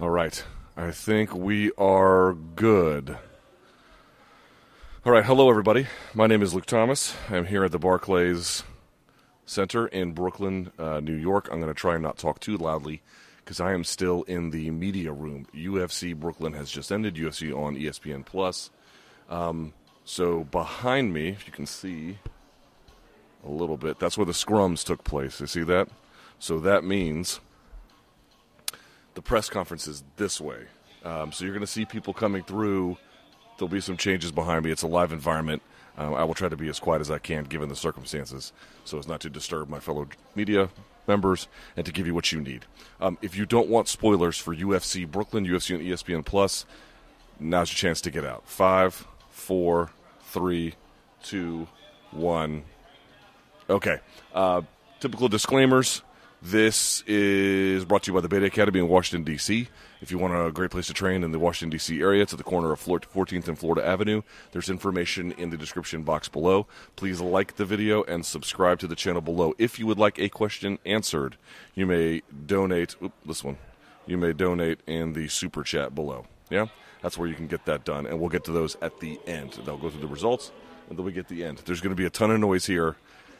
All 0.00 0.10
right. 0.10 0.42
I 0.76 0.90
think 0.90 1.32
we 1.32 1.70
are 1.78 2.32
good. 2.32 3.16
All 5.06 5.12
right. 5.12 5.24
Hello, 5.24 5.48
everybody. 5.48 5.86
My 6.12 6.26
name 6.26 6.42
is 6.42 6.52
Luke 6.52 6.66
Thomas. 6.66 7.14
I'm 7.30 7.46
here 7.46 7.62
at 7.62 7.70
the 7.70 7.78
Barclays 7.78 8.64
Center 9.46 9.86
in 9.86 10.10
Brooklyn, 10.10 10.72
uh, 10.80 10.98
New 10.98 11.14
York. 11.14 11.48
I'm 11.52 11.60
going 11.60 11.72
to 11.72 11.78
try 11.78 11.94
and 11.94 12.02
not 12.02 12.18
talk 12.18 12.40
too 12.40 12.56
loudly 12.56 13.02
because 13.36 13.60
I 13.60 13.72
am 13.72 13.84
still 13.84 14.24
in 14.24 14.50
the 14.50 14.68
media 14.72 15.12
room. 15.12 15.46
UFC 15.54 16.12
Brooklyn 16.12 16.54
has 16.54 16.72
just 16.72 16.90
ended. 16.90 17.14
UFC 17.14 17.56
on 17.56 17.76
ESPN 17.76 18.26
Plus. 18.26 18.70
Um, 19.30 19.74
so 20.04 20.42
behind 20.42 21.12
me, 21.12 21.28
if 21.28 21.46
you 21.46 21.52
can 21.52 21.66
see 21.66 22.18
a 23.46 23.48
little 23.48 23.76
bit, 23.76 24.00
that's 24.00 24.18
where 24.18 24.26
the 24.26 24.32
scrums 24.32 24.84
took 24.84 25.04
place. 25.04 25.40
You 25.40 25.46
see 25.46 25.62
that? 25.62 25.88
So 26.40 26.58
that 26.58 26.82
means 26.82 27.38
the 29.14 29.22
press 29.22 29.48
conference 29.48 29.86
is 29.86 30.04
this 30.16 30.40
way. 30.40 30.66
Um, 31.04 31.32
so 31.32 31.44
you're 31.44 31.54
going 31.54 31.66
to 31.66 31.66
see 31.66 31.84
people 31.84 32.14
coming 32.14 32.42
through. 32.42 32.96
There'll 33.58 33.68
be 33.68 33.80
some 33.80 33.96
changes 33.96 34.32
behind 34.32 34.64
me. 34.64 34.70
It's 34.70 34.82
a 34.82 34.88
live 34.88 35.12
environment. 35.12 35.62
Um, 35.96 36.14
I 36.14 36.24
will 36.24 36.34
try 36.34 36.48
to 36.48 36.56
be 36.56 36.68
as 36.68 36.80
quiet 36.80 37.00
as 37.00 37.10
I 37.10 37.18
can 37.18 37.44
given 37.44 37.68
the 37.68 37.76
circumstances 37.76 38.52
so 38.84 38.98
as 38.98 39.06
not 39.06 39.20
to 39.20 39.30
disturb 39.30 39.68
my 39.68 39.78
fellow 39.78 40.08
media 40.34 40.68
members 41.06 41.46
and 41.76 41.86
to 41.86 41.92
give 41.92 42.06
you 42.06 42.14
what 42.14 42.32
you 42.32 42.40
need. 42.40 42.64
Um, 43.00 43.16
if 43.22 43.36
you 43.36 43.46
don't 43.46 43.68
want 43.68 43.88
spoilers 43.88 44.38
for 44.38 44.54
UFC 44.54 45.08
Brooklyn, 45.08 45.46
UFC 45.46 45.80
E 45.80 45.90
ESPN 45.90 46.24
Plus, 46.24 46.66
now's 47.38 47.70
your 47.70 47.76
chance 47.76 48.00
to 48.02 48.10
get 48.10 48.24
out. 48.24 48.48
Five, 48.48 49.06
four, 49.30 49.90
three, 50.22 50.74
two, 51.22 51.68
one. 52.10 52.64
Okay. 53.70 54.00
Uh, 54.34 54.62
typical 55.00 55.28
disclaimers. 55.28 56.02
This 56.46 57.02
is 57.06 57.86
brought 57.86 58.02
to 58.02 58.10
you 58.10 58.14
by 58.14 58.20
the 58.20 58.28
Beta 58.28 58.44
Academy 58.44 58.78
in 58.78 58.86
Washington, 58.86 59.24
D.C. 59.24 59.66
If 60.02 60.10
you 60.10 60.18
want 60.18 60.34
a 60.34 60.52
great 60.52 60.70
place 60.70 60.88
to 60.88 60.92
train 60.92 61.24
in 61.24 61.32
the 61.32 61.38
Washington, 61.38 61.70
D.C. 61.70 62.02
area, 62.02 62.20
it's 62.20 62.34
at 62.34 62.36
the 62.36 62.44
corner 62.44 62.70
of 62.70 62.84
14th 62.84 63.48
and 63.48 63.58
Florida 63.58 63.82
Avenue. 63.82 64.20
There's 64.52 64.68
information 64.68 65.32
in 65.32 65.48
the 65.48 65.56
description 65.56 66.02
box 66.02 66.28
below. 66.28 66.66
Please 66.96 67.18
like 67.18 67.56
the 67.56 67.64
video 67.64 68.02
and 68.02 68.26
subscribe 68.26 68.78
to 68.80 68.86
the 68.86 68.94
channel 68.94 69.22
below. 69.22 69.54
If 69.56 69.78
you 69.78 69.86
would 69.86 69.98
like 69.98 70.18
a 70.18 70.28
question 70.28 70.78
answered, 70.84 71.38
you 71.74 71.86
may 71.86 72.20
donate. 72.44 72.94
Oop, 73.02 73.14
this 73.24 73.42
one. 73.42 73.56
You 74.04 74.18
may 74.18 74.34
donate 74.34 74.80
in 74.86 75.14
the 75.14 75.28
super 75.28 75.62
chat 75.62 75.94
below. 75.94 76.26
Yeah? 76.50 76.66
That's 77.00 77.16
where 77.16 77.26
you 77.26 77.36
can 77.36 77.46
get 77.46 77.64
that 77.64 77.86
done. 77.86 78.04
And 78.04 78.20
we'll 78.20 78.28
get 78.28 78.44
to 78.44 78.52
those 78.52 78.76
at 78.82 79.00
the 79.00 79.18
end. 79.26 79.58
They'll 79.64 79.78
go 79.78 79.88
through 79.88 80.02
the 80.02 80.08
results, 80.08 80.52
and 80.90 80.98
then 80.98 81.06
we 81.06 81.12
get 81.12 81.28
the 81.28 81.42
end. 81.42 81.62
There's 81.64 81.80
going 81.80 81.96
to 81.96 81.96
be 81.96 82.04
a 82.04 82.10
ton 82.10 82.30
of 82.30 82.38
noise 82.38 82.66
here. 82.66 82.96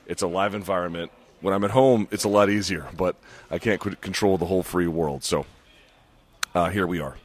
It's 0.06 0.22
a 0.22 0.26
live 0.26 0.54
environment. 0.54 1.12
When 1.44 1.52
I'm 1.52 1.62
at 1.62 1.72
home, 1.72 2.08
it's 2.10 2.24
a 2.24 2.30
lot 2.30 2.48
easier, 2.48 2.86
but 2.96 3.16
I 3.50 3.58
can't 3.58 3.78
control 4.00 4.38
the 4.38 4.46
whole 4.46 4.62
free 4.62 4.86
world. 4.86 5.24
So 5.24 5.44
uh, 6.54 6.70
here 6.70 6.86
we 6.86 7.00
are. 7.00 7.18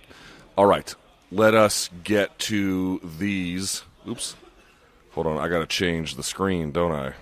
All 0.58 0.66
right, 0.66 0.94
let 1.31 1.53
us 1.53 1.89
get 2.03 2.38
to 2.39 3.00
these. 3.17 3.84
Oops. 4.06 4.36
Hold 5.11 5.28
on, 5.28 5.38
I 5.38 5.48
got 5.48 5.59
to 5.59 5.66
change 5.66 6.16
the 6.16 6.23
screen, 6.23 6.73
don't 6.73 6.92
I? 6.92 7.14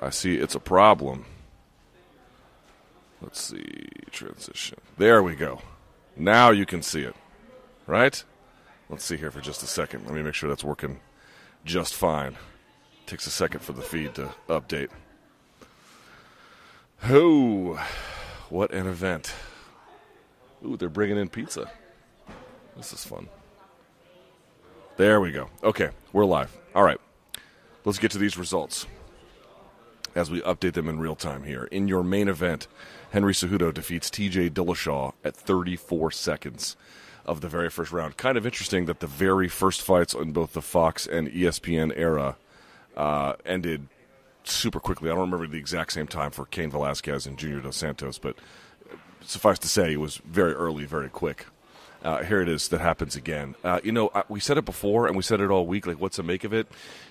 I 0.00 0.10
see 0.10 0.34
it's 0.34 0.56
a 0.56 0.58
problem. 0.58 1.24
Let's 3.22 3.40
see, 3.40 3.86
transition. 4.10 4.78
There 4.98 5.22
we 5.22 5.36
go. 5.36 5.62
Now 6.16 6.50
you 6.50 6.66
can 6.66 6.82
see 6.82 7.02
it, 7.02 7.14
right? 7.86 8.24
Let's 8.88 9.04
see 9.04 9.16
here 9.16 9.30
for 9.30 9.40
just 9.40 9.62
a 9.62 9.68
second. 9.68 10.04
Let 10.04 10.14
me 10.14 10.22
make 10.22 10.34
sure 10.34 10.48
that's 10.48 10.64
working 10.64 10.98
just 11.64 11.94
fine. 11.94 12.38
Takes 13.06 13.28
a 13.28 13.30
second 13.30 13.60
for 13.60 13.72
the 13.72 13.82
feed 13.82 14.16
to 14.16 14.34
update. 14.48 14.90
Oh, 17.06 17.78
what 18.48 18.72
an 18.72 18.86
event. 18.86 19.34
Ooh, 20.64 20.78
they're 20.78 20.88
bringing 20.88 21.18
in 21.18 21.28
pizza. 21.28 21.70
This 22.78 22.94
is 22.94 23.04
fun. 23.04 23.28
There 24.96 25.20
we 25.20 25.30
go. 25.30 25.50
Okay, 25.62 25.90
we're 26.14 26.24
live. 26.24 26.56
All 26.74 26.82
right, 26.82 26.98
let's 27.84 27.98
get 27.98 28.10
to 28.12 28.18
these 28.18 28.38
results 28.38 28.86
as 30.14 30.30
we 30.30 30.40
update 30.42 30.72
them 30.72 30.88
in 30.88 30.98
real 30.98 31.14
time 31.14 31.42
here. 31.42 31.64
In 31.64 31.88
your 31.88 32.02
main 32.02 32.26
event, 32.26 32.68
Henry 33.10 33.34
Cejudo 33.34 33.74
defeats 33.74 34.08
TJ 34.08 34.50
Dillashaw 34.52 35.12
at 35.22 35.36
34 35.36 36.10
seconds 36.10 36.74
of 37.26 37.42
the 37.42 37.48
very 37.48 37.68
first 37.68 37.92
round. 37.92 38.16
Kind 38.16 38.38
of 38.38 38.46
interesting 38.46 38.86
that 38.86 39.00
the 39.00 39.06
very 39.06 39.48
first 39.48 39.82
fights 39.82 40.14
on 40.14 40.32
both 40.32 40.54
the 40.54 40.62
Fox 40.62 41.06
and 41.06 41.28
ESPN 41.28 41.92
era 41.94 42.36
uh, 42.96 43.34
ended 43.44 43.88
super 44.44 44.80
quickly. 44.80 45.10
I 45.10 45.12
don't 45.12 45.30
remember 45.30 45.46
the 45.46 45.58
exact 45.58 45.92
same 45.92 46.06
time 46.06 46.30
for 46.30 46.46
Cain 46.46 46.70
Velasquez 46.70 47.26
and 47.26 47.38
Junior 47.38 47.60
Dos 47.60 47.76
Santos, 47.76 48.18
but 48.18 48.36
suffice 49.22 49.58
to 49.60 49.68
say, 49.68 49.92
it 49.92 50.00
was 50.00 50.16
very 50.18 50.52
early, 50.52 50.84
very 50.84 51.08
quick. 51.08 51.46
Uh, 52.02 52.22
here 52.22 52.42
it 52.42 52.48
is 52.50 52.68
that 52.68 52.82
happens 52.82 53.16
again. 53.16 53.54
Uh, 53.64 53.80
you 53.82 53.90
know, 53.90 54.10
I, 54.14 54.24
we 54.28 54.38
said 54.38 54.58
it 54.58 54.66
before, 54.66 55.06
and 55.06 55.16
we 55.16 55.22
said 55.22 55.40
it 55.40 55.50
all 55.50 55.66
week. 55.66 55.86
Like, 55.86 55.98
what's 55.98 56.16
to 56.16 56.22
make 56.22 56.44
of 56.44 56.52
it? 56.52 56.68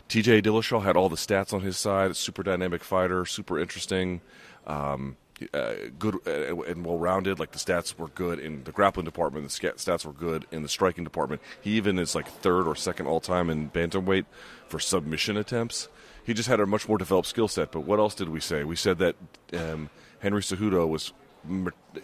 T.J. 0.08 0.44
Dillashaw 0.44 0.84
had 0.84 0.96
all 0.96 1.10
the 1.10 1.16
stats 1.16 1.52
on 1.52 1.62
his 1.62 1.78
side. 1.78 2.16
Super 2.16 2.44
dynamic 2.44 2.84
fighter, 2.84 3.26
super 3.26 3.58
interesting, 3.58 4.22
um, 4.68 5.18
uh, 5.52 5.74
good 5.98 6.16
uh, 6.28 6.62
and 6.62 6.86
well-rounded. 6.86 7.40
Like 7.40 7.52
the 7.52 7.58
stats 7.58 7.98
were 7.98 8.10
good 8.10 8.38
in 8.38 8.66
the 8.66 8.72
grappling 8.72 9.06
department. 9.06 9.50
The 9.50 9.70
stats 9.70 10.06
were 10.06 10.14
good 10.14 10.46
in 10.52 10.62
the 10.62 10.70
striking 10.70 11.04
department. 11.04 11.42
He 11.60 11.72
even 11.72 11.98
is 11.98 12.14
like 12.14 12.28
third 12.28 12.68
or 12.68 12.76
second 12.76 13.08
all-time 13.08 13.50
in 13.50 13.72
bantamweight 13.72 14.26
for 14.68 14.80
submission 14.80 15.38
attempts. 15.38 15.90
He 16.24 16.34
just 16.34 16.48
had 16.48 16.60
a 16.60 16.66
much 16.66 16.88
more 16.88 16.98
developed 16.98 17.28
skill 17.28 17.48
set. 17.48 17.72
But 17.72 17.82
what 17.82 18.00
else 18.00 18.16
did 18.16 18.30
we 18.30 18.40
say? 18.40 18.64
We 18.64 18.76
said 18.76 19.00
that 19.00 19.16
um, 19.54 19.90
Henry 20.20 20.42
Cejudo 20.42 20.88
was 20.88 21.14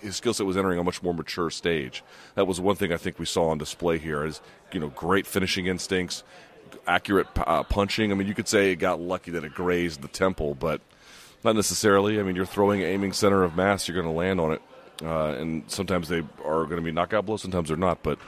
his 0.02 0.18
skill 0.18 0.34
set 0.34 0.46
was 0.46 0.58
entering 0.58 0.80
a 0.80 0.84
much 0.84 1.02
more 1.02 1.14
mature 1.14 1.50
stage. 1.50 2.04
That 2.36 2.46
was 2.46 2.60
one 2.60 2.76
thing 2.76 2.92
I 2.92 2.98
think 2.98 3.20
we 3.20 3.26
saw 3.26 3.50
on 3.50 3.58
display 3.58 3.98
here. 3.98 4.26
Is 4.26 4.42
you 4.74 4.80
know 4.80 4.90
great 4.90 5.26
finishing 5.26 5.68
instincts, 5.68 6.24
accurate 6.88 7.28
uh, 7.38 7.64
punching. 7.64 8.12
I 8.12 8.16
mean, 8.16 8.28
you 8.28 8.36
could 8.36 8.48
say 8.48 8.72
it 8.72 8.78
got 8.78 9.00
lucky 9.00 9.32
that 9.32 9.44
it 9.44 9.54
grazed 9.54 10.02
the 10.02 10.08
temple, 10.08 10.56
but 10.56 10.82
not 11.44 11.56
necessarily. 11.56 12.20
I 12.20 12.24
mean, 12.24 12.36
you're 12.36 12.46
throwing 12.46 12.82
aiming 12.82 13.14
center 13.14 13.44
of 13.44 13.56
mass, 13.56 13.88
you're 13.88 13.96
going 13.96 14.14
to 14.14 14.18
land 14.18 14.40
on 14.40 14.54
it, 14.54 14.62
uh, 15.02 15.36
and 15.40 15.64
sometimes 15.68 16.10
they 16.10 16.24
are 16.44 16.66
going 16.66 16.78
to 16.78 16.82
be 16.82 16.92
knockout 16.92 17.26
blows, 17.26 17.42
sometimes 17.42 17.70
they're 17.70 17.78
not. 17.78 18.04
But 18.04 18.20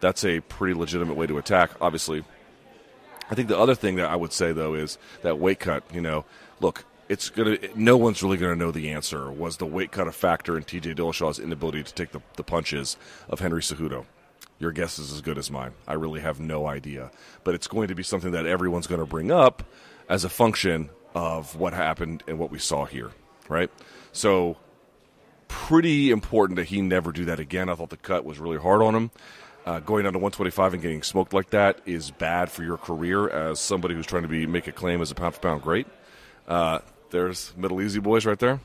that's 0.00 0.24
a 0.24 0.40
pretty 0.40 0.74
legitimate 0.74 1.16
way 1.16 1.26
to 1.26 1.38
attack. 1.38 1.70
Obviously, 1.80 2.24
I 3.30 3.34
think 3.34 3.48
the 3.48 3.58
other 3.58 3.74
thing 3.74 3.96
that 3.96 4.06
I 4.06 4.16
would 4.16 4.32
say 4.32 4.52
though 4.52 4.74
is 4.74 4.98
that 5.22 5.38
weight 5.38 5.60
cut. 5.60 5.84
You 5.92 6.00
know, 6.00 6.24
look, 6.60 6.84
it's 7.08 7.30
gonna. 7.30 7.58
No 7.74 7.96
one's 7.96 8.22
really 8.22 8.36
gonna 8.36 8.56
know 8.56 8.70
the 8.70 8.90
answer. 8.90 9.30
Was 9.30 9.56
the 9.56 9.66
weight 9.66 9.92
cut 9.92 10.08
a 10.08 10.12
factor 10.12 10.56
in 10.56 10.64
T.J. 10.64 10.94
Dillashaw's 10.94 11.38
inability 11.38 11.82
to 11.82 11.94
take 11.94 12.12
the, 12.12 12.20
the 12.36 12.44
punches 12.44 12.96
of 13.28 13.40
Henry 13.40 13.60
Cejudo? 13.60 14.06
Your 14.58 14.72
guess 14.72 14.98
is 14.98 15.12
as 15.12 15.20
good 15.20 15.36
as 15.36 15.50
mine. 15.50 15.72
I 15.86 15.94
really 15.94 16.20
have 16.20 16.38
no 16.38 16.66
idea, 16.66 17.10
but 17.42 17.54
it's 17.54 17.66
going 17.66 17.88
to 17.88 17.94
be 17.94 18.02
something 18.02 18.32
that 18.32 18.46
everyone's 18.46 18.86
going 18.86 19.00
to 19.00 19.06
bring 19.06 19.32
up 19.32 19.64
as 20.08 20.24
a 20.24 20.28
function 20.28 20.90
of 21.14 21.56
what 21.56 21.72
happened 21.72 22.22
and 22.26 22.38
what 22.38 22.50
we 22.50 22.58
saw 22.58 22.84
here, 22.84 23.10
right? 23.48 23.70
So, 24.12 24.56
pretty 25.48 26.10
important 26.10 26.56
that 26.56 26.66
he 26.66 26.80
never 26.80 27.12
do 27.12 27.24
that 27.26 27.40
again. 27.40 27.68
I 27.68 27.74
thought 27.74 27.90
the 27.90 27.96
cut 27.96 28.24
was 28.24 28.38
really 28.38 28.58
hard 28.58 28.82
on 28.82 28.94
him. 28.94 29.10
Uh, 29.66 29.80
going 29.80 30.04
down 30.04 30.12
to 30.12 30.18
125 30.18 30.74
and 30.74 30.82
getting 30.82 31.02
smoked 31.02 31.32
like 31.32 31.50
that 31.50 31.80
is 31.86 32.10
bad 32.10 32.50
for 32.50 32.62
your 32.62 32.76
career 32.76 33.30
as 33.30 33.58
somebody 33.58 33.94
who's 33.94 34.06
trying 34.06 34.22
to 34.22 34.28
be 34.28 34.46
make 34.46 34.66
a 34.66 34.72
claim 34.72 35.00
as 35.00 35.10
a 35.10 35.14
pound 35.14 35.34
for 35.34 35.40
pound 35.40 35.62
great. 35.62 35.86
Uh, 36.46 36.80
there's 37.10 37.56
Middle 37.56 37.80
Easy 37.80 38.00
Boys 38.00 38.26
right 38.26 38.38
there. 38.38 38.60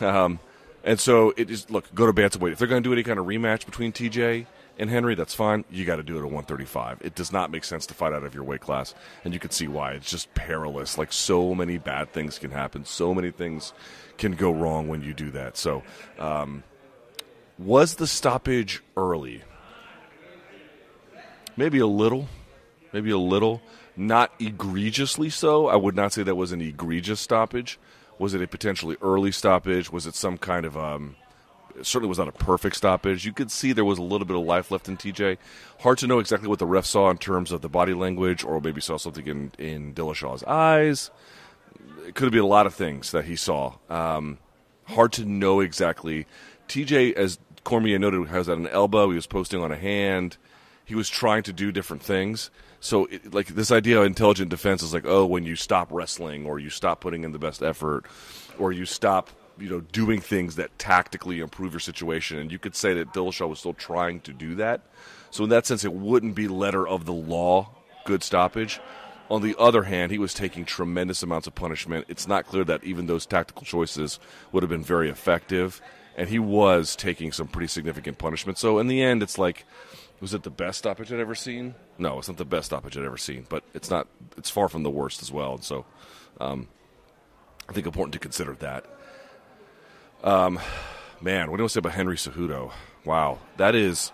Um, 0.00 0.38
and 0.84 1.00
so 1.00 1.32
it 1.36 1.50
is. 1.50 1.70
Look, 1.70 1.92
go 1.94 2.06
to 2.06 2.12
bantamweight. 2.12 2.52
If 2.52 2.58
they're 2.58 2.68
going 2.68 2.82
to 2.82 2.88
do 2.88 2.92
any 2.92 3.02
kind 3.02 3.18
of 3.18 3.26
rematch 3.26 3.66
between 3.66 3.92
TJ 3.92 4.46
and 4.78 4.90
Henry, 4.90 5.14
that's 5.14 5.34
fine. 5.34 5.64
You 5.70 5.84
got 5.84 5.96
to 5.96 6.02
do 6.02 6.14
it 6.16 6.18
at 6.18 6.24
135. 6.24 7.00
It 7.02 7.14
does 7.14 7.32
not 7.32 7.50
make 7.50 7.64
sense 7.64 7.86
to 7.86 7.94
fight 7.94 8.12
out 8.12 8.22
of 8.22 8.34
your 8.34 8.44
weight 8.44 8.60
class, 8.60 8.94
and 9.24 9.34
you 9.34 9.40
can 9.40 9.50
see 9.50 9.66
why. 9.66 9.92
It's 9.92 10.10
just 10.10 10.32
perilous. 10.34 10.98
Like 10.98 11.12
so 11.12 11.54
many 11.54 11.78
bad 11.78 12.12
things 12.12 12.38
can 12.38 12.50
happen. 12.50 12.84
So 12.84 13.14
many 13.14 13.30
things 13.30 13.72
can 14.18 14.32
go 14.32 14.52
wrong 14.52 14.86
when 14.88 15.02
you 15.02 15.12
do 15.14 15.30
that. 15.32 15.56
So, 15.56 15.82
um, 16.18 16.62
was 17.58 17.94
the 17.94 18.06
stoppage 18.06 18.82
early? 18.96 19.42
Maybe 21.56 21.78
a 21.78 21.86
little. 21.86 22.28
Maybe 22.92 23.10
a 23.10 23.18
little. 23.18 23.62
Not 23.96 24.32
egregiously 24.38 25.30
so. 25.30 25.68
I 25.68 25.76
would 25.76 25.96
not 25.96 26.12
say 26.12 26.22
that 26.22 26.34
was 26.34 26.52
an 26.52 26.60
egregious 26.60 27.20
stoppage. 27.20 27.78
Was 28.18 28.34
it 28.34 28.42
a 28.42 28.46
potentially 28.46 28.96
early 29.02 29.32
stoppage? 29.32 29.90
Was 29.90 30.06
it 30.06 30.14
some 30.14 30.38
kind 30.38 30.66
of 30.66 30.76
um, 30.76 31.16
certainly 31.82 32.08
was 32.08 32.18
not 32.18 32.28
a 32.28 32.32
perfect 32.32 32.76
stoppage. 32.76 33.24
You 33.24 33.32
could 33.32 33.50
see 33.50 33.72
there 33.72 33.84
was 33.84 33.98
a 33.98 34.02
little 34.02 34.26
bit 34.26 34.36
of 34.36 34.44
life 34.44 34.70
left 34.70 34.88
in 34.88 34.96
TJ. 34.96 35.38
Hard 35.80 35.98
to 35.98 36.06
know 36.06 36.18
exactly 36.18 36.48
what 36.48 36.58
the 36.58 36.66
ref 36.66 36.86
saw 36.86 37.10
in 37.10 37.18
terms 37.18 37.52
of 37.52 37.60
the 37.60 37.68
body 37.68 37.94
language, 37.94 38.44
or 38.44 38.60
maybe 38.60 38.80
saw 38.80 38.96
something 38.96 39.26
in 39.26 39.52
in 39.58 39.94
Dillashaw's 39.94 40.44
eyes. 40.44 41.10
It 42.06 42.14
could 42.14 42.24
have 42.24 42.32
been 42.32 42.42
a 42.42 42.46
lot 42.46 42.66
of 42.66 42.74
things 42.74 43.10
that 43.12 43.24
he 43.24 43.36
saw. 43.36 43.74
Um, 43.90 44.38
hard 44.84 45.12
to 45.14 45.24
know 45.24 45.60
exactly. 45.60 46.26
TJ, 46.68 47.14
as 47.14 47.38
Cormier 47.64 47.98
noted, 47.98 48.28
has 48.28 48.48
at 48.48 48.58
an 48.58 48.68
elbow. 48.68 49.10
He 49.10 49.16
was 49.16 49.26
posting 49.26 49.62
on 49.62 49.72
a 49.72 49.76
hand. 49.76 50.36
He 50.86 50.94
was 50.94 51.10
trying 51.10 51.42
to 51.42 51.52
do 51.52 51.70
different 51.70 52.02
things. 52.02 52.50
So, 52.80 53.04
it, 53.06 53.34
like 53.34 53.48
this 53.48 53.70
idea 53.70 54.00
of 54.00 54.06
intelligent 54.06 54.48
defense 54.48 54.82
is 54.82 54.94
like, 54.94 55.04
oh, 55.04 55.26
when 55.26 55.44
you 55.44 55.56
stop 55.56 55.88
wrestling, 55.90 56.46
or 56.46 56.58
you 56.58 56.70
stop 56.70 57.00
putting 57.00 57.24
in 57.24 57.32
the 57.32 57.38
best 57.38 57.62
effort, 57.62 58.06
or 58.58 58.72
you 58.72 58.86
stop 58.86 59.30
you 59.58 59.68
know, 59.68 59.80
doing 59.80 60.20
things 60.20 60.56
that 60.56 60.78
tactically 60.78 61.40
improve 61.40 61.72
your 61.72 61.80
situation. 61.80 62.38
And 62.38 62.52
you 62.52 62.58
could 62.58 62.76
say 62.76 62.94
that 62.94 63.12
Dillashaw 63.12 63.48
was 63.48 63.58
still 63.58 63.74
trying 63.74 64.20
to 64.20 64.32
do 64.32 64.54
that. 64.56 64.82
So 65.30 65.44
in 65.44 65.50
that 65.50 65.66
sense, 65.66 65.84
it 65.84 65.92
wouldn't 65.92 66.34
be 66.34 66.48
letter 66.48 66.86
of 66.86 67.04
the 67.04 67.12
law 67.12 67.70
good 68.04 68.22
stoppage. 68.22 68.80
On 69.28 69.42
the 69.42 69.56
other 69.58 69.82
hand, 69.82 70.12
he 70.12 70.18
was 70.18 70.32
taking 70.32 70.64
tremendous 70.64 71.22
amounts 71.22 71.46
of 71.46 71.54
punishment. 71.54 72.06
It's 72.08 72.28
not 72.28 72.46
clear 72.46 72.64
that 72.64 72.84
even 72.84 73.06
those 73.06 73.26
tactical 73.26 73.64
choices 73.64 74.20
would 74.52 74.62
have 74.62 74.70
been 74.70 74.84
very 74.84 75.10
effective. 75.10 75.80
And 76.16 76.28
he 76.28 76.38
was 76.38 76.96
taking 76.96 77.32
some 77.32 77.48
pretty 77.48 77.66
significant 77.66 78.18
punishment. 78.18 78.56
So 78.56 78.78
in 78.78 78.86
the 78.86 79.02
end, 79.02 79.22
it's 79.22 79.36
like, 79.36 79.66
was 80.20 80.34
it 80.34 80.42
the 80.42 80.50
best 80.50 80.78
stoppage 80.78 81.12
I'd 81.12 81.20
ever 81.20 81.34
seen? 81.34 81.74
No, 81.98 82.18
it's 82.18 82.28
not 82.28 82.36
the 82.36 82.44
best 82.44 82.66
stoppage 82.66 82.96
I'd 82.96 83.04
ever 83.04 83.18
seen, 83.18 83.46
but 83.48 83.64
it's 83.74 83.90
not. 83.90 84.08
It's 84.36 84.50
far 84.50 84.68
from 84.68 84.82
the 84.82 84.90
worst 84.90 85.22
as 85.22 85.30
well. 85.30 85.54
And 85.54 85.64
so, 85.64 85.84
um, 86.40 86.68
I 87.68 87.72
think 87.72 87.86
important 87.86 88.14
to 88.14 88.18
consider 88.18 88.54
that. 88.54 88.86
Um, 90.24 90.58
man, 91.20 91.50
what 91.50 91.58
do 91.58 91.64
I 91.64 91.66
say 91.66 91.78
about 91.78 91.92
Henry 91.92 92.16
Cejudo? 92.16 92.72
Wow, 93.04 93.38
that 93.58 93.74
is, 93.74 94.12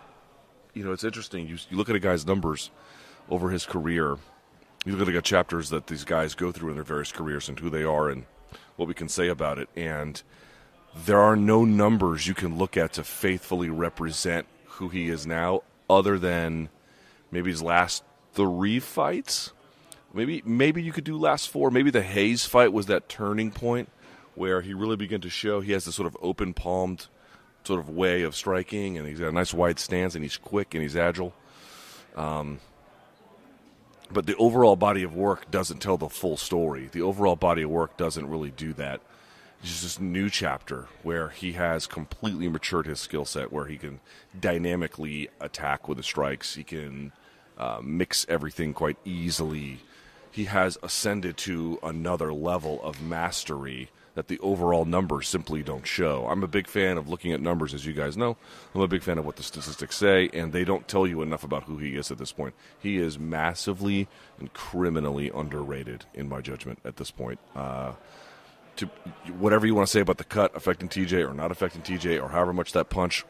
you 0.74 0.84
know, 0.84 0.92
it's 0.92 1.04
interesting. 1.04 1.46
You, 1.46 1.56
you 1.70 1.76
look 1.76 1.88
at 1.88 1.96
a 1.96 2.00
guy's 2.00 2.26
numbers 2.26 2.70
over 3.30 3.50
his 3.50 3.64
career. 3.64 4.18
You 4.84 4.96
look 4.96 5.08
at 5.08 5.14
the 5.14 5.22
chapters 5.22 5.70
that 5.70 5.86
these 5.86 6.04
guys 6.04 6.34
go 6.34 6.50
through 6.50 6.70
in 6.70 6.74
their 6.74 6.84
various 6.84 7.12
careers 7.12 7.48
and 7.48 7.58
who 7.58 7.70
they 7.70 7.84
are 7.84 8.08
and 8.08 8.24
what 8.76 8.88
we 8.88 8.94
can 8.94 9.08
say 9.08 9.28
about 9.28 9.58
it. 9.58 9.68
And 9.76 10.20
there 10.94 11.20
are 11.20 11.36
no 11.36 11.64
numbers 11.64 12.26
you 12.26 12.34
can 12.34 12.58
look 12.58 12.76
at 12.76 12.94
to 12.94 13.04
faithfully 13.04 13.70
represent 13.70 14.46
who 14.64 14.88
he 14.88 15.08
is 15.08 15.26
now, 15.26 15.62
other 15.98 16.18
than 16.18 16.68
maybe 17.30 17.50
his 17.50 17.62
last 17.62 18.02
three 18.34 18.80
fights. 18.80 19.52
Maybe 20.14 20.42
maybe 20.44 20.82
you 20.82 20.92
could 20.92 21.04
do 21.04 21.16
last 21.16 21.48
four. 21.48 21.70
Maybe 21.70 21.90
the 21.90 22.02
Hayes 22.02 22.44
fight 22.44 22.72
was 22.72 22.86
that 22.86 23.08
turning 23.08 23.50
point 23.50 23.88
where 24.34 24.60
he 24.60 24.74
really 24.74 24.96
began 24.96 25.20
to 25.22 25.30
show 25.30 25.60
he 25.60 25.72
has 25.72 25.84
this 25.84 25.94
sort 25.94 26.06
of 26.06 26.16
open 26.20 26.54
palmed 26.54 27.06
sort 27.64 27.80
of 27.80 27.88
way 27.88 28.22
of 28.22 28.34
striking, 28.34 28.98
and 28.98 29.06
he's 29.06 29.20
got 29.20 29.28
a 29.28 29.32
nice 29.32 29.54
wide 29.54 29.78
stance, 29.78 30.14
and 30.14 30.24
he's 30.24 30.36
quick 30.36 30.74
and 30.74 30.82
he's 30.82 30.96
agile. 30.96 31.32
Um, 32.16 32.60
but 34.10 34.26
the 34.26 34.36
overall 34.36 34.76
body 34.76 35.02
of 35.02 35.14
work 35.14 35.50
doesn't 35.50 35.78
tell 35.78 35.96
the 35.96 36.08
full 36.08 36.36
story. 36.36 36.88
The 36.92 37.02
overall 37.02 37.36
body 37.36 37.62
of 37.62 37.70
work 37.70 37.96
doesn't 37.96 38.28
really 38.28 38.50
do 38.50 38.72
that. 38.74 39.00
Just 39.62 39.82
this 39.82 40.00
new 40.00 40.28
chapter 40.28 40.88
where 41.04 41.28
he 41.28 41.52
has 41.52 41.86
completely 41.86 42.48
matured 42.48 42.86
his 42.86 42.98
skill 42.98 43.24
set, 43.24 43.52
where 43.52 43.66
he 43.66 43.76
can 43.76 44.00
dynamically 44.38 45.28
attack 45.40 45.86
with 45.86 45.98
the 45.98 46.02
strikes. 46.02 46.56
He 46.56 46.64
can 46.64 47.12
uh, 47.56 47.80
mix 47.82 48.26
everything 48.28 48.74
quite 48.74 48.96
easily. 49.04 49.78
He 50.32 50.46
has 50.46 50.78
ascended 50.82 51.36
to 51.38 51.78
another 51.82 52.32
level 52.32 52.82
of 52.82 53.00
mastery 53.02 53.90
that 54.14 54.28
the 54.28 54.38
overall 54.40 54.84
numbers 54.84 55.28
simply 55.28 55.62
don't 55.62 55.86
show. 55.86 56.26
I'm 56.28 56.42
a 56.42 56.48
big 56.48 56.66
fan 56.66 56.98
of 56.98 57.08
looking 57.08 57.32
at 57.32 57.40
numbers, 57.40 57.72
as 57.72 57.86
you 57.86 57.92
guys 57.92 58.16
know. 58.16 58.36
I'm 58.74 58.80
a 58.80 58.88
big 58.88 59.02
fan 59.02 59.16
of 59.16 59.24
what 59.24 59.36
the 59.36 59.42
statistics 59.42 59.96
say, 59.96 60.28
and 60.34 60.52
they 60.52 60.64
don't 60.64 60.88
tell 60.88 61.06
you 61.06 61.22
enough 61.22 61.44
about 61.44 61.64
who 61.64 61.78
he 61.78 61.96
is 61.96 62.10
at 62.10 62.18
this 62.18 62.32
point. 62.32 62.54
He 62.78 62.98
is 62.98 63.18
massively 63.18 64.08
and 64.38 64.52
criminally 64.52 65.30
underrated, 65.34 66.04
in 66.14 66.28
my 66.28 66.40
judgment, 66.40 66.80
at 66.84 66.96
this 66.96 67.10
point. 67.10 67.38
Uh, 67.54 67.92
to 68.76 68.86
whatever 69.38 69.66
you 69.66 69.74
want 69.74 69.86
to 69.86 69.92
say 69.92 70.00
about 70.00 70.18
the 70.18 70.24
cut 70.24 70.54
affecting 70.56 70.88
TJ 70.88 71.28
or 71.28 71.34
not 71.34 71.50
affecting 71.50 71.82
TJ, 71.82 72.22
or 72.22 72.28
however 72.28 72.52
much 72.52 72.72
that 72.72 72.90
punch 72.90 73.24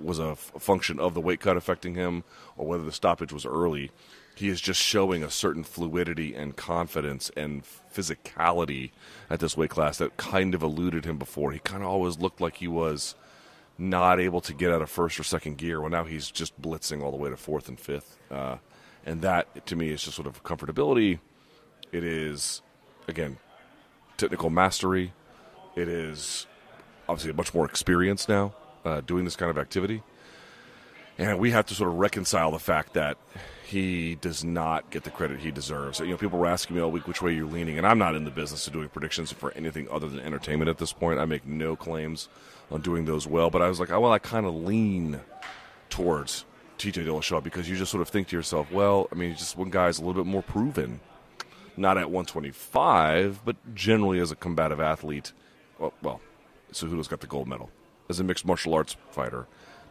was 0.00 0.18
a 0.18 0.34
function 0.34 0.98
of 0.98 1.14
the 1.14 1.20
weight 1.20 1.40
cut 1.40 1.56
affecting 1.56 1.94
him, 1.94 2.24
or 2.56 2.66
whether 2.66 2.84
the 2.84 2.92
stoppage 2.92 3.32
was 3.32 3.46
early 3.46 3.90
he 4.34 4.48
is 4.48 4.60
just 4.60 4.80
showing 4.80 5.22
a 5.22 5.30
certain 5.30 5.62
fluidity 5.62 6.34
and 6.34 6.56
confidence 6.56 7.30
and 7.36 7.62
physicality 7.94 8.90
at 9.28 9.40
this 9.40 9.56
weight 9.56 9.70
class 9.70 9.98
that 9.98 10.16
kind 10.16 10.54
of 10.54 10.62
eluded 10.62 11.04
him 11.04 11.18
before. 11.18 11.52
He 11.52 11.58
kind 11.58 11.82
of 11.82 11.88
always 11.88 12.18
looked 12.18 12.40
like 12.40 12.56
he 12.56 12.68
was 12.68 13.14
not 13.76 14.20
able 14.20 14.40
to 14.42 14.54
get 14.54 14.72
out 14.72 14.82
of 14.82 14.90
first 14.90 15.20
or 15.20 15.22
second 15.22 15.58
gear. 15.58 15.80
Well, 15.80 15.90
now 15.90 16.04
he's 16.04 16.30
just 16.30 16.60
blitzing 16.60 17.02
all 17.02 17.10
the 17.10 17.16
way 17.16 17.30
to 17.30 17.36
fourth 17.36 17.68
and 17.68 17.78
fifth. 17.78 18.18
Uh, 18.30 18.56
and 19.04 19.20
that, 19.22 19.66
to 19.66 19.76
me, 19.76 19.90
is 19.90 20.02
just 20.02 20.16
sort 20.16 20.28
of 20.28 20.42
comfortability. 20.44 21.18
It 21.90 22.04
is, 22.04 22.62
again, 23.08 23.36
technical 24.16 24.50
mastery. 24.50 25.12
It 25.76 25.88
is 25.88 26.46
obviously 27.08 27.32
much 27.32 27.54
more 27.54 27.64
experience 27.64 28.28
now 28.28 28.54
uh, 28.84 29.00
doing 29.00 29.24
this 29.24 29.36
kind 29.36 29.50
of 29.50 29.58
activity. 29.58 30.02
And 31.18 31.38
we 31.38 31.50
have 31.50 31.66
to 31.66 31.74
sort 31.74 31.90
of 31.90 31.96
reconcile 31.96 32.50
the 32.50 32.58
fact 32.58 32.94
that 32.94 33.18
he 33.64 34.16
does 34.16 34.44
not 34.44 34.90
get 34.90 35.04
the 35.04 35.10
credit 35.10 35.40
he 35.40 35.50
deserves. 35.50 36.00
You 36.00 36.08
know, 36.08 36.16
people 36.16 36.38
were 36.38 36.46
asking 36.46 36.76
me 36.76 36.82
all 36.82 36.90
week 36.90 37.06
which 37.06 37.20
way 37.22 37.34
you're 37.34 37.46
leaning, 37.46 37.78
and 37.78 37.86
I'm 37.86 37.98
not 37.98 38.14
in 38.14 38.24
the 38.24 38.30
business 38.30 38.66
of 38.66 38.72
doing 38.72 38.88
predictions 38.88 39.30
for 39.30 39.52
anything 39.52 39.88
other 39.90 40.08
than 40.08 40.20
entertainment 40.20 40.68
at 40.70 40.78
this 40.78 40.92
point. 40.92 41.18
I 41.18 41.26
make 41.26 41.46
no 41.46 41.76
claims 41.76 42.28
on 42.70 42.80
doing 42.80 43.04
those 43.04 43.26
well, 43.26 43.50
but 43.50 43.62
I 43.62 43.68
was 43.68 43.78
like, 43.78 43.90
oh, 43.90 44.00
well, 44.00 44.12
I 44.12 44.18
kind 44.18 44.46
of 44.46 44.54
lean 44.54 45.20
towards 45.90 46.44
TJ 46.78 47.06
Dillashaw 47.06 47.42
because 47.42 47.68
you 47.68 47.76
just 47.76 47.90
sort 47.90 48.00
of 48.00 48.08
think 48.08 48.28
to 48.28 48.36
yourself, 48.36 48.72
well, 48.72 49.08
I 49.12 49.14
mean, 49.14 49.36
just 49.36 49.56
one 49.56 49.70
guy's 49.70 49.98
a 49.98 50.04
little 50.04 50.24
bit 50.24 50.30
more 50.30 50.42
proven, 50.42 51.00
not 51.76 51.98
at 51.98 52.10
125, 52.10 53.42
but 53.44 53.56
generally 53.74 54.18
as 54.18 54.30
a 54.30 54.36
combative 54.36 54.80
athlete. 54.80 55.32
Well, 55.78 55.92
well 56.02 56.20
Cejudo's 56.72 57.08
got 57.08 57.20
the 57.20 57.26
gold 57.26 57.48
medal 57.48 57.70
as 58.08 58.20
a 58.20 58.24
mixed 58.24 58.44
martial 58.44 58.74
arts 58.74 58.96
fighter. 59.10 59.46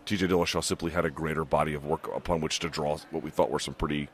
TJ 0.06 0.30
Dillashaw 0.30 0.64
simply 0.64 0.92
had 0.92 1.06
a 1.06 1.10
greater 1.10 1.46
body 1.46 1.74
of 1.74 1.86
work 1.86 2.10
upon 2.16 2.42
which 2.42 2.60
to 2.60 2.70
draw 2.70 2.98
what 3.12 3.24
we 3.24 3.30
thought 3.30 3.52
were 3.52 3.60
some 3.60 3.74
pretty 3.74 4.10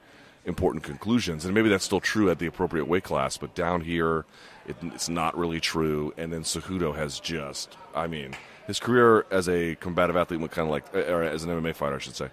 important 0.45 0.83
conclusions. 0.83 1.45
And 1.45 1.53
maybe 1.53 1.69
that's 1.69 1.83
still 1.83 1.99
true 1.99 2.29
at 2.29 2.39
the 2.39 2.45
appropriate 2.45 2.87
weight 2.87 3.03
class, 3.03 3.37
but 3.37 3.53
down 3.53 3.81
here, 3.81 4.25
it, 4.65 4.75
it's 4.81 5.09
not 5.09 5.37
really 5.37 5.59
true. 5.59 6.13
And 6.17 6.31
then 6.31 6.41
Cejudo 6.43 6.95
has 6.95 7.19
just, 7.19 7.77
I 7.93 8.07
mean, 8.07 8.35
his 8.65 8.79
career 8.79 9.25
as 9.31 9.47
a 9.47 9.75
combative 9.75 10.15
athlete 10.15 10.39
went 10.39 10.51
kind 10.51 10.67
of 10.67 10.71
like, 10.71 10.93
or 10.95 11.23
as 11.23 11.43
an 11.43 11.49
MMA 11.49 11.75
fighter, 11.75 11.95
I 11.95 11.99
should 11.99 12.15
say. 12.15 12.29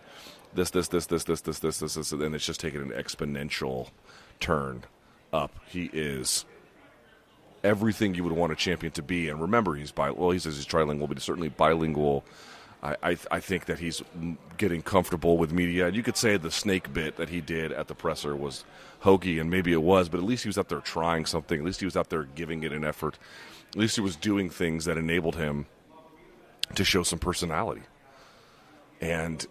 This, 0.53 0.71
this, 0.71 0.89
this, 0.89 1.07
this, 1.07 1.25
this, 1.25 1.41
this, 1.41 1.59
this, 1.59 1.79
this, 1.79 1.95
this, 1.95 2.13
and 2.13 2.35
it's 2.35 2.47
just 2.47 2.61
taken 2.61 2.81
an 2.81 2.91
exponential 2.91 3.91
turn 4.39 4.85
up. 5.35 5.53
He 5.67 5.91
is 5.93 6.45
everything 7.63 8.15
you 8.15 8.25
would 8.25 8.33
want 8.33 8.53
a 8.53 8.57
champion 8.57 8.93
to 8.93 9.03
be. 9.03 9.29
And 9.29 9.41
remember, 9.41 9.75
he's 9.75 9.91
bi- 9.91 10.11
well, 10.11 10.31
he 10.31 10.39
says 10.39 10.57
he's 10.57 10.67
trilingual, 10.67 11.09
but 11.09 11.17
he's 11.17 11.25
certainly 11.25 11.49
bilingual 11.49 12.25
I, 12.85 12.97
I, 13.03 13.17
I 13.31 13.41
think 13.41 13.65
that 13.65 13.79
he's 13.79 14.03
getting 14.59 14.83
comfortable 14.83 15.39
with 15.39 15.53
media. 15.53 15.87
And 15.87 15.97
you 15.97 16.03
could 16.03 16.19
say 16.19 16.37
the 16.37 16.51
snake 16.51 16.93
bit 16.93 17.17
that 17.17 17.31
he 17.31 17.41
did 17.41 17.73
at 17.73 17.89
the 17.89 17.95
presser 17.95 18.37
was 18.37 18.65
hokey, 19.01 19.39
and 19.39 19.51
maybe 19.51 19.73
it 19.73 19.83
was, 19.83 20.11
but 20.11 20.19
at 20.19 20.25
least 20.25 20.45
he 20.45 20.49
was 20.49 20.59
out 20.59 20.69
there 20.69 20.81
trying 20.81 21.25
something. 21.25 21.59
At 21.59 21.65
least 21.65 21.81
he 21.81 21.87
was 21.87 21.97
out 21.97 22.11
there 22.11 22.25
giving 22.25 22.63
it 22.63 22.73
an 22.73 22.85
effort. 22.85 23.19
At 23.71 23.77
least 23.77 23.97
he 23.97 24.03
was 24.03 24.17
doing 24.17 24.51
things 24.51 24.85
that 24.85 24.99
enabled 24.99 25.37
him 25.37 25.67
to 26.75 26.85
show 26.85 27.03
some 27.03 27.19
personality. 27.19 27.83
And 29.01 29.45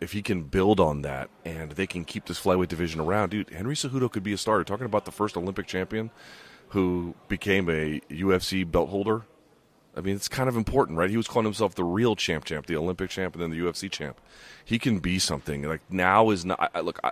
if 0.00 0.12
he 0.12 0.22
can 0.22 0.44
build 0.44 0.80
on 0.80 1.02
that 1.02 1.28
and 1.44 1.72
they 1.72 1.86
can 1.86 2.04
keep 2.04 2.26
this 2.26 2.40
flyweight 2.40 2.68
division 2.68 3.00
around, 3.00 3.30
dude, 3.30 3.50
Henry 3.50 3.74
Cejudo 3.74 4.10
could 4.10 4.22
be 4.22 4.32
a 4.32 4.38
starter. 4.38 4.64
Talking 4.64 4.86
about 4.86 5.04
the 5.04 5.12
first 5.12 5.36
Olympic 5.36 5.66
champion 5.66 6.10
who 6.68 7.14
became 7.28 7.68
a 7.68 8.00
UFC 8.10 8.70
belt 8.70 8.90
holder 8.90 9.24
I 9.98 10.00
mean, 10.00 10.14
it's 10.14 10.28
kind 10.28 10.48
of 10.48 10.56
important, 10.56 10.96
right? 10.96 11.10
He 11.10 11.16
was 11.16 11.26
calling 11.26 11.44
himself 11.44 11.74
the 11.74 11.82
real 11.82 12.14
champ, 12.14 12.44
champ, 12.44 12.66
the 12.66 12.76
Olympic 12.76 13.10
champ, 13.10 13.34
and 13.34 13.42
then 13.42 13.50
the 13.50 13.58
UFC 13.58 13.90
champ. 13.90 14.20
He 14.64 14.78
can 14.78 15.00
be 15.00 15.18
something. 15.18 15.62
Like 15.62 15.80
now 15.90 16.30
is 16.30 16.44
not. 16.44 16.70
I, 16.72 16.80
look, 16.80 17.00
I, 17.02 17.10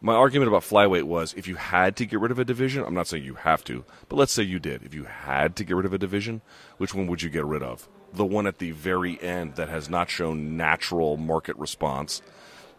my 0.00 0.14
argument 0.14 0.48
about 0.48 0.62
flyweight 0.62 1.04
was 1.04 1.32
if 1.34 1.46
you 1.46 1.54
had 1.54 1.94
to 1.96 2.06
get 2.06 2.18
rid 2.18 2.32
of 2.32 2.40
a 2.40 2.44
division, 2.44 2.84
I'm 2.84 2.92
not 2.92 3.06
saying 3.06 3.22
you 3.22 3.34
have 3.34 3.62
to, 3.64 3.84
but 4.08 4.16
let's 4.16 4.32
say 4.32 4.42
you 4.42 4.58
did. 4.58 4.82
If 4.82 4.94
you 4.94 5.04
had 5.04 5.54
to 5.56 5.64
get 5.64 5.76
rid 5.76 5.86
of 5.86 5.92
a 5.92 5.98
division, 5.98 6.40
which 6.76 6.92
one 6.92 7.06
would 7.06 7.22
you 7.22 7.30
get 7.30 7.44
rid 7.44 7.62
of? 7.62 7.88
The 8.14 8.24
one 8.24 8.46
at 8.46 8.58
the 8.58 8.70
very 8.70 9.20
end 9.20 9.56
that 9.56 9.68
has 9.68 9.88
not 9.88 10.10
shown 10.10 10.56
natural 10.56 11.16
market 11.16 11.56
response. 11.56 12.22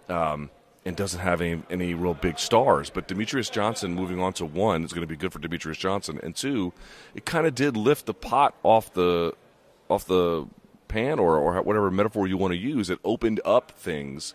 Um, 0.10 0.50
and 0.88 0.96
doesn't 0.96 1.20
have 1.20 1.42
any, 1.42 1.63
any 1.72 1.96
real 1.96 2.13
big 2.13 2.38
stars. 2.38 2.92
But 2.92 3.08
Demetrious 3.08 3.51
Johnson 3.51 3.96
moving 3.96 4.20
on 4.20 4.34
to 4.34 4.46
one 4.46 4.84
is 4.84 4.94
going 4.94 5.01
to 5.01 5.08
be 5.08 5.15
good 5.15 5.34
for 5.34 5.39
Demetrious 5.39 5.80
Johnson, 5.80 6.20
and 6.22 6.36
two, 6.36 6.74
it 7.15 7.25
kind 7.25 7.48
of 7.48 7.56
did 7.56 7.75
lift 7.75 8.06
the 8.06 8.13
pot 8.13 8.54
off 8.62 8.94
the 8.94 9.34
off 9.89 10.06
the 10.06 10.48
pan 10.88 11.20
or, 11.20 11.38
or 11.38 11.62
whatever 11.62 11.92
metaphor 11.92 12.27
you 12.27 12.38
want 12.38 12.54
to 12.54 12.58
use, 12.58 12.89
it 12.89 13.00
opened 13.04 13.42
up 13.46 13.72
things 13.72 14.34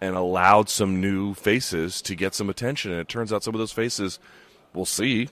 and 0.00 0.14
allowed 0.14 0.68
some 0.68 1.00
new 1.00 1.34
faces 1.34 2.00
to 2.02 2.14
get 2.14 2.34
some 2.34 2.48
attention. 2.48 2.92
And 2.92 3.00
it 3.00 3.08
turns 3.08 3.32
out 3.32 3.42
some 3.42 3.54
of 3.54 3.58
those 3.58 3.72
faces, 3.72 4.18
we'll 4.72 4.84
see, 4.84 5.28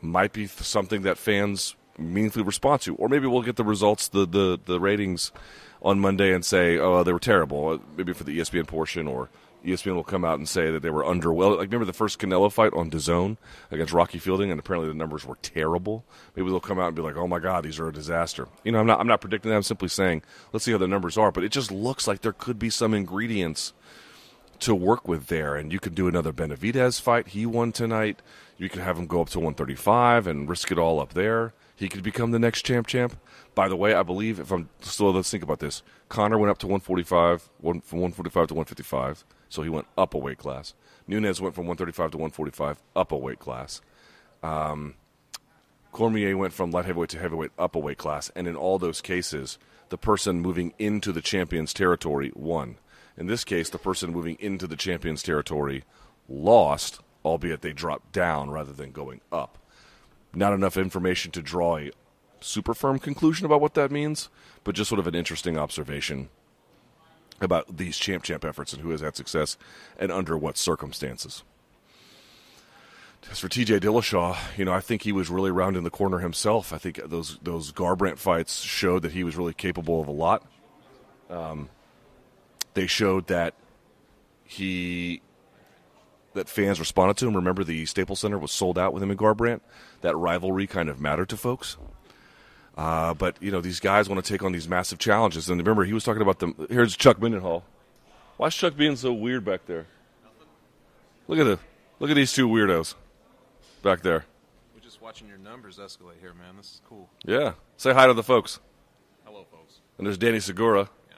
might 0.00 0.32
be 0.32 0.46
something 0.46 1.02
that 1.02 1.18
fans 1.18 1.76
meaningfully 1.98 2.44
respond 2.44 2.80
to. 2.82 2.94
Or 2.96 3.08
maybe 3.08 3.26
we'll 3.26 3.42
get 3.42 3.56
the 3.56 3.64
results, 3.64 4.08
the, 4.08 4.26
the, 4.26 4.58
the 4.64 4.80
ratings 4.80 5.32
on 5.82 6.00
Monday 6.00 6.32
and 6.32 6.44
say, 6.44 6.78
oh, 6.78 7.02
they 7.04 7.12
were 7.12 7.18
terrible, 7.18 7.68
uh, 7.68 7.78
maybe 7.96 8.12
for 8.12 8.24
the 8.24 8.38
ESPN 8.38 8.66
portion 8.66 9.06
or– 9.06 9.28
ESPN 9.64 9.94
will 9.94 10.04
come 10.04 10.24
out 10.24 10.38
and 10.38 10.48
say 10.48 10.70
that 10.70 10.80
they 10.82 10.90
were 10.90 11.02
underwhelmed. 11.02 11.58
Like 11.58 11.66
remember 11.66 11.84
the 11.84 11.92
first 11.92 12.18
Canelo 12.18 12.50
fight 12.50 12.72
on 12.74 12.90
DAZN 12.90 13.36
against 13.70 13.92
Rocky 13.92 14.18
Fielding, 14.18 14.50
and 14.50 14.60
apparently 14.60 14.88
the 14.88 14.94
numbers 14.94 15.24
were 15.24 15.36
terrible. 15.42 16.04
Maybe 16.36 16.48
they'll 16.48 16.60
come 16.60 16.78
out 16.78 16.88
and 16.88 16.96
be 16.96 17.02
like, 17.02 17.16
"Oh 17.16 17.26
my 17.26 17.38
God, 17.38 17.64
these 17.64 17.78
are 17.80 17.88
a 17.88 17.92
disaster." 17.92 18.48
You 18.64 18.72
know, 18.72 18.80
I'm 18.80 18.86
not. 18.86 19.00
I'm 19.00 19.06
not 19.06 19.20
predicting 19.20 19.50
that. 19.50 19.56
I'm 19.56 19.62
simply 19.62 19.88
saying, 19.88 20.22
let's 20.52 20.64
see 20.64 20.72
how 20.72 20.78
the 20.78 20.88
numbers 20.88 21.18
are. 21.18 21.32
But 21.32 21.44
it 21.44 21.52
just 21.52 21.70
looks 21.72 22.06
like 22.06 22.20
there 22.20 22.32
could 22.32 22.58
be 22.58 22.70
some 22.70 22.94
ingredients 22.94 23.72
to 24.60 24.74
work 24.74 25.06
with 25.06 25.26
there, 25.26 25.56
and 25.56 25.72
you 25.72 25.80
could 25.80 25.94
do 25.94 26.08
another 26.08 26.32
Benavidez 26.32 27.00
fight. 27.00 27.28
He 27.28 27.46
won 27.46 27.72
tonight. 27.72 28.20
You 28.56 28.68
could 28.68 28.82
have 28.82 28.98
him 28.98 29.06
go 29.06 29.20
up 29.20 29.30
to 29.30 29.38
135 29.38 30.26
and 30.26 30.48
risk 30.48 30.72
it 30.72 30.78
all 30.78 30.98
up 31.00 31.14
there. 31.14 31.52
He 31.78 31.88
could 31.88 32.02
become 32.02 32.32
the 32.32 32.40
next 32.40 32.62
champ 32.62 32.88
champ. 32.88 33.16
By 33.54 33.68
the 33.68 33.76
way, 33.76 33.94
I 33.94 34.02
believe 34.02 34.40
if 34.40 34.50
I'm 34.50 34.68
still 34.80 35.12
let's 35.12 35.30
think 35.30 35.44
about 35.44 35.60
this. 35.60 35.84
Conor 36.08 36.36
went 36.36 36.50
up 36.50 36.58
to 36.58 36.66
145, 36.66 37.48
one, 37.58 37.80
from 37.82 38.00
145 38.00 38.48
to 38.48 38.54
155, 38.54 39.24
so 39.48 39.62
he 39.62 39.68
went 39.68 39.86
up 39.96 40.12
a 40.12 40.18
weight 40.18 40.38
class. 40.38 40.74
Nunes 41.06 41.40
went 41.40 41.54
from 41.54 41.66
135 41.66 42.10
to 42.10 42.16
145, 42.16 42.82
up 42.96 43.12
a 43.12 43.16
weight 43.16 43.38
class. 43.38 43.80
Um, 44.42 44.94
Cormier 45.92 46.36
went 46.36 46.52
from 46.52 46.72
light 46.72 46.84
heavyweight 46.84 47.10
to 47.10 47.18
heavyweight, 47.20 47.52
up 47.56 47.76
a 47.76 47.78
weight 47.78 47.98
class, 47.98 48.30
and 48.34 48.48
in 48.48 48.56
all 48.56 48.80
those 48.80 49.00
cases, 49.00 49.56
the 49.88 49.98
person 49.98 50.40
moving 50.40 50.74
into 50.80 51.12
the 51.12 51.22
champion's 51.22 51.72
territory 51.72 52.32
won. 52.34 52.78
In 53.16 53.28
this 53.28 53.44
case, 53.44 53.70
the 53.70 53.78
person 53.78 54.10
moving 54.10 54.36
into 54.40 54.66
the 54.66 54.76
champion's 54.76 55.22
territory 55.22 55.84
lost, 56.28 56.98
albeit 57.24 57.62
they 57.62 57.72
dropped 57.72 58.12
down 58.12 58.50
rather 58.50 58.72
than 58.72 58.90
going 58.90 59.20
up. 59.30 59.58
Not 60.34 60.52
enough 60.52 60.76
information 60.76 61.32
to 61.32 61.42
draw 61.42 61.78
a 61.78 61.90
super 62.40 62.74
firm 62.74 62.98
conclusion 62.98 63.46
about 63.46 63.60
what 63.60 63.74
that 63.74 63.90
means, 63.90 64.28
but 64.64 64.74
just 64.74 64.88
sort 64.88 64.98
of 64.98 65.06
an 65.06 65.14
interesting 65.14 65.58
observation 65.58 66.28
about 67.40 67.76
these 67.76 67.96
champ 67.96 68.24
champ 68.24 68.44
efforts 68.44 68.72
and 68.72 68.82
who 68.82 68.90
has 68.90 69.00
had 69.00 69.16
success 69.16 69.56
and 69.98 70.10
under 70.10 70.36
what 70.36 70.56
circumstances. 70.56 71.44
As 73.30 73.40
for 73.40 73.48
TJ 73.48 73.80
Dillashaw, 73.80 74.36
you 74.56 74.64
know, 74.64 74.72
I 74.72 74.80
think 74.80 75.02
he 75.02 75.12
was 75.12 75.28
really 75.28 75.50
rounding 75.50 75.82
the 75.82 75.90
corner 75.90 76.20
himself. 76.20 76.72
I 76.72 76.78
think 76.78 77.00
those 77.04 77.38
those 77.42 77.72
Garbrandt 77.72 78.18
fights 78.18 78.62
showed 78.62 79.02
that 79.02 79.12
he 79.12 79.24
was 79.24 79.36
really 79.36 79.52
capable 79.52 80.00
of 80.00 80.08
a 80.08 80.12
lot. 80.12 80.46
Um, 81.28 81.68
they 82.74 82.86
showed 82.86 83.26
that 83.26 83.54
he 84.44 85.20
that 86.38 86.48
fans 86.48 86.78
responded 86.78 87.16
to 87.18 87.26
him. 87.26 87.34
Remember, 87.34 87.64
the 87.64 87.84
Staples 87.84 88.20
Center 88.20 88.38
was 88.38 88.52
sold 88.52 88.78
out 88.78 88.94
with 88.94 89.02
him 89.02 89.10
and 89.10 89.18
Garbrandt. 89.18 89.60
That 90.00 90.16
rivalry 90.16 90.66
kind 90.66 90.88
of 90.88 91.00
mattered 91.00 91.28
to 91.30 91.36
folks. 91.36 91.76
Uh, 92.76 93.12
but 93.12 93.36
you 93.42 93.50
know, 93.50 93.60
these 93.60 93.80
guys 93.80 94.08
want 94.08 94.24
to 94.24 94.32
take 94.32 94.42
on 94.42 94.52
these 94.52 94.68
massive 94.68 94.98
challenges. 95.00 95.50
And 95.50 95.58
remember, 95.58 95.84
he 95.84 95.92
was 95.92 96.04
talking 96.04 96.22
about 96.22 96.38
them. 96.38 96.54
Here's 96.70 96.96
Chuck 96.96 97.18
Mindenhall. 97.18 97.62
Why 98.36 98.46
is 98.46 98.54
Chuck 98.54 98.76
being 98.76 98.94
so 98.94 99.12
weird 99.12 99.44
back 99.44 99.66
there? 99.66 99.86
Look 101.26 101.40
at 101.40 101.44
the 101.44 101.58
look 101.98 102.08
at 102.08 102.14
these 102.14 102.32
two 102.32 102.48
weirdos 102.48 102.94
back 103.82 104.02
there. 104.02 104.24
We're 104.74 104.80
just 104.80 105.02
watching 105.02 105.26
your 105.26 105.38
numbers 105.38 105.78
escalate 105.78 106.20
here, 106.20 106.32
man. 106.34 106.56
This 106.56 106.66
is 106.66 106.80
cool. 106.88 107.10
Yeah, 107.24 107.54
say 107.76 107.92
hi 107.92 108.06
to 108.06 108.14
the 108.14 108.22
folks. 108.22 108.60
Hello, 109.24 109.44
folks. 109.50 109.80
And 109.98 110.06
there's 110.06 110.16
Danny 110.16 110.38
Segura. 110.38 110.88
Yeah. 111.10 111.16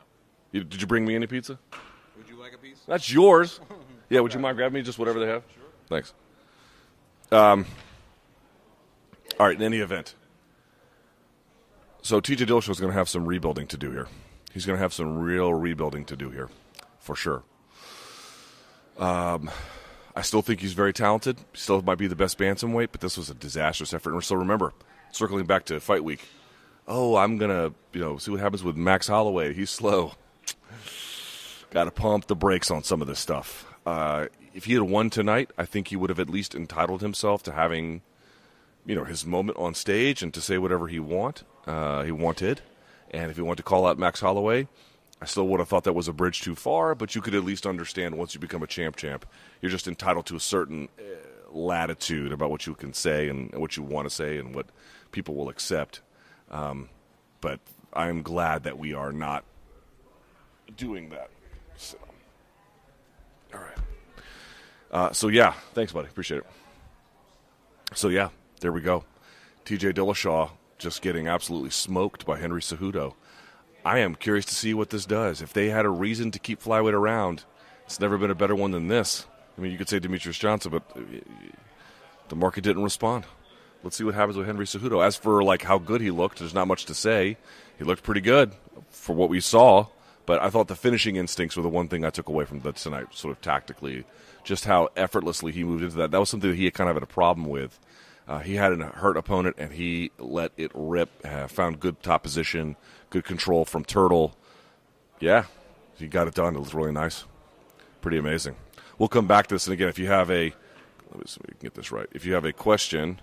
You, 0.52 0.64
did 0.64 0.80
you 0.80 0.86
bring 0.86 1.04
me 1.04 1.14
any 1.14 1.26
pizza? 1.26 1.58
Would 2.16 2.28
you 2.28 2.36
like 2.40 2.54
a 2.54 2.58
piece? 2.58 2.80
That's 2.86 3.12
yours. 3.12 3.60
Yeah, 4.10 4.20
would 4.20 4.34
you 4.34 4.40
mind 4.40 4.56
grabbing 4.56 4.74
me 4.74 4.82
just 4.82 4.98
whatever 4.98 5.20
they 5.20 5.28
have? 5.28 5.44
Sure. 5.54 5.64
Thanks. 5.88 6.12
Um, 7.32 7.64
all 9.38 9.46
right, 9.46 9.56
in 9.56 9.62
any 9.62 9.78
event. 9.78 10.14
So 12.02 12.20
TJ 12.20 12.46
Dillashaw 12.46 12.70
is 12.70 12.80
going 12.80 12.92
to 12.92 12.98
have 12.98 13.08
some 13.08 13.24
rebuilding 13.24 13.68
to 13.68 13.76
do 13.76 13.90
here. 13.92 14.08
He's 14.52 14.66
going 14.66 14.76
to 14.76 14.82
have 14.82 14.92
some 14.92 15.18
real 15.18 15.54
rebuilding 15.54 16.04
to 16.06 16.16
do 16.16 16.30
here, 16.30 16.48
for 16.98 17.14
sure. 17.14 17.44
Um, 18.98 19.48
I 20.16 20.22
still 20.22 20.42
think 20.42 20.60
he's 20.60 20.72
very 20.72 20.92
talented. 20.92 21.38
Still 21.54 21.80
might 21.82 21.98
be 21.98 22.08
the 22.08 22.16
best 22.16 22.36
bantamweight, 22.36 22.88
but 22.90 23.00
this 23.00 23.16
was 23.16 23.30
a 23.30 23.34
disastrous 23.34 23.94
effort. 23.94 24.12
And 24.12 24.24
so 24.24 24.34
remember, 24.34 24.72
circling 25.12 25.46
back 25.46 25.66
to 25.66 25.78
fight 25.78 26.02
week. 26.02 26.26
Oh, 26.88 27.16
I'm 27.16 27.38
gonna 27.38 27.72
you 27.92 28.00
know 28.00 28.18
see 28.18 28.32
what 28.32 28.40
happens 28.40 28.64
with 28.64 28.76
Max 28.76 29.06
Holloway. 29.06 29.54
He's 29.54 29.70
slow. 29.70 30.14
Got 31.70 31.84
to 31.84 31.92
pump 31.92 32.26
the 32.26 32.34
brakes 32.34 32.70
on 32.70 32.82
some 32.82 33.00
of 33.00 33.06
this 33.06 33.20
stuff. 33.20 33.69
Uh, 33.86 34.26
if 34.54 34.64
he 34.64 34.74
had 34.74 34.82
won 34.82 35.10
tonight, 35.10 35.50
I 35.56 35.64
think 35.64 35.88
he 35.88 35.96
would 35.96 36.10
have 36.10 36.20
at 36.20 36.28
least 36.28 36.54
entitled 36.54 37.00
himself 37.00 37.42
to 37.44 37.52
having, 37.52 38.02
you 38.84 38.94
know, 38.94 39.04
his 39.04 39.24
moment 39.24 39.58
on 39.58 39.74
stage 39.74 40.22
and 40.22 40.32
to 40.34 40.40
say 40.40 40.58
whatever 40.58 40.88
he 40.88 41.00
want 41.00 41.44
uh, 41.66 42.02
he 42.02 42.12
wanted. 42.12 42.60
And 43.10 43.30
if 43.30 43.36
he 43.36 43.42
wanted 43.42 43.58
to 43.58 43.62
call 43.62 43.86
out 43.86 43.98
Max 43.98 44.20
Holloway, 44.20 44.68
I 45.20 45.24
still 45.24 45.46
would 45.48 45.60
have 45.60 45.68
thought 45.68 45.84
that 45.84 45.92
was 45.92 46.08
a 46.08 46.12
bridge 46.12 46.40
too 46.42 46.54
far. 46.54 46.94
But 46.94 47.14
you 47.14 47.20
could 47.20 47.34
at 47.34 47.44
least 47.44 47.66
understand 47.66 48.16
once 48.16 48.34
you 48.34 48.40
become 48.40 48.62
a 48.62 48.66
champ, 48.66 48.96
champ, 48.96 49.26
you're 49.60 49.70
just 49.70 49.88
entitled 49.88 50.26
to 50.26 50.36
a 50.36 50.40
certain 50.40 50.88
uh, 50.98 51.02
latitude 51.52 52.32
about 52.32 52.50
what 52.50 52.66
you 52.66 52.74
can 52.74 52.92
say 52.92 53.28
and 53.28 53.52
what 53.54 53.76
you 53.76 53.82
want 53.82 54.08
to 54.08 54.14
say 54.14 54.38
and 54.38 54.54
what 54.54 54.66
people 55.12 55.34
will 55.34 55.48
accept. 55.48 56.00
Um, 56.50 56.88
but 57.40 57.60
I'm 57.92 58.22
glad 58.22 58.64
that 58.64 58.78
we 58.78 58.94
are 58.94 59.12
not 59.12 59.44
doing 60.76 61.10
that. 61.10 61.30
So, 61.76 61.98
all 63.54 63.60
right. 63.60 63.78
Uh, 64.90 65.12
so 65.12 65.28
yeah, 65.28 65.52
thanks, 65.74 65.92
buddy. 65.92 66.08
Appreciate 66.08 66.38
it. 66.38 66.46
So 67.94 68.08
yeah, 68.08 68.30
there 68.60 68.72
we 68.72 68.80
go. 68.80 69.04
T.J. 69.64 69.92
Dillashaw 69.92 70.50
just 70.78 71.02
getting 71.02 71.28
absolutely 71.28 71.70
smoked 71.70 72.24
by 72.24 72.38
Henry 72.38 72.60
Cejudo. 72.60 73.14
I 73.84 73.98
am 73.98 74.14
curious 74.14 74.44
to 74.46 74.54
see 74.54 74.74
what 74.74 74.90
this 74.90 75.06
does. 75.06 75.42
If 75.42 75.52
they 75.52 75.68
had 75.68 75.84
a 75.84 75.90
reason 75.90 76.30
to 76.32 76.38
keep 76.38 76.62
flyweight 76.62 76.92
around, 76.92 77.44
it's 77.84 78.00
never 78.00 78.18
been 78.18 78.30
a 78.30 78.34
better 78.34 78.54
one 78.54 78.70
than 78.72 78.88
this. 78.88 79.26
I 79.56 79.60
mean, 79.60 79.72
you 79.72 79.78
could 79.78 79.88
say 79.88 80.00
Demetrious 80.00 80.38
Johnson, 80.38 80.70
but 80.70 80.82
uh, 80.96 81.00
the 82.28 82.36
market 82.36 82.64
didn't 82.64 82.82
respond. 82.82 83.24
Let's 83.82 83.96
see 83.96 84.04
what 84.04 84.14
happens 84.14 84.36
with 84.36 84.46
Henry 84.46 84.66
Cejudo. 84.66 85.04
As 85.04 85.16
for 85.16 85.42
like 85.42 85.62
how 85.62 85.78
good 85.78 86.00
he 86.00 86.10
looked, 86.10 86.38
there's 86.38 86.54
not 86.54 86.68
much 86.68 86.86
to 86.86 86.94
say. 86.94 87.36
He 87.78 87.84
looked 87.84 88.02
pretty 88.02 88.20
good 88.20 88.52
for 88.90 89.14
what 89.14 89.30
we 89.30 89.40
saw, 89.40 89.86
but 90.30 90.40
I 90.40 90.48
thought 90.48 90.68
the 90.68 90.76
finishing 90.76 91.16
instincts 91.16 91.56
were 91.56 91.62
the 91.64 91.68
one 91.68 91.88
thing 91.88 92.04
I 92.04 92.10
took 92.10 92.28
away 92.28 92.44
from 92.44 92.60
that 92.60 92.76
tonight, 92.76 93.08
sort 93.10 93.32
of 93.32 93.40
tactically. 93.40 94.04
Just 94.44 94.64
how 94.64 94.90
effortlessly 94.94 95.50
he 95.50 95.64
moved 95.64 95.82
into 95.82 95.96
that. 95.96 96.12
That 96.12 96.20
was 96.20 96.28
something 96.28 96.50
that 96.50 96.56
he 96.56 96.70
kind 96.70 96.88
of 96.88 96.94
had 96.94 97.02
a 97.02 97.06
problem 97.06 97.48
with. 97.48 97.80
Uh, 98.28 98.38
he 98.38 98.54
had 98.54 98.70
a 98.70 98.76
hurt 98.76 99.16
opponent, 99.16 99.56
and 99.58 99.72
he 99.72 100.12
let 100.18 100.52
it 100.56 100.70
rip. 100.72 101.10
Uh, 101.24 101.48
found 101.48 101.80
good 101.80 102.00
top 102.00 102.22
position, 102.22 102.76
good 103.10 103.24
control 103.24 103.64
from 103.64 103.84
Turtle. 103.84 104.36
Yeah, 105.18 105.46
he 105.96 106.06
got 106.06 106.28
it 106.28 106.34
done. 106.34 106.54
It 106.54 106.60
was 106.60 106.74
really 106.74 106.92
nice. 106.92 107.24
Pretty 108.00 108.18
amazing. 108.18 108.54
We'll 108.98 109.08
come 109.08 109.26
back 109.26 109.48
to 109.48 109.56
this, 109.56 109.66
and 109.66 109.74
again, 109.74 109.88
if 109.88 109.98
you 109.98 110.06
have 110.06 110.30
a, 110.30 110.54
let 111.10 111.18
me 111.18 111.24
see 111.26 111.40
if 111.40 111.48
we 111.48 111.54
can 111.54 111.58
get 111.60 111.74
this 111.74 111.90
right. 111.90 112.06
If 112.12 112.24
you 112.24 112.34
have 112.34 112.44
a 112.44 112.52
question, 112.52 113.20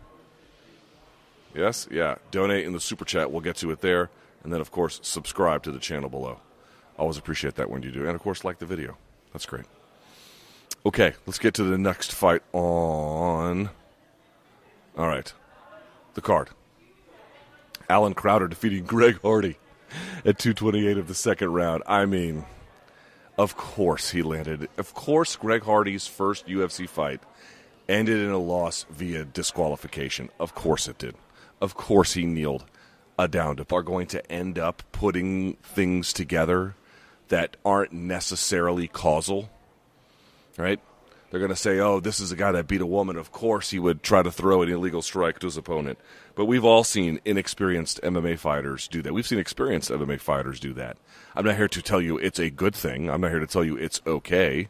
yes, 1.55 1.87
yeah, 1.89 2.15
donate 2.31 2.65
in 2.65 2.73
the 2.73 2.81
super 2.81 3.05
chat. 3.05 3.31
We'll 3.31 3.39
get 3.39 3.55
to 3.55 3.71
it 3.71 3.79
there, 3.79 4.09
and 4.43 4.51
then 4.51 4.59
of 4.59 4.71
course 4.71 4.99
subscribe 5.03 5.63
to 5.63 5.71
the 5.71 5.79
channel 5.79 6.09
below. 6.09 6.41
Always 6.97 7.17
appreciate 7.17 7.55
that 7.55 7.69
when 7.69 7.83
you 7.83 7.91
do, 7.91 8.07
and 8.07 8.15
of 8.15 8.21
course 8.21 8.43
like 8.43 8.59
the 8.59 8.65
video. 8.65 8.97
That's 9.33 9.45
great. 9.45 9.65
Okay, 10.85 11.13
let's 11.25 11.39
get 11.39 11.53
to 11.55 11.63
the 11.63 11.77
next 11.77 12.11
fight 12.11 12.41
on. 12.53 13.69
All 14.97 15.07
right, 15.07 15.31
the 16.15 16.21
card. 16.21 16.49
Allen 17.89 18.13
Crowder 18.13 18.47
defeating 18.47 18.83
Greg 18.87 19.19
Hardy 19.21 19.57
at 20.25 20.39
228 20.39 20.97
of 20.97 21.07
the 21.07 21.13
second 21.13 21.53
round. 21.53 21.83
I 21.87 22.05
mean, 22.05 22.45
of 23.37 23.55
course 23.55 24.09
he 24.09 24.21
landed. 24.21 24.69
Of 24.77 24.93
course, 24.93 25.35
Greg 25.35 25.63
Hardy's 25.63 26.07
first 26.07 26.47
UFC 26.47 26.89
fight 26.89 27.21
ended 27.87 28.19
in 28.19 28.31
a 28.31 28.37
loss 28.37 28.85
via 28.89 29.23
disqualification. 29.23 30.29
Of 30.39 30.55
course 30.55 30.87
it 30.87 30.97
did. 30.97 31.15
Of 31.61 31.75
course 31.75 32.13
he 32.13 32.25
kneeled 32.25 32.65
a 33.19 33.27
down 33.27 33.59
are 33.71 33.81
going 33.81 34.07
to 34.07 34.31
end 34.31 34.59
up 34.59 34.83
putting 34.91 35.53
things 35.55 36.13
together 36.13 36.75
that 37.29 37.57
aren't 37.65 37.91
necessarily 37.91 38.88
causal. 38.88 39.50
Right? 40.57 40.79
They're 41.29 41.39
going 41.41 41.50
to 41.50 41.57
say, 41.57 41.79
oh, 41.79 42.00
this 42.00 42.22
is 42.22 42.31
a 42.31 42.38
guy 42.38 42.53
that 42.53 42.67
beat 42.67 42.79
a 42.79 42.86
woman. 42.86 43.17
Of 43.17 43.31
course, 43.31 43.72
he 43.72 43.79
would 43.79 44.01
try 44.01 44.24
to 44.24 44.31
throw 44.31 44.62
an 44.62 44.69
illegal 44.69 45.01
strike 45.01 45.39
to 45.39 45.48
his 45.48 45.57
opponent. 45.57 46.00
But 46.36 46.46
we've 46.46 46.63
all 46.63 46.86
seen 46.86 47.19
inexperienced 47.25 48.01
MMA 48.01 48.39
fighters 48.39 48.88
do 48.88 49.01
that. 49.01 49.13
We've 49.13 49.27
seen 49.27 49.39
experienced 49.39 49.89
MMA 49.91 50.22
fighters 50.22 50.60
do 50.60 50.74
that. 50.74 50.98
I'm 51.36 51.46
not 51.46 51.57
here 51.57 51.67
to 51.67 51.81
tell 51.81 52.01
you 52.01 52.17
it's 52.17 52.39
a 52.39 52.50
good 52.50 52.74
thing. 52.74 53.10
I'm 53.10 53.22
not 53.22 53.31
here 53.31 53.41
to 53.41 53.48
tell 53.48 53.63
you 53.63 53.75
it's 53.75 54.01
okay. 54.07 54.69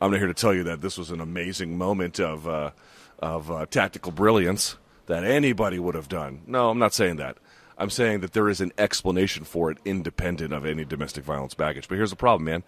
I'm 0.00 0.12
not 0.12 0.18
here 0.18 0.28
to 0.28 0.34
tell 0.34 0.54
you 0.54 0.62
that 0.64 0.80
this 0.80 0.96
was 0.96 1.10
an 1.10 1.20
amazing 1.20 1.76
moment 1.76 2.20
of, 2.20 2.46
uh, 2.46 2.70
of 3.18 3.50
uh, 3.50 3.66
tactical 3.66 4.12
brilliance 4.12 4.76
that 5.06 5.24
anybody 5.24 5.80
would 5.80 5.96
have 5.96 6.08
done. 6.08 6.42
No, 6.46 6.70
I'm 6.70 6.78
not 6.78 6.94
saying 6.94 7.16
that. 7.16 7.36
I'm 7.78 7.90
saying 7.90 8.20
that 8.20 8.32
there 8.32 8.48
is 8.48 8.60
an 8.60 8.72
explanation 8.78 9.44
for 9.44 9.70
it 9.70 9.78
independent 9.84 10.52
of 10.52 10.64
any 10.64 10.84
domestic 10.84 11.24
violence 11.24 11.54
baggage. 11.54 11.88
But 11.88 11.96
here's 11.96 12.10
the 12.10 12.16
problem, 12.16 12.44
man 12.44 12.64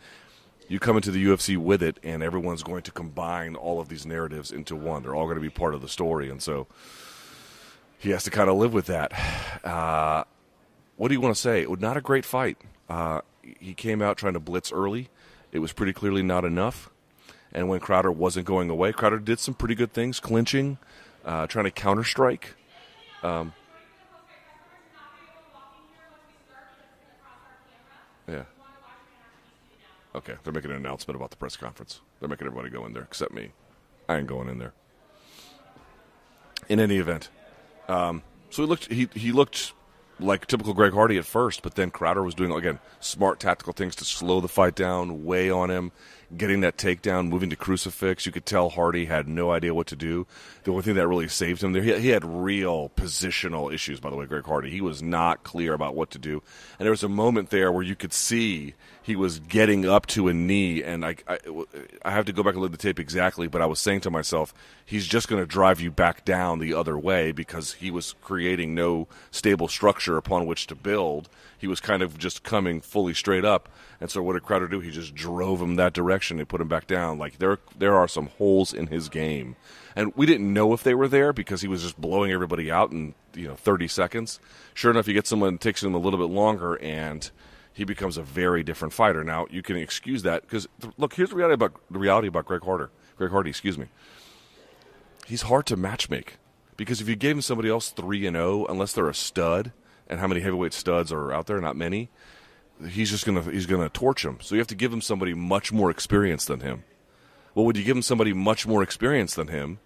you 0.68 0.78
come 0.78 0.96
into 0.96 1.10
the 1.10 1.24
UFC 1.24 1.56
with 1.56 1.82
it, 1.82 1.98
and 2.02 2.22
everyone's 2.22 2.62
going 2.62 2.82
to 2.82 2.90
combine 2.90 3.56
all 3.56 3.80
of 3.80 3.88
these 3.88 4.04
narratives 4.04 4.52
into 4.52 4.76
one. 4.76 5.02
They're 5.02 5.14
all 5.14 5.24
going 5.24 5.36
to 5.36 5.42
be 5.42 5.50
part 5.50 5.74
of 5.74 5.80
the 5.80 5.88
story, 5.88 6.28
and 6.28 6.42
so 6.42 6.66
he 7.98 8.10
has 8.10 8.22
to 8.24 8.30
kind 8.30 8.50
of 8.50 8.56
live 8.56 8.72
with 8.72 8.86
that. 8.86 9.12
Uh, 9.64 10.24
what 10.96 11.08
do 11.08 11.14
you 11.14 11.20
want 11.20 11.34
to 11.34 11.40
say? 11.40 11.66
Not 11.78 11.96
a 11.96 12.00
great 12.00 12.24
fight. 12.24 12.58
Uh, 12.88 13.22
he 13.42 13.74
came 13.74 14.02
out 14.02 14.18
trying 14.18 14.34
to 14.34 14.40
blitz 14.40 14.70
early. 14.70 15.08
It 15.52 15.60
was 15.60 15.72
pretty 15.72 15.92
clearly 15.92 16.22
not 16.22 16.44
enough. 16.44 16.90
And 17.52 17.68
when 17.68 17.80
Crowder 17.80 18.12
wasn't 18.12 18.46
going 18.46 18.68
away, 18.68 18.92
Crowder 18.92 19.18
did 19.18 19.40
some 19.40 19.54
pretty 19.54 19.74
good 19.74 19.92
things, 19.92 20.20
clinching, 20.20 20.78
uh, 21.24 21.46
trying 21.46 21.64
to 21.64 21.70
counter 21.70 22.04
strike. 22.04 22.54
Um, 23.22 23.54
Okay, 30.18 30.34
they're 30.42 30.52
making 30.52 30.72
an 30.72 30.78
announcement 30.78 31.14
about 31.14 31.30
the 31.30 31.37
press 31.37 31.56
conference. 31.56 32.00
They're 32.18 32.28
making 32.28 32.48
everybody 32.48 32.70
go 32.70 32.84
in 32.87 32.92
there 32.92 33.04
except 33.04 33.32
me. 33.32 33.52
I 34.08 34.16
ain't 34.16 34.26
going 34.26 34.48
in 34.48 34.58
there. 34.58 34.72
In 36.68 36.80
any 36.80 36.96
event, 36.96 37.30
um, 37.88 38.22
So 38.50 38.62
he 38.62 38.68
looked 38.68 38.92
he 38.92 39.08
he 39.14 39.30
looked 39.30 39.72
like 40.18 40.48
typical 40.48 40.75
Greg 40.75 40.92
Hardy 40.92 41.18
at 41.18 41.25
first, 41.25 41.62
but 41.62 41.76
then 41.76 41.92
Crowder 41.92 42.25
was 42.25 42.34
doing 42.34 42.50
again 42.50 42.80
smart 42.98 43.38
tactical 43.38 43.72
things 43.72 43.94
to 43.96 44.04
slow 44.04 44.40
the 44.40 44.48
fight 44.48 44.75
down, 44.75 45.25
weigh 45.25 45.50
on 45.50 45.70
him, 45.70 45.92
getting 46.37 46.61
that 46.61 46.76
takedown, 46.76 47.28
moving 47.28 47.50
to 47.50 47.56
crucifix. 47.56 48.26
You 48.26 48.32
could 48.32 48.47
tell 48.47 48.68
Hardy 48.68 49.06
had 49.06 49.28
no 49.28 49.50
idea 49.50 49.75
what 49.75 49.87
to 49.88 49.97
do. 49.97 50.26
The 50.64 50.70
only 50.70 50.82
thing 50.82 50.94
that 50.94 51.08
really 51.08 51.28
saved 51.28 51.62
him 51.62 51.73
there, 51.73 51.82
he, 51.82 51.99
he 51.99 52.08
had 52.08 52.25
real 52.25 52.90
positional 52.90 53.73
issues. 53.73 54.00
By 54.00 54.11
the 54.11 54.16
way, 54.16 54.26
Greg 54.26 54.44
Hardy, 54.44 54.70
he 54.70 54.80
was 54.80 55.02
not 55.02 55.42
clear 55.42 55.73
about 55.73 55.94
what 55.94 56.11
to 56.11 56.18
do, 56.18 56.42
and 56.78 56.85
there 56.85 56.90
was 56.90 57.02
a 57.02 57.08
moment 57.08 57.50
there 57.50 57.73
where 57.73 57.82
you 57.82 57.97
could 57.97 58.12
see 58.12 58.75
he 59.08 59.16
was 59.16 59.38
getting 59.38 59.88
up 59.88 60.04
to 60.08 60.28
a 60.28 60.35
knee, 60.35 60.82
and 60.82 61.02
I, 61.02 61.16
I, 61.26 61.38
I 62.04 62.11
have 62.11 62.26
to 62.26 62.32
go 62.32 62.42
back 62.42 62.52
and 62.52 62.61
look 62.61 62.75
at 62.75 62.78
the 62.78 62.82
tape 62.87 63.00
exactly, 63.00 63.49
but 63.49 63.62
I 63.62 63.66
was 63.66 63.80
saying 63.80 64.02
to 64.02 64.11
myself, 64.11 64.52
he's 64.85 65.06
just 65.06 65.28
going 65.28 65.40
to 65.40 65.47
drive 65.47 65.80
you 65.80 65.90
back 65.90 66.26
down 66.26 66.58
the 66.58 66.75
other 66.75 66.99
way 66.99 67.32
because 67.32 67.73
he 67.73 67.90
was 67.90 68.14
creating 68.20 68.75
no 68.75 69.08
stable 69.30 69.66
structure 69.66 70.18
upon 70.18 70.44
which 70.44 70.66
to 70.66 70.75
build. 70.75 71.30
He 71.58 71.66
was 71.66 71.80
kind 71.80 72.02
of 72.02 72.16
just 72.16 72.44
coming 72.44 72.80
fully 72.80 73.14
straight 73.14 73.44
up, 73.44 73.68
and 74.00 74.10
so 74.10 74.22
what 74.22 74.34
did 74.34 74.44
Crowder 74.44 74.68
do? 74.68 74.80
He 74.80 74.90
just 74.90 75.14
drove 75.14 75.60
him 75.60 75.74
that 75.76 75.92
direction 75.92 76.38
and 76.38 76.48
put 76.48 76.60
him 76.60 76.68
back 76.68 76.86
down. 76.86 77.18
Like 77.18 77.38
there, 77.38 77.58
there 77.76 77.96
are 77.96 78.08
some 78.08 78.26
holes 78.26 78.72
in 78.72 78.86
his 78.86 79.08
game, 79.08 79.56
and 79.96 80.14
we 80.14 80.24
didn't 80.24 80.52
know 80.52 80.72
if 80.72 80.82
they 80.82 80.94
were 80.94 81.08
there 81.08 81.32
because 81.32 81.60
he 81.60 81.68
was 81.68 81.82
just 81.82 82.00
blowing 82.00 82.30
everybody 82.30 82.70
out 82.70 82.92
in 82.92 83.14
you 83.34 83.48
know 83.48 83.56
30 83.56 83.88
seconds. 83.88 84.40
Sure 84.72 84.90
enough, 84.90 85.08
you 85.08 85.14
get 85.14 85.26
someone 85.26 85.54
that 85.54 85.60
takes 85.60 85.82
him 85.82 85.94
a 85.94 85.98
little 85.98 86.18
bit 86.18 86.32
longer 86.32 86.76
and 86.80 87.30
he 87.72 87.84
becomes 87.84 88.16
a 88.16 88.22
very 88.22 88.62
different 88.62 88.92
fighter. 88.92 89.22
Now 89.22 89.46
you 89.50 89.62
can 89.62 89.76
excuse 89.76 90.22
that 90.24 90.42
because 90.42 90.68
look, 90.96 91.14
here's 91.14 91.30
the 91.30 91.36
reality 91.36 91.54
about 91.54 91.74
the 91.90 91.98
reality 91.98 92.28
about 92.28 92.46
Greg 92.46 92.62
Harder. 92.62 92.90
Greg 93.16 93.30
Hardy, 93.30 93.50
excuse 93.50 93.78
me. 93.78 93.86
He's 95.26 95.42
hard 95.42 95.66
to 95.66 95.76
matchmake 95.76 96.30
because 96.76 97.00
if 97.00 97.08
you 97.08 97.16
gave 97.16 97.36
him 97.36 97.42
somebody 97.42 97.68
else 97.68 97.90
three 97.90 98.26
and 98.26 98.34
zero, 98.34 98.66
unless 98.66 98.92
they're 98.92 99.08
a 99.08 99.14
stud, 99.14 99.72
and 100.08 100.20
how 100.20 100.26
many 100.26 100.40
heavyweight 100.40 100.72
studs 100.72 101.12
are 101.12 101.32
out 101.32 101.46
there? 101.46 101.60
Not 101.60 101.76
many. 101.76 102.08
He's 102.88 103.10
just 103.10 103.26
gonna 103.26 103.42
he's 103.42 103.66
gonna 103.66 103.88
torch 103.88 104.24
him. 104.24 104.38
So 104.40 104.54
you 104.54 104.60
have 104.60 104.68
to 104.68 104.74
give 104.74 104.92
him 104.92 105.00
somebody 105.00 105.34
much 105.34 105.72
more 105.72 105.90
experienced 105.90 106.48
than 106.48 106.60
him. 106.60 106.84
Well, 107.54 107.64
would 107.66 107.76
you 107.76 107.84
give 107.84 107.96
him 107.96 108.02
somebody 108.02 108.32
much 108.32 108.66
more 108.66 108.82
experienced 108.82 109.36
than 109.36 109.48
him? 109.48 109.78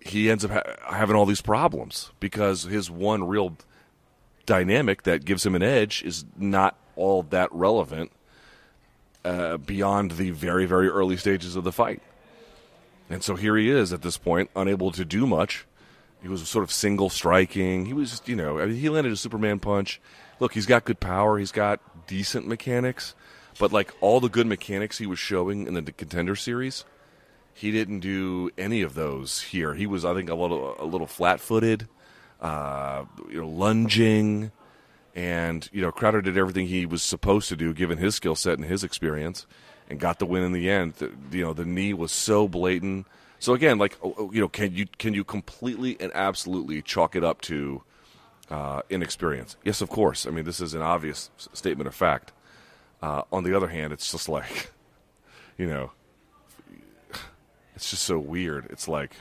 He 0.00 0.30
ends 0.30 0.44
up 0.44 0.50
ha- 0.50 0.94
having 0.94 1.16
all 1.16 1.24
these 1.24 1.40
problems 1.40 2.12
because 2.20 2.64
his 2.64 2.90
one 2.90 3.26
real 3.26 3.56
dynamic 4.44 5.04
that 5.04 5.24
gives 5.24 5.46
him 5.46 5.54
an 5.54 5.62
edge 5.62 6.02
is 6.02 6.26
not 6.36 6.76
all 6.96 7.22
that 7.22 7.50
relevant 7.52 8.12
uh, 9.24 9.56
beyond 9.56 10.12
the 10.12 10.30
very, 10.30 10.66
very 10.66 10.88
early 10.88 11.16
stages 11.16 11.56
of 11.56 11.64
the 11.64 11.72
fight. 11.72 12.02
And 13.08 13.22
so 13.22 13.36
here 13.36 13.56
he 13.56 13.70
is 13.70 13.92
at 13.92 14.02
this 14.02 14.18
point, 14.18 14.50
unable 14.54 14.90
to 14.92 15.04
do 15.04 15.26
much. 15.26 15.66
He 16.24 16.28
was 16.28 16.48
sort 16.48 16.64
of 16.64 16.72
single 16.72 17.08
striking. 17.08 17.86
He 17.86 17.92
was 17.92 18.10
just, 18.10 18.28
you 18.28 18.34
know, 18.34 18.58
I 18.58 18.66
mean, 18.66 18.76
he 18.76 18.88
landed 18.88 19.12
a 19.12 19.16
Superman 19.16 19.60
punch. 19.60 20.00
Look, 20.40 20.54
he's 20.54 20.66
got 20.66 20.84
good 20.84 20.98
power. 20.98 21.38
He's 21.38 21.52
got 21.52 21.80
decent 22.08 22.48
mechanics. 22.48 23.14
But 23.60 23.70
like 23.70 23.94
all 24.00 24.18
the 24.18 24.28
good 24.28 24.48
mechanics 24.48 24.98
he 24.98 25.06
was 25.06 25.20
showing 25.20 25.68
in 25.68 25.74
the 25.74 25.92
contender 25.92 26.34
series, 26.34 26.84
he 27.52 27.70
didn't 27.70 28.00
do 28.00 28.50
any 28.58 28.82
of 28.82 28.94
those 28.94 29.42
here. 29.42 29.74
He 29.74 29.86
was, 29.86 30.04
I 30.04 30.14
think, 30.14 30.28
a 30.28 30.34
little 30.34 30.74
a 30.80 30.84
little 30.84 31.06
flat 31.06 31.38
footed 31.38 31.88
uh, 32.44 33.04
you 33.30 33.40
know, 33.40 33.48
lunging, 33.48 34.52
and 35.14 35.68
you 35.72 35.80
know, 35.80 35.90
Crowder 35.90 36.20
did 36.20 36.36
everything 36.36 36.66
he 36.66 36.84
was 36.84 37.02
supposed 37.02 37.48
to 37.48 37.56
do 37.56 37.72
given 37.72 37.96
his 37.98 38.14
skill 38.14 38.34
set 38.34 38.58
and 38.58 38.66
his 38.66 38.84
experience, 38.84 39.46
and 39.88 39.98
got 39.98 40.18
the 40.18 40.26
win 40.26 40.42
in 40.42 40.52
the 40.52 40.68
end. 40.68 40.94
The, 40.94 41.10
you 41.32 41.42
know, 41.42 41.54
the 41.54 41.64
knee 41.64 41.94
was 41.94 42.12
so 42.12 42.46
blatant. 42.46 43.06
So 43.38 43.54
again, 43.54 43.78
like 43.78 43.98
oh, 44.02 44.14
oh, 44.16 44.32
you 44.32 44.40
know, 44.40 44.48
can 44.48 44.74
you 44.74 44.86
can 44.98 45.14
you 45.14 45.24
completely 45.24 45.96
and 46.00 46.12
absolutely 46.14 46.82
chalk 46.82 47.16
it 47.16 47.24
up 47.24 47.40
to 47.42 47.82
uh, 48.50 48.82
inexperience? 48.90 49.56
Yes, 49.64 49.80
of 49.80 49.88
course. 49.88 50.26
I 50.26 50.30
mean, 50.30 50.44
this 50.44 50.60
is 50.60 50.74
an 50.74 50.82
obvious 50.82 51.30
statement 51.52 51.88
of 51.88 51.94
fact. 51.94 52.32
Uh, 53.02 53.22
on 53.32 53.44
the 53.44 53.54
other 53.54 53.68
hand, 53.68 53.92
it's 53.92 54.10
just 54.10 54.28
like, 54.28 54.72
you 55.58 55.66
know, 55.66 55.92
it's 57.74 57.90
just 57.90 58.04
so 58.04 58.18
weird. 58.18 58.66
It's 58.70 58.88
like, 58.88 59.14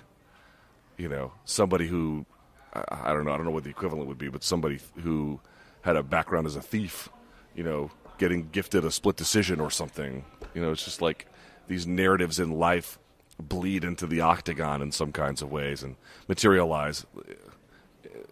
you 0.98 1.10
know, 1.10 1.34
somebody 1.44 1.88
who 1.88 2.26
I, 2.74 3.10
I 3.10 3.14
don't 3.14 3.26
know. 3.26 3.32
I 3.32 3.38
don't 3.38 3.46
know 3.46 3.52
what 3.52 3.64
the 3.64 3.70
equivalent 3.70 4.08
would 4.08 4.18
be, 4.18 4.30
but 4.30 4.44
somebody 4.44 4.80
who 5.02 5.40
had 5.82 5.96
a 5.96 6.04
background 6.04 6.48
as 6.48 6.56
a 6.56 6.62
thief, 6.62 7.10
you 7.56 7.64
know, 7.64 7.92
getting 8.18 8.50
gifted 8.50 8.86
a 8.86 8.92
split 8.92 9.16
decision 9.16 9.60
or 9.60 9.70
something. 9.70 10.26
You 10.54 10.62
know, 10.62 10.72
it's 10.72 10.86
just 10.86 11.02
like 11.02 11.28
these 11.68 11.88
narratives 11.88 12.40
in 12.40 12.52
life 12.52 13.00
bleed 13.39 13.84
into 13.84 14.06
the 14.06 14.22
octagon 14.22 14.82
in 14.82 14.91
some 14.91 15.12
kinds 15.12 15.41
of 15.41 15.52
ways 15.52 15.84
and 15.84 15.96
materialize 16.28 17.06
uh, 17.17 17.34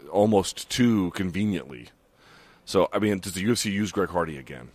almost 0.10 0.70
too 0.70 1.12
conveniently. 1.12 1.90
So, 2.66 2.90
I 2.94 3.00
mean, 3.00 3.20
does 3.20 3.34
the 3.34 3.44
UFC 3.44 3.72
use 3.72 3.92
Greg 3.92 4.10
Hardy 4.10 4.38
again? 4.38 4.70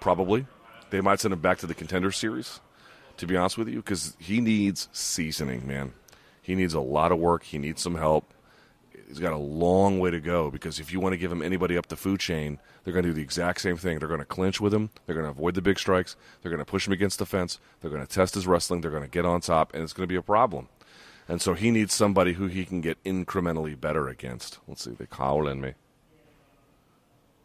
Probably. 0.00 0.46
They 0.90 1.00
might 1.00 1.20
send 1.20 1.32
him 1.32 1.40
back 1.40 1.58
to 1.58 1.66
the 1.66 1.74
contender 1.74 2.12
series, 2.12 2.60
to 3.16 3.26
be 3.26 3.36
honest 3.36 3.56
with 3.56 3.68
you, 3.68 3.76
because 3.76 4.16
he 4.18 4.40
needs 4.40 4.88
seasoning, 4.92 5.66
man. 5.66 5.92
He 6.42 6.54
needs 6.54 6.74
a 6.74 6.80
lot 6.80 7.12
of 7.12 7.18
work. 7.18 7.44
He 7.44 7.58
needs 7.58 7.80
some 7.80 7.94
help 7.94 8.33
he's 9.14 9.22
got 9.22 9.32
a 9.32 9.36
long 9.36 10.00
way 10.00 10.10
to 10.10 10.18
go 10.18 10.50
because 10.50 10.80
if 10.80 10.92
you 10.92 10.98
want 10.98 11.12
to 11.12 11.16
give 11.16 11.30
him 11.30 11.40
anybody 11.40 11.78
up 11.78 11.86
the 11.86 11.96
food 11.96 12.18
chain, 12.18 12.58
they're 12.82 12.92
going 12.92 13.04
to 13.04 13.10
do 13.10 13.14
the 13.14 13.22
exact 13.22 13.60
same 13.60 13.76
thing. 13.76 13.98
They're 13.98 14.08
going 14.08 14.20
to 14.20 14.26
clinch 14.26 14.60
with 14.60 14.74
him. 14.74 14.90
They're 15.06 15.14
going 15.14 15.26
to 15.26 15.30
avoid 15.30 15.54
the 15.54 15.62
big 15.62 15.78
strikes. 15.78 16.16
They're 16.42 16.50
going 16.50 16.58
to 16.58 16.64
push 16.64 16.86
him 16.86 16.92
against 16.92 17.20
the 17.20 17.26
fence. 17.26 17.60
They're 17.80 17.90
going 17.90 18.04
to 18.04 18.12
test 18.12 18.34
his 18.34 18.46
wrestling. 18.46 18.80
They're 18.80 18.90
going 18.90 19.04
to 19.04 19.08
get 19.08 19.24
on 19.24 19.40
top, 19.40 19.72
and 19.72 19.84
it's 19.84 19.92
going 19.92 20.02
to 20.02 20.12
be 20.12 20.16
a 20.16 20.22
problem. 20.22 20.68
And 21.28 21.40
so 21.40 21.54
he 21.54 21.70
needs 21.70 21.94
somebody 21.94 22.32
who 22.32 22.48
he 22.48 22.64
can 22.64 22.80
get 22.80 23.02
incrementally 23.04 23.80
better 23.80 24.08
against. 24.08 24.58
Let's 24.66 24.84
see, 24.84 24.90
they 24.90 25.06
calling 25.06 25.60
me. 25.60 25.74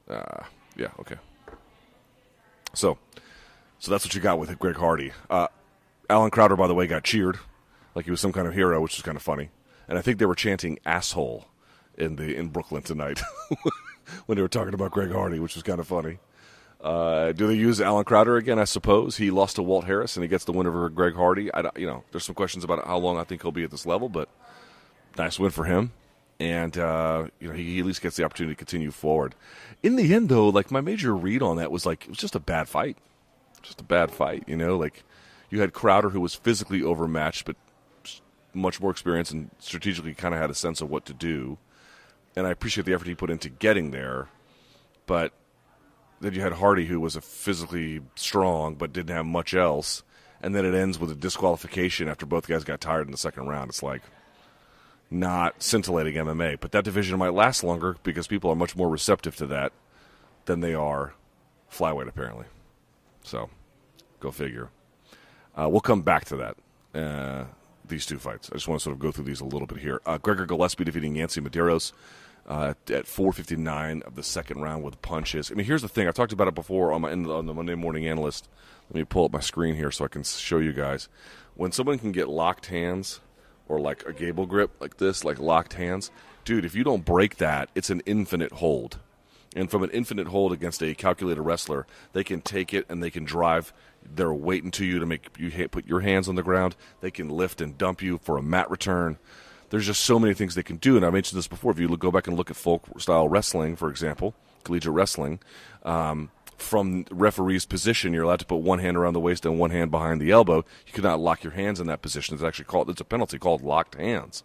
Uh, 0.10 0.44
yeah, 0.76 0.90
okay. 1.00 1.18
So, 2.74 2.98
so 3.78 3.92
that's 3.92 4.04
what 4.04 4.16
you 4.16 4.22
got 4.22 4.40
with 4.40 4.58
Greg 4.58 4.76
Hardy. 4.76 5.12
Uh, 5.30 5.48
Allen 6.10 6.32
Crowder, 6.32 6.56
by 6.56 6.68
the 6.68 6.74
way, 6.74 6.88
got 6.88 7.04
cheered 7.04 7.38
like 7.94 8.06
he 8.06 8.12
was 8.12 8.20
some 8.20 8.34
kind 8.34 8.48
of 8.48 8.56
hero, 8.56 8.82
which 8.82 8.96
is 8.96 9.04
kind 9.04 9.16
of 9.16 9.22
funny 9.22 9.50
and 9.90 9.98
I 9.98 10.02
think 10.02 10.20
they 10.20 10.26
were 10.26 10.36
chanting 10.36 10.80
"asshole" 10.86 11.48
in 12.00 12.16
the 12.16 12.36
in 12.36 12.48
Brooklyn 12.48 12.82
tonight 12.82 13.22
when 14.26 14.36
they 14.36 14.42
were 14.42 14.48
talking 14.48 14.74
about 14.74 14.92
Greg 14.92 15.12
Hardy, 15.12 15.40
which 15.40 15.56
was 15.56 15.64
kind 15.64 15.80
of 15.80 15.88
funny. 15.88 16.20
Uh, 16.82 17.34
do 17.34 17.48
they 17.48 17.56
use 17.56 17.82
Allen 17.82 18.06
Crowder 18.06 18.38
again? 18.38 18.58
I 18.58 18.64
suppose 18.64 19.18
he 19.18 19.32
lost 19.32 19.58
to 19.58 19.64
Walt 19.64 19.84
Harris 19.84 20.16
and 20.16 20.24
he 20.24 20.30
gets 20.30 20.46
the 20.46 20.54
win 20.54 20.66
over 20.66 20.90
Greg 20.90 21.16
Hardy. 21.16 21.54
I, 21.54 21.70
you 21.76 21.86
know, 21.86 22.04
there's 22.12 22.24
some 22.24 22.36
questions 22.36 22.64
about 22.64 22.86
how 22.88 22.98
long 22.98 23.18
I 23.18 23.26
think 23.26 23.42
he'll 23.42 23.52
be 23.52 23.66
at 23.66 23.72
this 23.72 23.86
level, 23.86 24.08
but 24.08 24.30
nice 25.18 25.38
win 25.38 25.52
for 25.52 25.66
him. 25.66 25.92
And 26.40 26.78
uh, 26.78 27.28
you 27.40 27.50
know, 27.50 27.54
he, 27.54 27.74
he, 27.74 27.80
at 27.80 27.86
least 27.86 28.02
gets 28.02 28.16
the 28.16 28.24
opportunity 28.24 28.56
to 28.56 28.58
continue 28.58 28.92
forward. 28.92 29.36
In 29.84 29.98
the 29.98 30.14
end, 30.14 30.30
though, 30.30 30.48
like 30.48 30.72
my 30.72 30.80
major 30.80 31.14
read 31.14 31.42
on 31.42 31.58
that 31.58 31.70
was 31.70 31.86
like 31.86 32.04
it 32.04 32.10
was 32.10 32.18
just 32.18 32.36
a 32.36 32.40
bad 32.40 32.70
fight, 32.70 32.98
just 33.62 33.82
a 33.82 33.84
bad 33.84 34.10
fight. 34.10 34.46
You 34.48 34.56
know, 34.56 34.78
like 34.78 35.04
you 35.50 35.60
had 35.60 35.74
Crowder 35.74 36.12
who 36.12 36.22
was 36.22 36.34
physically 36.34 36.82
overmatched, 36.82 37.44
but 37.44 37.58
much 38.54 38.82
more 38.82 38.92
experience 38.92 39.32
and 39.32 39.50
strategically 39.60 40.14
kind 40.14 40.34
of 40.34 40.40
had 40.40 40.50
a 40.50 40.56
sense 40.56 40.80
of 40.80 40.90
what 40.90 41.06
to 41.06 41.14
do. 41.14 41.58
And 42.40 42.48
I 42.48 42.52
appreciate 42.52 42.86
the 42.86 42.94
effort 42.94 43.06
he 43.06 43.16
put 43.16 43.30
into 43.30 43.50
getting 43.50 43.92
there. 43.92 44.30
But 45.06 45.34
then 46.22 46.34
you 46.34 46.40
had 46.40 46.54
Hardy, 46.54 46.86
who 46.86 46.98
was 46.98 47.18
a 47.18 47.22
physically 47.22 48.00
strong 48.16 48.76
but 48.76 48.94
didn't 48.94 49.14
have 49.14 49.26
much 49.26 49.54
else. 49.54 50.04
And 50.42 50.56
then 50.56 50.64
it 50.64 50.74
ends 50.74 50.98
with 50.98 51.12
a 51.12 51.16
disqualification 51.16 52.08
after 52.08 52.26
both 52.26 52.48
guys 52.48 52.64
got 52.64 52.80
tired 52.80 53.08
in 53.08 53.12
the 53.12 53.18
second 53.18 53.48
round. 53.48 53.70
It's 53.70 53.84
like 53.84 54.04
not 55.12 55.62
scintillating 55.62 56.16
MMA. 56.16 56.62
But 56.62 56.72
that 56.72 56.86
division 56.86 57.20
might 57.20 57.34
last 57.34 57.62
longer 57.62 57.98
because 58.04 58.26
people 58.26 58.50
are 58.50 58.56
much 58.56 58.74
more 58.74 58.88
receptive 58.88 59.36
to 59.36 59.46
that 59.48 59.74
than 60.46 60.62
they 60.62 60.74
are 60.74 61.16
flyweight, 61.70 62.08
apparently. 62.08 62.46
So, 63.22 63.50
go 64.22 64.32
figure. 64.32 64.70
Uh, 65.58 65.68
we'll 65.70 65.82
come 65.82 66.04
back 66.04 66.24
to 66.24 66.38
that. 66.38 66.56
Uh, 66.96 67.46
these 67.86 68.06
two 68.06 68.18
fights. 68.18 68.50
I 68.50 68.56
just 68.56 68.68
want 68.70 68.80
to 68.80 68.84
sort 68.84 68.96
of 68.96 69.00
go 69.00 69.12
through 69.12 69.26
these 69.26 69.42
a 69.42 69.46
little 69.46 69.68
bit 69.68 69.80
here. 69.80 70.02
Uh, 70.06 70.18
Gregor 70.18 70.46
Gillespie 70.46 70.86
defeating 70.86 71.16
Yancy 71.16 71.42
Medeiros 71.42 71.92
uh, 72.50 72.74
at 72.90 73.06
4:59 73.06 74.02
of 74.04 74.16
the 74.16 74.24
second 74.24 74.62
round 74.62 74.84
with 74.84 75.02
punches. 75.02 75.52
I 75.52 75.56
mean, 75.56 75.66
here's 75.66 75.82
the 75.82 75.88
thing. 75.88 76.08
I 76.08 76.12
talked 76.12 76.34
about 76.34 76.48
it 76.48 76.56
before 76.56 76.92
on 76.92 77.02
my 77.02 77.12
on 77.12 77.46
the 77.46 77.54
Monday 77.54 77.76
Morning 77.76 78.08
Analyst. 78.08 78.50
Let 78.90 78.96
me 78.96 79.06
pull 79.06 79.26
up 79.26 79.32
my 79.32 79.40
screen 79.40 79.76
here 79.76 79.92
so 79.92 80.04
I 80.04 80.08
can 80.08 80.24
show 80.24 80.58
you 80.58 80.74
guys. 80.74 81.08
When 81.56 81.72
someone 81.72 82.00
can 82.00 82.12
get 82.12 82.28
locked 82.28 82.68
hands 82.68 83.22
or 83.68 83.80
like 83.80 84.04
a 84.06 84.14
gable 84.14 84.48
grip 84.48 84.72
like 84.80 84.98
this, 84.98 85.24
like 85.24 85.40
locked 85.40 85.74
hands, 85.74 86.10
dude, 86.44 86.66
if 86.66 86.74
you 86.74 86.84
don't 86.84 87.06
break 87.06 87.38
that, 87.38 87.70
it's 87.76 87.92
an 87.92 88.02
infinite 88.06 88.54
hold. 88.54 88.98
And 89.56 89.70
from 89.70 89.84
an 89.84 89.90
infinite 89.92 90.28
hold 90.28 90.52
against 90.52 90.82
a 90.82 90.94
calculated 90.96 91.42
wrestler, 91.42 91.86
they 92.14 92.24
can 92.24 92.42
take 92.42 92.74
it 92.74 92.86
and 92.90 93.02
they 93.02 93.10
can 93.10 93.26
drive 93.26 93.74
they're 94.16 94.34
waiting 94.34 94.72
to 94.72 94.86
you 94.86 95.00
to 95.00 95.06
make 95.06 95.30
you 95.38 95.68
put 95.70 95.88
your 95.88 96.02
hands 96.02 96.28
on 96.28 96.36
the 96.36 96.44
ground. 96.44 96.76
They 97.02 97.12
can 97.12 97.30
lift 97.30 97.62
and 97.62 97.78
dump 97.78 98.02
you 98.02 98.18
for 98.18 98.38
a 98.38 98.42
mat 98.42 98.70
return. 98.70 99.18
There's 99.70 99.86
just 99.86 100.02
so 100.02 100.20
many 100.20 100.34
things 100.34 100.56
they 100.56 100.64
can 100.64 100.78
do, 100.78 100.96
and 100.96 101.06
I 101.06 101.10
mentioned 101.10 101.38
this 101.38 101.48
before. 101.48 101.72
If 101.72 101.80
you 101.80 101.96
go 101.98 102.12
back 102.12 102.28
and 102.28 102.36
look 102.36 102.50
at 102.50 102.56
folk 102.56 103.00
style 103.00 103.28
wrestling, 103.28 103.76
for 103.76 103.90
example, 103.90 104.34
collegiate 104.64 104.94
wrestling, 104.94 105.40
um, 105.84 106.32
from 106.58 107.06
referee's 107.10 107.66
position, 107.66 108.14
you're 108.14 108.24
allowed 108.24 108.40
to 108.40 108.46
put 108.46 108.58
one 108.58 108.80
hand 108.80 108.98
around 108.98 109.14
the 109.14 109.20
waist 109.20 109.46
and 109.46 109.58
one 109.58 109.72
hand 109.72 109.92
behind 109.92 110.20
the 110.20 110.32
elbow. 110.32 110.66
You 110.88 110.94
cannot 110.94 111.20
lock 111.20 111.44
your 111.44 111.54
hands 111.54 111.80
in 111.80 111.88
that 111.88 112.02
position. 112.02 112.36
It's 112.36 112.44
actually 112.44 112.66
called 112.66 112.90
it's 112.90 113.02
a 113.02 113.06
penalty 113.06 113.40
called 113.40 113.62
locked 113.62 113.96
hands. 113.96 114.44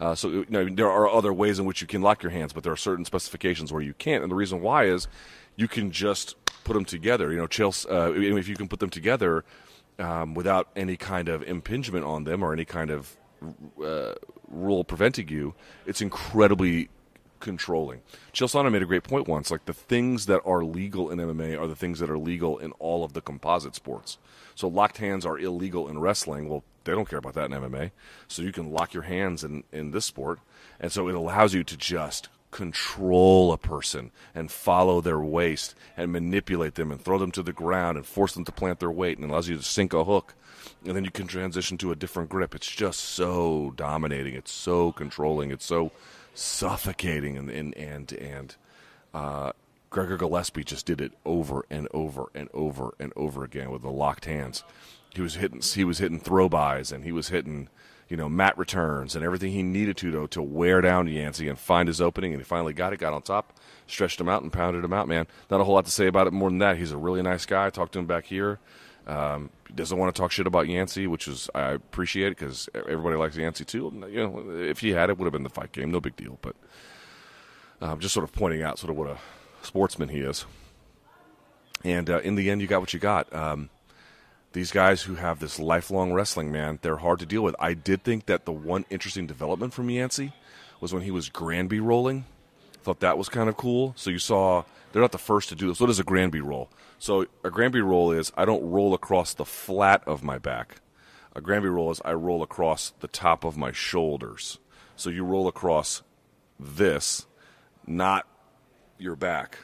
Uh, 0.00 0.14
so 0.14 0.30
you 0.30 0.46
know, 0.48 0.66
there 0.68 0.90
are 0.90 1.08
other 1.08 1.32
ways 1.32 1.58
in 1.58 1.66
which 1.66 1.82
you 1.82 1.86
can 1.86 2.00
lock 2.00 2.22
your 2.22 2.32
hands, 2.32 2.52
but 2.52 2.64
there 2.64 2.72
are 2.72 2.76
certain 2.76 3.04
specifications 3.04 3.72
where 3.72 3.82
you 3.82 3.92
can't. 3.92 4.22
And 4.22 4.32
the 4.32 4.36
reason 4.36 4.62
why 4.62 4.84
is 4.84 5.06
you 5.56 5.68
can 5.68 5.90
just 5.90 6.36
put 6.64 6.72
them 6.72 6.86
together. 6.86 7.30
You 7.30 7.38
know, 7.38 7.46
Chelsea, 7.46 7.88
uh, 7.88 8.10
if 8.12 8.48
you 8.48 8.56
can 8.56 8.68
put 8.68 8.80
them 8.80 8.90
together 8.90 9.44
um, 9.98 10.34
without 10.34 10.68
any 10.74 10.96
kind 10.96 11.28
of 11.28 11.42
impingement 11.42 12.06
on 12.06 12.24
them 12.24 12.42
or 12.42 12.54
any 12.54 12.64
kind 12.64 12.90
of 12.90 13.16
uh, 13.84 14.12
rule 14.50 14.84
preventing 14.84 15.28
you, 15.28 15.54
it's 15.86 16.00
incredibly 16.00 16.88
controlling. 17.40 18.02
Sonnen 18.32 18.72
made 18.72 18.82
a 18.82 18.86
great 18.86 19.02
point 19.02 19.26
once. 19.26 19.50
Like 19.50 19.64
the 19.64 19.72
things 19.72 20.26
that 20.26 20.42
are 20.44 20.62
legal 20.62 21.10
in 21.10 21.18
MMA 21.18 21.58
are 21.58 21.66
the 21.66 21.76
things 21.76 21.98
that 21.98 22.10
are 22.10 22.18
legal 22.18 22.58
in 22.58 22.72
all 22.72 23.02
of 23.02 23.14
the 23.14 23.20
composite 23.20 23.74
sports. 23.74 24.18
So 24.54 24.68
locked 24.68 24.98
hands 24.98 25.26
are 25.26 25.38
illegal 25.38 25.88
in 25.88 25.98
wrestling. 25.98 26.48
Well, 26.48 26.64
they 26.84 26.92
don't 26.92 27.08
care 27.08 27.18
about 27.18 27.34
that 27.34 27.50
in 27.50 27.52
MMA. 27.52 27.90
So 28.28 28.42
you 28.42 28.52
can 28.52 28.70
lock 28.70 28.94
your 28.94 29.04
hands 29.04 29.42
in, 29.42 29.64
in 29.72 29.90
this 29.90 30.04
sport. 30.04 30.40
And 30.78 30.92
so 30.92 31.08
it 31.08 31.14
allows 31.14 31.54
you 31.54 31.64
to 31.64 31.76
just 31.76 32.28
control 32.50 33.52
a 33.52 33.58
person 33.58 34.10
and 34.34 34.50
follow 34.50 35.00
their 35.00 35.20
waist 35.20 35.74
and 35.96 36.12
manipulate 36.12 36.74
them 36.74 36.90
and 36.90 37.00
throw 37.00 37.16
them 37.16 37.30
to 37.30 37.42
the 37.42 37.52
ground 37.52 37.96
and 37.96 38.04
force 38.04 38.32
them 38.32 38.44
to 38.44 38.52
plant 38.52 38.80
their 38.80 38.90
weight 38.90 39.18
and 39.18 39.30
allows 39.30 39.48
you 39.48 39.56
to 39.56 39.62
sink 39.62 39.92
a 39.92 40.04
hook 40.04 40.34
and 40.84 40.96
then 40.96 41.04
you 41.04 41.10
can 41.10 41.26
transition 41.26 41.78
to 41.78 41.92
a 41.92 41.96
different 41.96 42.28
grip 42.28 42.54
it's 42.54 42.70
just 42.70 43.00
so 43.00 43.72
dominating 43.76 44.34
it's 44.34 44.52
so 44.52 44.92
controlling 44.92 45.50
it's 45.50 45.66
so 45.66 45.90
suffocating 46.34 47.36
and 47.36 47.50
and 47.50 47.76
and, 47.76 48.12
and 48.12 48.56
uh, 49.12 49.52
Gregor 49.90 50.16
Gillespie 50.16 50.64
just 50.64 50.86
did 50.86 51.00
it 51.00 51.12
over 51.24 51.64
and 51.68 51.88
over 51.92 52.30
and 52.34 52.48
over 52.54 52.94
and 53.00 53.12
over 53.16 53.42
again 53.44 53.70
with 53.70 53.82
the 53.82 53.90
locked 53.90 54.24
hands. 54.24 54.62
He 55.14 55.20
was 55.20 55.34
hitting 55.34 55.60
he 55.60 55.84
was 55.84 55.98
hitting 55.98 56.20
throw 56.20 56.48
bys 56.48 56.92
and 56.92 57.04
he 57.04 57.10
was 57.10 57.28
hitting 57.28 57.68
you 58.08 58.16
know 58.16 58.28
mat 58.28 58.56
returns 58.56 59.16
and 59.16 59.24
everything 59.24 59.50
he 59.50 59.64
needed 59.64 59.96
to 59.98 60.10
to, 60.12 60.28
to 60.28 60.42
wear 60.42 60.80
down 60.80 61.08
Yancy 61.08 61.48
and 61.48 61.58
find 61.58 61.88
his 61.88 62.00
opening 62.00 62.32
and 62.32 62.40
he 62.40 62.44
finally 62.44 62.72
got 62.72 62.92
it, 62.92 62.98
got 62.98 63.12
on 63.12 63.22
top, 63.22 63.58
stretched 63.88 64.20
him 64.20 64.28
out 64.28 64.42
and 64.42 64.52
pounded 64.52 64.84
him 64.84 64.92
out. 64.92 65.08
Man, 65.08 65.26
not 65.50 65.60
a 65.60 65.64
whole 65.64 65.74
lot 65.74 65.86
to 65.86 65.90
say 65.90 66.06
about 66.06 66.28
it 66.28 66.32
more 66.32 66.50
than 66.50 66.58
that. 66.58 66.76
He's 66.76 66.92
a 66.92 66.96
really 66.96 67.22
nice 67.22 67.44
guy. 67.44 67.66
I 67.66 67.70
talked 67.70 67.92
to 67.94 67.98
him 67.98 68.06
back 68.06 68.26
here. 68.26 68.60
Um, 69.08 69.50
doesn't 69.70 69.96
want 69.96 70.14
to 70.14 70.20
talk 70.20 70.32
shit 70.32 70.46
about 70.46 70.68
Yancy, 70.68 71.06
which 71.06 71.28
is 71.28 71.48
I 71.54 71.70
appreciate 71.72 72.30
because 72.30 72.68
everybody 72.74 73.16
likes 73.16 73.36
Yancy 73.36 73.64
too. 73.64 73.92
You 74.10 74.26
know, 74.26 74.50
if 74.50 74.80
he 74.80 74.90
had 74.90 75.10
it, 75.10 75.18
would 75.18 75.24
have 75.24 75.32
been 75.32 75.42
the 75.42 75.50
fight 75.50 75.72
game, 75.72 75.90
no 75.90 76.00
big 76.00 76.16
deal. 76.16 76.38
But 76.42 76.56
um, 77.80 78.00
just 78.00 78.14
sort 78.14 78.24
of 78.24 78.32
pointing 78.32 78.62
out 78.62 78.78
sort 78.78 78.90
of 78.90 78.96
what 78.96 79.08
a 79.08 79.18
sportsman 79.62 80.08
he 80.08 80.20
is. 80.20 80.44
And 81.84 82.10
uh, 82.10 82.20
in 82.20 82.34
the 82.34 82.50
end, 82.50 82.60
you 82.60 82.66
got 82.66 82.80
what 82.80 82.92
you 82.92 83.00
got. 83.00 83.32
Um, 83.34 83.70
these 84.52 84.70
guys 84.72 85.02
who 85.02 85.14
have 85.14 85.38
this 85.38 85.58
lifelong 85.58 86.12
wrestling, 86.12 86.50
man, 86.50 86.78
they're 86.82 86.96
hard 86.96 87.20
to 87.20 87.26
deal 87.26 87.42
with. 87.42 87.54
I 87.58 87.74
did 87.74 88.02
think 88.02 88.26
that 88.26 88.44
the 88.44 88.52
one 88.52 88.84
interesting 88.90 89.26
development 89.26 89.72
from 89.72 89.88
Yancy 89.88 90.32
was 90.80 90.92
when 90.92 91.02
he 91.02 91.10
was 91.10 91.28
Granby 91.28 91.80
rolling. 91.80 92.24
Thought 92.82 93.00
that 93.00 93.18
was 93.18 93.28
kind 93.28 93.48
of 93.48 93.56
cool. 93.56 93.92
So 93.96 94.10
you 94.10 94.18
saw 94.18 94.64
they're 94.92 95.02
not 95.02 95.12
the 95.12 95.18
first 95.18 95.48
to 95.50 95.54
do 95.54 95.68
this. 95.68 95.80
What 95.80 95.90
is 95.90 95.98
a 95.98 96.04
Granby 96.04 96.40
roll? 96.40 96.70
So 96.98 97.26
a 97.44 97.50
Granby 97.50 97.80
roll 97.80 98.12
is 98.12 98.32
I 98.36 98.44
don't 98.44 98.68
roll 98.68 98.94
across 98.94 99.34
the 99.34 99.44
flat 99.44 100.02
of 100.06 100.22
my 100.22 100.38
back. 100.38 100.80
A 101.34 101.40
Granby 101.40 101.68
roll 101.68 101.90
is 101.90 102.00
I 102.04 102.12
roll 102.12 102.42
across 102.42 102.92
the 103.00 103.08
top 103.08 103.44
of 103.44 103.56
my 103.56 103.72
shoulders. 103.72 104.58
So 104.96 105.10
you 105.10 105.24
roll 105.24 105.46
across 105.46 106.02
this, 106.58 107.26
not 107.86 108.26
your 108.98 109.16
back, 109.16 109.58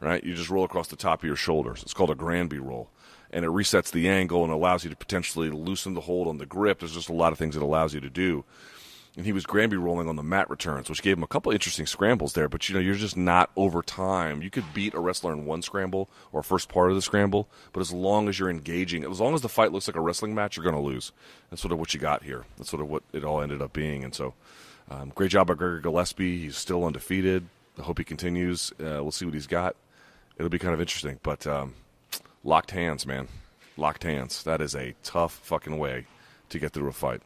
right? 0.00 0.22
You 0.22 0.34
just 0.34 0.50
roll 0.50 0.64
across 0.64 0.88
the 0.88 0.96
top 0.96 1.20
of 1.20 1.26
your 1.26 1.36
shoulders. 1.36 1.82
It's 1.82 1.94
called 1.94 2.10
a 2.10 2.14
Granby 2.14 2.58
roll. 2.58 2.90
And 3.30 3.44
it 3.44 3.48
resets 3.48 3.90
the 3.90 4.08
angle 4.08 4.44
and 4.44 4.52
allows 4.52 4.84
you 4.84 4.90
to 4.90 4.96
potentially 4.96 5.48
loosen 5.48 5.94
the 5.94 6.02
hold 6.02 6.28
on 6.28 6.36
the 6.36 6.44
grip. 6.44 6.80
There's 6.80 6.92
just 6.92 7.08
a 7.08 7.14
lot 7.14 7.32
of 7.32 7.38
things 7.38 7.56
it 7.56 7.62
allows 7.62 7.94
you 7.94 8.00
to 8.00 8.10
do 8.10 8.44
and 9.16 9.26
he 9.26 9.32
was 9.32 9.44
Granby 9.44 9.76
rolling 9.76 10.08
on 10.08 10.16
the 10.16 10.22
mat 10.22 10.48
returns, 10.48 10.88
which 10.88 11.02
gave 11.02 11.18
him 11.18 11.22
a 11.22 11.28
couple 11.28 11.52
interesting 11.52 11.86
scrambles 11.86 12.32
there. 12.32 12.48
But 12.48 12.68
you 12.68 12.74
know, 12.74 12.80
you're 12.80 12.94
just 12.94 13.16
not 13.16 13.50
over 13.56 13.82
time. 13.82 14.40
You 14.40 14.50
could 14.50 14.64
beat 14.72 14.94
a 14.94 15.00
wrestler 15.00 15.32
in 15.32 15.44
one 15.44 15.60
scramble 15.60 16.08
or 16.32 16.42
first 16.42 16.68
part 16.68 16.90
of 16.90 16.96
the 16.96 17.02
scramble, 17.02 17.48
but 17.72 17.80
as 17.80 17.92
long 17.92 18.28
as 18.28 18.38
you're 18.38 18.48
engaging, 18.50 19.04
as 19.04 19.20
long 19.20 19.34
as 19.34 19.42
the 19.42 19.50
fight 19.50 19.72
looks 19.72 19.86
like 19.86 19.96
a 19.96 20.00
wrestling 20.00 20.34
match, 20.34 20.56
you're 20.56 20.64
going 20.64 20.76
to 20.76 20.80
lose. 20.80 21.12
That's 21.50 21.60
sort 21.60 21.72
of 21.72 21.78
what 21.78 21.92
you 21.92 22.00
got 22.00 22.22
here. 22.22 22.44
That's 22.56 22.70
sort 22.70 22.80
of 22.80 22.88
what 22.88 23.02
it 23.12 23.24
all 23.24 23.42
ended 23.42 23.60
up 23.60 23.74
being. 23.74 24.02
And 24.02 24.14
so, 24.14 24.32
um, 24.90 25.12
great 25.14 25.30
job 25.30 25.46
by 25.46 25.54
Gregor 25.54 25.80
Gillespie. 25.80 26.40
He's 26.40 26.56
still 26.56 26.84
undefeated. 26.84 27.44
I 27.78 27.82
hope 27.82 27.98
he 27.98 28.04
continues. 28.04 28.72
Uh, 28.80 29.02
we'll 29.02 29.12
see 29.12 29.26
what 29.26 29.34
he's 29.34 29.46
got. 29.46 29.76
It'll 30.38 30.48
be 30.48 30.58
kind 30.58 30.74
of 30.74 30.80
interesting. 30.80 31.20
But 31.22 31.46
um, 31.46 31.74
locked 32.44 32.70
hands, 32.70 33.06
man. 33.06 33.28
Locked 33.76 34.04
hands. 34.04 34.42
That 34.42 34.62
is 34.62 34.74
a 34.74 34.94
tough 35.02 35.32
fucking 35.44 35.78
way 35.78 36.06
to 36.48 36.58
get 36.58 36.72
through 36.72 36.88
a 36.88 36.92
fight. 36.92 37.22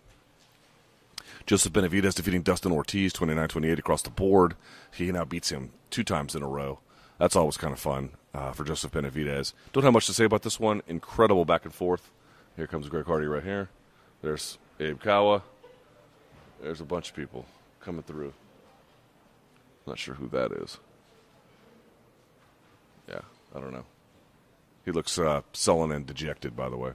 Joseph 1.47 1.73
Benavidez 1.73 2.15
defeating 2.15 2.43
Dustin 2.43 2.73
Ortiz 2.73 3.13
29-28 3.13 3.79
across 3.79 4.03
the 4.03 4.11
board. 4.11 4.57
He 4.93 5.13
now 5.13 5.25
beats 5.25 5.51
him 5.51 5.71
two 5.91 6.03
times 6.03 6.35
in 6.35 6.43
a 6.43 6.49
row. 6.49 6.81
That's 7.19 7.37
always 7.37 7.57
kind 7.57 7.73
of 7.73 7.79
fun 7.79 8.11
uh, 8.35 8.51
for 8.51 8.65
Joseph 8.65 8.91
Benavidez. 8.91 9.53
Don't 9.73 9.85
have 9.85 9.93
much 9.93 10.07
to 10.07 10.13
say 10.13 10.25
about 10.25 10.43
this 10.43 10.59
one. 10.59 10.83
Incredible 10.89 11.45
back 11.45 11.65
and 11.65 11.73
forth. 11.73 12.11
Here 12.57 12.67
comes 12.67 12.89
Greg 12.89 13.07
Hardy 13.07 13.27
right 13.27 13.45
here. 13.45 13.69
There's 14.23 14.59
Abe 14.81 15.01
Kawa. 15.01 15.43
There's 16.61 16.81
a 16.81 16.85
bunch 16.85 17.11
of 17.11 17.17
people 17.17 17.47
coming 17.81 18.03
through. 18.03 18.33
Not 19.87 19.99
sure 19.99 20.15
who 20.15 20.29
that 20.29 20.51
is. 20.51 20.79
Yeah, 23.09 23.21
I 23.55 23.61
don't 23.61 23.73
know. 23.73 23.85
He 24.85 24.91
looks 24.91 25.17
uh, 25.17 25.43
sullen 25.53 25.93
and 25.93 26.07
dejected, 26.07 26.57
by 26.57 26.69
the 26.69 26.77
way. 26.77 26.93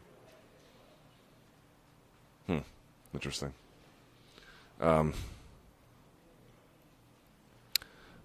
Hmm. 2.47 2.59
Interesting. 3.13 3.53
Um, 4.81 5.13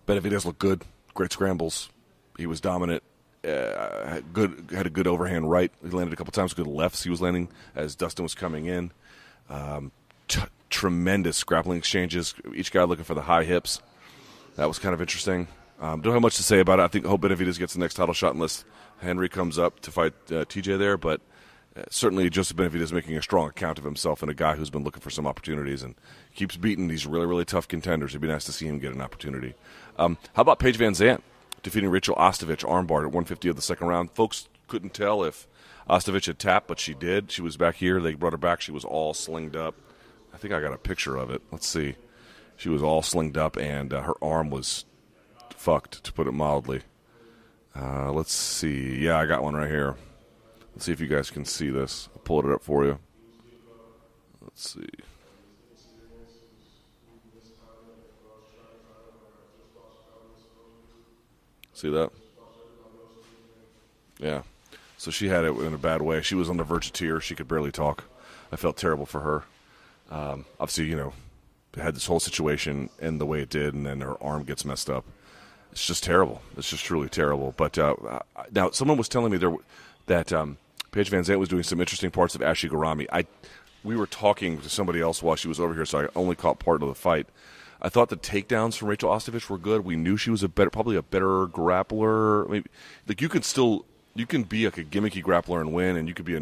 Benavidez 0.07 0.45
looked 0.45 0.59
good. 0.59 0.83
Great 1.15 1.33
scrambles. 1.33 1.91
He 2.39 2.47
was 2.47 2.61
dominant. 2.61 3.03
Uh, 3.47 4.21
good 4.33 4.71
had 4.73 4.87
a 4.87 4.91
good 4.91 5.07
overhand 5.07 5.49
right. 5.51 5.71
He 5.83 5.91
landed 5.91 6.13
a 6.13 6.17
couple 6.17 6.33
times. 6.33 6.55
Good 6.55 6.67
lefts. 6.67 7.05
He 7.05 7.11
was 7.11 7.21
landing 7.21 7.49
as 7.75 7.95
Dustin 7.95 8.25
was 8.25 8.35
coming 8.35 8.67
in. 8.67 8.91
Um, 9.49 9.93
t- 10.27 10.41
tremendous 10.71 11.45
grappling 11.45 11.79
exchanges. 11.79 12.35
Each 12.55 12.73
guy 12.73 12.83
looking 12.85 13.05
for 13.05 13.15
the 13.15 13.23
high 13.23 13.45
hips. 13.45 13.81
That 14.57 14.67
was 14.67 14.79
kind 14.79 14.95
of 14.95 15.01
interesting. 15.01 15.49
Um, 15.81 16.01
don't 16.01 16.15
have 16.15 16.23
much 16.23 16.37
to 16.37 16.43
say 16.43 16.59
about 16.61 16.81
it. 16.81 16.83
I 16.83 16.89
think 16.89 17.05
hope 17.05 17.21
Benavidez 17.21 17.59
gets 17.59 17.75
the 17.75 17.81
next 17.81 17.95
title 17.95 18.15
shot 18.15 18.35
unless 18.35 18.65
Henry 18.99 19.29
comes 19.29 19.59
up 19.59 19.81
to 19.81 19.91
fight 19.91 20.15
uh, 20.29 20.45
TJ 20.47 20.79
there. 20.79 20.97
But 20.97 21.21
certainly 21.91 22.31
Joseph 22.31 22.57
Benavidez 22.57 22.81
is 22.81 22.93
making 22.93 23.17
a 23.17 23.23
strong 23.23 23.49
account 23.49 23.79
of 23.79 23.85
himself 23.85 24.23
and 24.23 24.31
a 24.31 24.35
guy 24.35 24.55
who's 24.55 24.71
been 24.71 24.85
looking 24.85 25.01
for 25.01 25.11
some 25.11 25.27
opportunities 25.27 25.83
and 25.83 25.95
keeps 26.35 26.57
beating 26.57 26.89
these 26.89 27.07
really, 27.07 27.27
really 27.27 27.45
tough 27.45 27.69
contenders. 27.69 28.13
It'd 28.13 28.21
be 28.21 28.29
nice 28.29 28.45
to 28.45 28.53
see 28.53 28.67
him 28.67 28.79
get 28.79 28.95
an 28.95 29.01
opportunity. 29.01 29.55
Um, 29.99 30.19
how 30.35 30.43
about 30.43 30.59
Paige 30.59 30.79
VanZant 30.79 31.23
defeating 31.63 31.91
Rachael 31.91 32.17
Ostovich 32.17 32.65
armbar 32.65 33.01
at 33.01 33.13
150 33.13 33.49
of 33.49 33.57
the 33.57 33.63
second 33.63 33.89
round? 33.89 34.11
Folks 34.13 34.49
couldn't 34.69 34.95
tell 34.95 35.23
if 35.23 35.47
Ostovich 35.89 36.27
had 36.27 36.39
tapped, 36.39 36.67
but 36.67 36.81
she 36.81 36.95
did. 36.95 37.31
She 37.31 37.43
was 37.43 37.57
back 37.57 37.77
here. 37.77 38.01
They 38.01 38.15
brought 38.15 38.33
her 38.33 38.39
back. 38.39 38.61
She 38.61 38.73
was 38.73 38.85
all 38.85 39.15
slinged 39.15 39.57
up. 39.57 39.75
I 40.35 40.39
think 40.39 40.53
I 40.53 40.61
got 40.61 40.73
a 40.73 40.79
picture 40.79 41.17
of 41.17 41.31
it. 41.31 41.43
Let's 41.51 41.67
see. 41.67 41.97
She 42.57 42.69
was 42.69 42.83
all 42.83 43.03
slinged 43.03 43.37
up, 43.37 43.57
and 43.57 43.93
uh, 43.93 44.03
her 44.03 44.15
arm 44.23 44.51
was 44.51 44.85
fucked, 45.57 46.05
to 46.05 46.13
put 46.13 46.27
it 46.27 46.33
mildly. 46.33 46.83
Uh, 47.75 48.13
let's 48.13 48.33
see. 48.33 48.99
Yeah, 48.99 49.19
I 49.19 49.27
got 49.27 49.43
one 49.43 49.55
right 49.55 49.69
here. 49.69 49.97
Let's 50.77 50.85
see 50.85 50.93
if 50.93 51.01
you 51.01 51.07
guys 51.07 51.31
can 51.31 51.47
see 51.47 51.71
this. 51.71 52.11
I'll 52.15 52.21
pull 52.21 52.47
it 52.47 52.53
up 52.53 52.63
for 52.63 52.85
you. 52.85 52.99
Let's 54.43 54.75
see. 54.75 54.87
See 61.73 61.89
that? 61.89 62.11
Yeah. 64.19 64.43
So 64.99 65.11
she 65.11 65.29
had 65.29 65.45
it 65.45 65.57
in 65.57 65.73
a 65.73 65.79
bad 65.79 66.03
way. 66.03 66.21
She 66.21 66.35
was 66.35 66.51
on 66.51 66.59
the 66.59 66.65
verge 66.65 66.89
of 66.89 66.93
tears. 66.93 67.25
She 67.25 67.35
could 67.35 67.49
barely 67.49 67.73
talk. 67.73 68.05
I 68.53 68.57
felt 68.57 68.77
terrible 68.77 69.07
for 69.07 69.21
her. 69.21 69.45
Um, 70.11 70.45
obviously, 70.61 70.85
you 70.85 70.97
know, 70.97 71.15
had 71.75 71.97
this 71.97 72.05
whole 72.05 72.21
situation 72.21 72.91
end 73.01 73.19
the 73.19 73.25
way 73.25 73.41
it 73.41 73.49
did, 73.49 73.73
and 73.73 73.87
then 73.87 74.03
her 74.03 74.23
arm 74.23 74.45
gets 74.45 74.67
messed 74.67 74.91
up. 74.91 75.07
It's 75.73 75.87
just 75.87 76.05
terrible. 76.05 76.43
It's 76.59 76.69
just 76.69 76.85
truly 76.85 77.09
terrible. 77.09 77.55
But 77.57 77.79
uh, 77.79 78.21
now, 78.53 78.73
someone 78.73 78.99
was 78.99 79.09
telling 79.09 79.33
me 79.33 79.39
there 79.39 79.57
that 80.05 80.35
um, 80.35 80.59
Paige 80.97 81.11
VanZant 81.11 81.39
was 81.39 81.51
doing 81.51 81.63
some 81.63 81.79
interesting 81.79 82.11
parts 82.11 82.35
of 82.35 82.41
ashi 82.41 82.71
garami. 82.71 83.07
I 83.13 83.27
we 83.85 83.97
were 83.97 84.07
talking 84.07 84.63
to 84.63 84.71
somebody 84.71 84.99
else 84.99 85.23
while 85.23 85.37
she 85.37 85.47
was 85.47 85.61
over 85.61 85.75
here, 85.75 85.85
so 85.85 86.01
I 86.01 86.09
only 86.17 86.35
caught 86.35 86.59
part 86.59 86.83
of 86.83 86.89
the 86.89 86.95
fight. 86.95 87.27
I 87.83 87.91
thought 87.91 88.09
the 88.09 88.17
takedowns 88.17 88.79
from 88.79 88.89
Rachael 88.89 89.11
Ostovich 89.11 89.51
were 89.51 89.59
good. 89.59 89.85
We 89.85 89.95
knew 89.95 90.17
she 90.17 90.31
was 90.31 90.43
a 90.43 90.49
better, 90.49 90.71
probably 90.71 90.97
a 90.97 91.03
better 91.03 91.47
grappler. 91.49 92.49
Maybe 92.49 92.71
like 93.07 93.21
you 93.21 93.29
can 93.29 93.43
still 93.43 93.85
you 94.15 94.25
can 94.25 94.45
be 94.45 94.65
like 94.65 94.79
a 94.79 94.85
gimmicky 94.85 95.23
grappler 95.23 95.61
and 95.61 95.75
win, 95.75 95.97
and 95.97 96.09
you 96.09 96.15
could 96.15 96.25
be 96.25 96.35
a. 96.35 96.41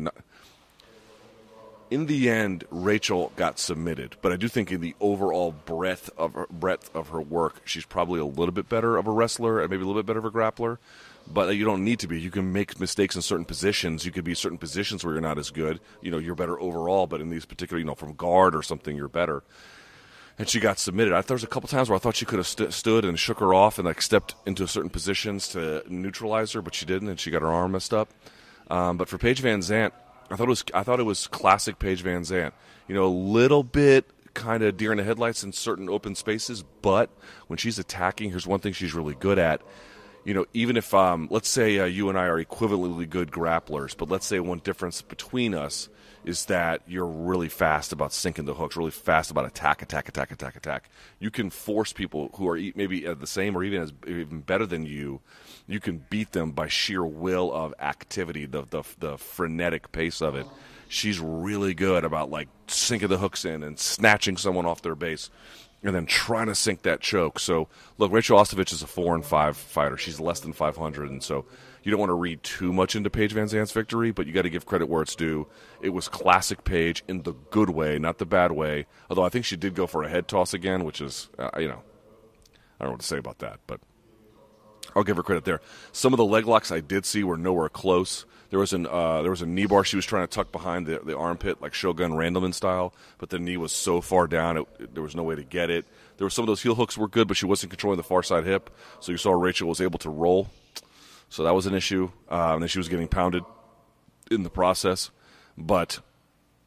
In 1.90 2.07
the 2.07 2.31
end, 2.31 2.62
Rachael 2.71 3.33
got 3.35 3.59
submitted, 3.59 4.17
but 4.23 4.31
I 4.33 4.37
do 4.37 4.47
think 4.47 4.71
in 4.71 4.81
the 4.81 4.95
overall 5.01 5.51
breadth 5.51 6.11
of 6.17 6.35
her, 6.35 6.47
breadth 6.49 6.95
of 6.95 7.09
her 7.09 7.21
work, 7.21 7.61
she's 7.64 7.85
probably 7.87 8.21
a 8.21 8.25
little 8.25 8.53
bit 8.53 8.69
better 8.69 8.97
of 8.97 9.09
a 9.09 9.11
wrestler 9.11 9.61
and 9.61 9.69
maybe 9.69 9.83
a 9.83 9.87
little 9.87 10.01
bit 10.01 10.07
better 10.07 10.21
of 10.21 10.25
a 10.25 10.31
grappler. 10.31 10.79
But 11.27 11.57
you 11.57 11.65
don't 11.65 11.85
need 11.85 12.01
to 12.01 12.07
be. 12.07 12.21
You 12.21 12.31
can 12.31 12.53
make 12.53 12.79
mistakes 12.79 13.17
in 13.17 13.23
certain 13.23 13.47
positions. 13.47 14.05
You 14.05 14.13
could 14.13 14.25
be 14.25 14.35
certain 14.35 14.59
positions 14.59 15.05
where 15.05 15.15
you're 15.15 15.23
not 15.23 15.39
as 15.39 15.51
good. 15.51 15.81
You 16.03 16.11
know, 16.11 16.19
you're 16.19 16.35
better 16.35 16.61
overall, 16.61 17.07
but 17.07 17.21
in 17.21 17.31
these 17.31 17.47
particular, 17.47 17.79
you 17.79 17.87
know, 17.87 17.95
from 17.95 18.15
guard 18.15 18.55
or 18.55 18.63
something, 18.63 18.95
you're 18.95 19.09
better 19.09 19.43
and 20.39 20.49
she 20.49 20.61
got 20.61 20.79
submitted. 20.79 21.15
I, 21.15 21.21
there 21.23 21.35
was 21.35 21.45
a 21.45 21.49
couple 21.49 21.69
times 21.69 21.89
where 21.89 21.97
I 21.97 21.99
thought 21.99 22.17
she 22.17 22.25
could 22.25 22.39
have 22.39 22.47
st- 22.47 22.73
stood 22.73 23.05
and 23.05 23.19
shook 23.19 23.39
her 23.39 23.55
off 23.55 23.79
and 23.79 23.87
like 23.87 24.03
stepped 24.03 24.35
into 24.47 24.67
certain 24.67 24.91
positions 24.91 25.49
to 25.49 25.85
neutralize 25.89 26.53
her, 26.53 26.63
but 26.63 26.75
she 26.75 26.87
didn't, 26.87 27.09
and 27.09 27.21
she 27.21 27.31
got 27.31 27.43
her 27.43 27.53
arm 27.53 27.73
messed 27.73 27.95
up. 27.95 28.11
Um, 28.69 28.97
but 28.97 29.09
for 29.09 29.19
Paige 29.19 29.43
VanZant, 29.43 29.93
I 30.31 30.37
thought 30.37 30.47
it 30.47 30.49
was 30.49 30.65
I 30.73 30.83
thought 30.83 31.01
it 31.01 31.05
was 31.05 31.27
classic 31.27 31.79
Paige 31.79 32.03
VanZant. 32.03 32.53
You 32.89 32.95
know, 32.95 33.07
a 33.07 33.09
little 33.09 33.63
bit 33.63 34.07
kind 34.35 34.63
of 34.63 34.77
deer 34.77 34.91
in 34.91 34.99
the 34.99 35.05
headlights 35.05 35.45
in 35.45 35.53
certain 35.53 35.89
open 35.89 36.15
spaces, 36.15 36.65
but 36.83 37.11
when 37.47 37.57
she's 37.57 37.79
attacking, 37.79 38.31
here's 38.31 38.47
one 38.47 38.61
thing 38.61 38.73
she's 38.73 38.95
really 38.95 39.15
good 39.15 39.39
at. 39.39 39.63
You 40.25 40.33
know, 40.33 40.47
even 40.55 40.77
if 40.77 40.95
um, 40.95 41.29
let's 41.31 41.49
say 41.49 41.79
uh, 41.79 41.85
you 41.85 42.09
and 42.09 42.19
I 42.19 42.27
are 42.27 42.43
equivalently 42.43 43.09
good 43.09 43.31
grapplers, 43.31 43.97
but 43.97 44.09
let's 44.09 44.27
say 44.27 44.41
one 44.41 44.59
difference 44.59 45.03
between 45.03 45.55
us 45.55 45.89
is 46.25 46.47
that 46.47 46.81
you're 46.87 47.07
really 47.07 47.49
fast 47.49 47.93
about 47.93 48.13
sinking 48.13 48.47
the 48.47 48.55
hooks, 48.55 48.77
really 48.77 48.91
fast 48.91 49.31
about 49.31 49.45
attack, 49.45 49.83
attack, 49.83 50.09
attack, 50.09 50.31
attack, 50.31 50.57
attack. 50.57 50.89
You 51.19 51.31
can 51.31 51.51
force 51.51 51.93
people 51.93 52.31
who 52.35 52.49
are 52.49 52.57
maybe 52.75 53.01
the 53.01 53.27
same 53.27 53.57
or 53.57 53.63
even 53.63 53.83
as 53.83 53.93
even 54.07 54.41
better 54.41 54.67
than 54.67 54.87
you. 54.87 55.21
You 55.67 55.81
can 55.81 56.05
beat 56.09 56.33
them 56.33 56.53
by 56.53 56.69
sheer 56.69 57.05
will 57.05 57.53
of 57.53 57.75
activity, 57.79 58.47
the 58.47 58.63
the, 58.63 58.83
the 58.99 59.19
frenetic 59.19 59.93
pace 59.93 60.23
of 60.23 60.35
it. 60.35 60.47
She's 60.89 61.21
really 61.21 61.75
good 61.75 62.05
about 62.05 62.31
like 62.31 62.49
sinking 62.67 63.09
the 63.09 63.19
hooks 63.19 63.45
in 63.45 63.63
and 63.63 63.79
snatching 63.79 64.37
someone 64.37 64.67
off 64.67 64.83
their 64.83 64.95
base 64.95 65.29
and 65.85 65.94
then 65.94 66.07
trying 66.07 66.47
to 66.47 66.55
sink 66.55 66.83
that 66.83 67.01
choke. 67.01 67.38
So, 67.38 67.68
look, 67.99 68.11
Rachael 68.11 68.38
Ostovich 68.38 68.73
is 68.73 68.83
a 68.83 68.87
four 68.87 69.14
and 69.14 69.25
five 69.25 69.57
fighter. 69.57 69.97
She's 69.99 70.18
less 70.18 70.40
than 70.40 70.55
500, 70.55 71.11
and 71.11 71.23
so 71.23 71.44
you 71.83 71.90
don't 71.90 72.01
want 72.01 72.11
to 72.11 72.14
read 72.14 72.42
too 72.42 72.73
much 72.73 72.97
into 72.97 73.11
Paige 73.11 73.35
VanZant's 73.35 73.70
victory, 73.70 74.11
but 74.11 74.27
you 74.27 74.33
got 74.33 74.42
to 74.42 74.51
give 74.51 74.64
credit 74.64 74.88
where 74.88 75.03
it's 75.03 75.14
due. 75.14 75.47
It 75.83 75.90
was 75.90 76.09
classic 76.09 76.64
Paige 76.64 77.05
in 77.07 77.23
the 77.23 77.35
good 77.51 77.70
way, 77.70 77.99
not 77.99 78.16
the 78.16 78.25
bad 78.25 78.53
way. 78.53 78.87
Although 79.11 79.25
I 79.25 79.29
think 79.29 79.44
she 79.44 79.57
did 79.57 79.75
go 79.75 79.87
for 79.87 80.03
a 80.03 80.09
head 80.09 80.27
toss 80.27 80.55
again, 80.55 80.85
which 80.85 81.03
is, 81.03 81.29
uh, 81.38 81.51
you 81.59 81.68
know, 81.68 81.83
I 82.81 82.85
don't 82.85 82.88
know 82.88 82.90
what 82.92 83.01
to 83.01 83.07
say 83.07 83.18
about 83.18 83.38
that, 83.40 83.61
but 83.66 83.81
I'll 84.97 85.05
give 85.05 85.18
her 85.18 85.23
credit 85.23 85.44
there. 85.44 85.61
Some 85.92 86.14
of 86.14 86.16
the 86.16 86.25
leg 86.25 86.47
locks 86.47 86.73
I 86.73 86.81
did 86.81 87.05
see 87.05 87.23
were 87.23 87.37
nowhere 87.37 87.68
close. 87.68 88.25
There 88.55 88.61
was 88.61 88.73
an 88.73 88.87
uh, 88.87 89.21
there 89.23 89.33
was 89.33 89.43
a 89.43 89.47
knee 89.47 89.67
bar 89.67 89.83
she 89.83 89.97
was 89.97 90.07
trying 90.07 90.29
to 90.29 90.33
tuck 90.33 90.53
behind 90.53 90.87
the, 90.87 91.01
the 91.01 91.19
armpit 91.19 91.61
like 91.61 91.75
Shogun 91.75 92.12
Randleman 92.12 92.55
style, 92.55 92.95
but 93.19 93.31
the 93.31 93.40
knee 93.40 93.57
was 93.57 93.73
so 93.73 94.01
far 94.01 94.29
down 94.29 94.57
it, 94.57 94.69
it, 94.79 94.95
there 94.95 95.03
was 95.03 95.17
no 95.17 95.25
way 95.25 95.35
to 95.35 95.43
get 95.43 95.71
it. 95.71 95.85
There 96.19 96.25
were 96.25 96.31
some 96.31 96.45
of 96.45 96.47
those 96.47 96.62
heel 96.62 96.77
hooks 96.77 96.97
were 96.97 97.09
good, 97.09 97.27
but 97.27 97.37
she 97.37 97.47
wasn't 97.47 97.71
controlling 97.71 97.97
the 97.97 98.05
far 98.05 98.23
side 98.23 98.45
hip, 98.45 98.71
so 99.01 99.11
you 99.11 99.19
saw 99.19 99.33
Rachael 99.33 99.67
was 99.67 99.81
able 99.81 99.99
to 99.99 100.09
roll. 100.09 100.51
So 101.31 101.43
that 101.43 101.53
was 101.53 101.67
an 101.67 101.75
issue, 101.75 102.12
uh, 102.31 102.53
and 102.53 102.62
then 102.62 102.69
she 102.69 102.79
was 102.79 102.88
getting 102.88 103.09
pounded 103.09 103.43
in 104.31 104.45
the 104.45 104.51
process. 104.51 105.11
But 105.59 105.99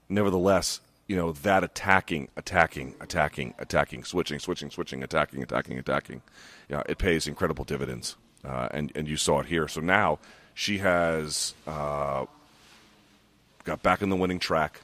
nevertheless, 0.09 0.81
you 1.07 1.15
know 1.15 1.31
that 1.31 1.63
attacking, 1.63 2.27
attacking, 2.35 2.95
attacking, 2.99 3.53
attacking, 3.59 4.03
switching, 4.03 4.39
switching, 4.39 4.71
switching, 4.71 5.03
attacking, 5.03 5.41
attacking, 5.41 5.79
attacking, 5.79 6.21
yeah, 6.67 6.83
it 6.89 6.97
pays 6.97 7.27
incredible 7.27 7.63
dividends, 7.63 8.17
uh, 8.43 8.67
and 8.71 8.91
and 8.93 9.07
you 9.07 9.15
saw 9.15 9.39
it 9.39 9.45
here. 9.45 9.69
So 9.69 9.79
now 9.79 10.19
she 10.57 10.79
has 10.79 11.53
uh, 11.67 12.25
got 13.63 13.83
back 13.83 14.01
in 14.01 14.09
the 14.09 14.15
winning 14.15 14.39
track. 14.39 14.81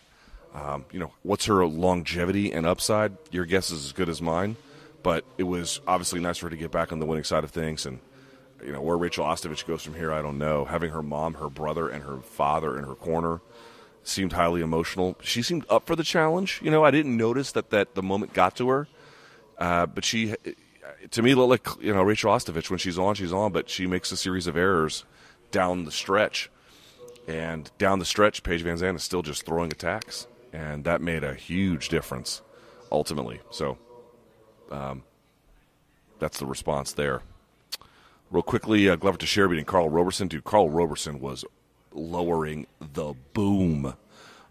Um, 0.54 0.86
you 0.92 1.00
know, 1.00 1.12
what's 1.24 1.46
her 1.46 1.66
longevity 1.66 2.52
and 2.52 2.68
upside? 2.68 3.14
Your 3.32 3.46
guess 3.46 3.72
is 3.72 3.86
as 3.86 3.92
good 3.92 4.08
as 4.08 4.22
mine. 4.22 4.56
But 5.02 5.26
it 5.40 5.44
was 5.44 5.82
obviously 5.88 6.20
nice 6.20 6.38
for 6.38 6.46
her 6.46 6.52
to 6.52 6.58
get 6.58 6.70
back 6.70 6.92
on 6.92 7.00
the 7.00 7.08
winning 7.08 7.24
side 7.24 7.44
of 7.44 7.50
things. 7.50 7.88
And, 7.88 7.98
you 8.64 8.72
know, 8.72 8.82
where 8.82 8.96
Rachael 8.96 9.26
Ostovich 9.26 9.66
goes 9.66 9.82
from 9.82 9.96
here, 9.96 10.14
I 10.14 10.22
don't 10.22 10.38
know. 10.38 10.64
Having 10.64 10.92
her 10.92 11.02
mom, 11.02 11.34
her 11.34 11.50
brother, 11.50 11.90
and 11.90 12.04
her 12.04 12.18
father 12.18 12.78
in 12.78 12.84
her 12.84 12.94
corner 12.94 13.42
seemed 14.04 14.34
highly 14.34 14.62
emotional. 14.62 15.18
She 15.24 15.42
seemed 15.42 15.66
up 15.72 15.88
for 15.88 15.96
the 15.96 16.04
challenge. 16.04 16.62
You 16.64 16.70
know, 16.70 16.86
I 16.86 16.92
didn't 16.92 17.18
notice 17.18 17.52
that, 17.54 17.72
that 17.72 17.96
the 17.96 18.04
moment 18.04 18.34
got 18.34 18.56
to 18.58 18.70
her. 18.70 18.88
Uh, 19.58 19.88
but 19.88 20.06
she, 20.06 20.36
to 21.10 21.22
me, 21.24 21.34
looked 21.34 21.68
like, 21.68 21.84
you 21.84 21.96
know, 21.96 22.04
Rachael 22.04 22.32
Ostovich. 22.32 22.70
When 22.70 22.78
she's 22.78 23.00
on, 23.00 23.16
she's 23.16 23.34
on, 23.34 23.52
but 23.52 23.72
she 23.72 23.88
makes 23.88 24.12
a 24.12 24.18
series 24.18 24.46
of 24.46 24.56
errors 24.56 25.04
down 25.54 25.86
the 25.86 25.92
stretch. 25.92 26.50
And 27.26 27.72
down 27.78 28.00
the 28.00 28.06
stretch, 28.06 28.44
Paige 28.44 28.66
VanZant 28.66 28.98
is 28.98 29.04
still 29.04 29.22
just 29.22 29.46
throwing 29.46 29.72
attacks. 29.72 30.28
And 30.52 30.84
that 30.84 31.02
made 31.02 31.24
a 31.24 31.34
huge 31.34 31.88
difference 31.88 32.42
ultimately. 32.92 33.40
So 33.50 33.78
um, 34.70 35.04
that's 36.20 36.40
the 36.40 36.46
response 36.46 36.92
there. 36.92 37.22
Real 38.30 38.44
quickly, 38.44 38.90
uh, 38.90 38.98
Glover 38.98 39.18
Teixeira 39.18 39.48
beating 39.48 39.64
Karl 39.64 39.90
Roberson. 39.90 40.28
Dude, 40.28 40.44
Karl 40.44 40.70
Roberson 40.70 41.22
was 41.22 41.46
lowering 41.94 42.68
the 42.82 43.14
boom 43.34 43.96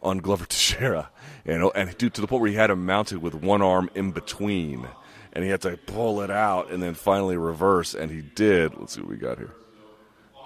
on 0.03 0.19
Glover 0.19 0.47
Teixeira. 0.49 1.11
And, 1.45 1.71
and 1.75 1.99
dude, 1.99 2.15
to 2.15 2.21
the 2.23 2.27
point 2.27 2.41
where 2.41 2.51
he 2.51 2.57
had 2.57 2.71
him 2.71 2.87
mounted 2.87 3.19
with 3.19 3.35
one 3.35 3.61
arm 3.61 3.91
in 3.95 4.13
between. 4.13 4.89
And 5.35 5.45
he 5.45 5.51
had 5.51 5.63
to 5.63 5.77
pull 5.77 6.21
it 6.21 6.31
out 6.31 6.71
and 6.71 6.83
then 6.83 6.95
finally 6.95 7.37
reverse. 7.37 7.95
And 7.95 8.11
he 8.11 8.23
did. 8.23 8.77
Let's 8.79 8.95
see 8.95 9.01
what 9.01 9.11
we 9.11 9.17
got 9.17 9.39
here 9.39 9.53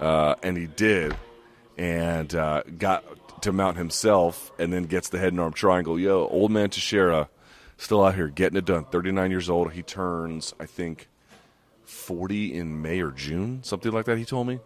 uh, 0.00 0.34
and 0.42 0.56
he 0.56 0.66
did, 0.66 1.16
and 1.76 2.34
uh, 2.34 2.62
got 2.78 3.42
to 3.42 3.52
mount 3.52 3.76
himself, 3.76 4.52
and 4.58 4.72
then 4.72 4.84
gets 4.84 5.08
the 5.08 5.18
head 5.18 5.32
and 5.32 5.40
arm 5.40 5.52
triangle. 5.52 5.98
Yo, 5.98 6.26
old 6.28 6.50
man 6.50 6.70
Teixeira, 6.70 7.28
still 7.76 8.04
out 8.04 8.14
here 8.14 8.28
getting 8.28 8.56
it 8.56 8.64
done. 8.64 8.84
Thirty 8.84 9.12
nine 9.12 9.30
years 9.30 9.48
old. 9.50 9.72
He 9.72 9.82
turns, 9.82 10.54
I 10.60 10.66
think, 10.66 11.08
forty 11.84 12.54
in 12.54 12.82
May 12.82 13.00
or 13.00 13.10
June, 13.10 13.62
something 13.62 13.92
like 13.92 14.06
that. 14.06 14.18
He 14.18 14.24
told 14.24 14.46
me, 14.46 14.60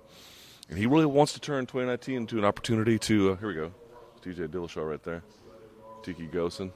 and 0.69 0.79
he 0.79 0.87
really 0.87 1.07
wants 1.07 1.33
to 1.35 1.41
turn 1.41 1.67
2019 1.67 2.17
into 2.17 2.39
an 2.39 2.45
opportunity 2.45 2.99
to. 3.01 3.33
Uh, 3.33 3.37
here 3.37 3.49
we 3.49 3.55
go, 3.55 3.73
TJ 4.23 4.49
Dillashaw 4.49 4.89
right 4.89 5.03
there, 5.03 5.23
Tiki 6.03 6.27
Ghosn. 6.27 6.73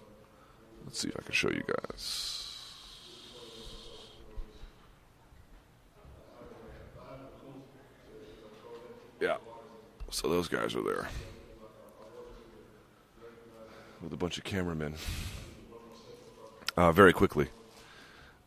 Let's 0.85 1.01
see 1.01 1.09
if 1.09 1.17
I 1.19 1.23
can 1.23 1.33
show 1.33 1.51
you 1.51 1.63
guys. 1.67 2.45
Yeah. 9.21 9.37
So 10.15 10.29
those 10.29 10.47
guys 10.47 10.77
are 10.77 10.83
there 10.83 11.09
with 14.01 14.13
a 14.13 14.17
bunch 14.17 14.39
of 14.39 14.45
cameramen. 14.45 14.95
Uh, 16.77 16.93
very 16.93 17.13
quickly. 17.13 17.49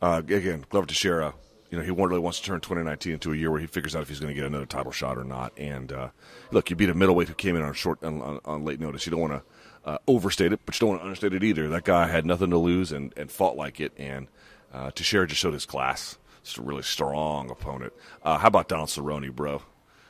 Uh, 0.02 0.22
again, 0.26 0.64
Glover 0.70 0.88
Teixeira, 0.88 1.34
you 1.70 1.78
know, 1.78 1.84
he 1.84 1.92
really 1.92 2.20
wants 2.20 2.40
to 2.40 2.46
turn 2.46 2.62
2019 2.62 3.12
into 3.12 3.34
a 3.34 3.36
year 3.36 3.52
where 3.52 3.60
he 3.60 3.68
figures 3.68 3.98
out 3.98 4.02
if 4.02 4.08
he's 4.08 4.22
going 4.22 4.34
to 4.34 4.34
get 4.34 4.46
another 4.46 4.66
title 4.66 4.94
shot 4.94 5.18
or 5.18 5.26
not. 5.26 5.52
And 5.58 5.92
uh, 5.92 6.10
look, 6.52 6.70
you 6.70 6.78
beat 6.78 6.90
a 6.90 6.94
middleweight 6.94 7.28
who 7.28 7.34
came 7.34 7.58
in 7.58 7.62
on 7.62 7.74
short 7.74 8.02
on, 8.02 8.40
on 8.46 8.64
late 8.64 8.80
notice. 8.80 9.06
You 9.06 9.12
don't 9.12 9.30
want 9.30 9.34
to 9.34 9.90
uh, 9.90 9.98
overstate 10.08 10.54
it, 10.54 10.62
but 10.66 10.74
you 10.74 10.80
don't 10.80 10.92
want 10.92 11.02
to 11.02 11.06
understate 11.06 11.34
it 11.34 11.44
either. 11.44 11.68
That 11.68 11.84
guy 11.84 12.08
had 12.08 12.26
nothing 12.26 12.52
to 12.52 12.58
lose 12.58 12.94
and, 12.94 13.14
and 13.18 13.30
fought 13.30 13.58
like 13.58 13.82
it. 13.82 13.92
And 13.98 14.30
uh, 14.74 14.92
Teixeira 14.92 15.28
just 15.28 15.42
showed 15.42 15.54
his 15.54 15.66
class. 15.66 16.18
It's 16.40 16.58
a 16.58 16.62
really 16.62 16.84
strong 16.84 17.52
opponent. 17.52 17.92
Uh, 18.24 18.38
how 18.38 18.48
about 18.48 18.70
Donald 18.70 18.88
Cerrone, 18.88 19.36
bro? 19.36 19.64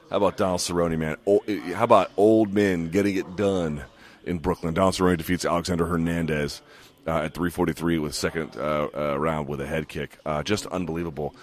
How 0.10 0.18
about 0.18 0.38
Donald 0.38 0.62
Cerrone, 0.62 0.98
man? 0.98 1.18
how 1.74 1.84
about 1.84 2.12
old 2.16 2.54
men 2.54 2.90
getting 2.90 3.18
it 3.18 3.36
done 3.36 3.84
in 4.24 4.38
Brooklyn? 4.38 4.74
Donald 4.74 4.96
Cerrone 4.96 5.18
defeats 5.18 5.44
Alexander 5.44 5.86
Hernandez 5.86 6.62
uh, 7.06 7.24
at 7.24 7.34
343 7.34 8.00
with 8.00 8.16
second 8.16 8.56
uh, 8.56 8.88
uh, 8.96 9.20
round 9.20 9.50
with 9.50 9.60
a 9.60 9.68
head 9.68 9.90
kick. 9.90 10.18
Uh, 10.26 10.44
just 10.44 10.66
unbelievable. 10.68 11.36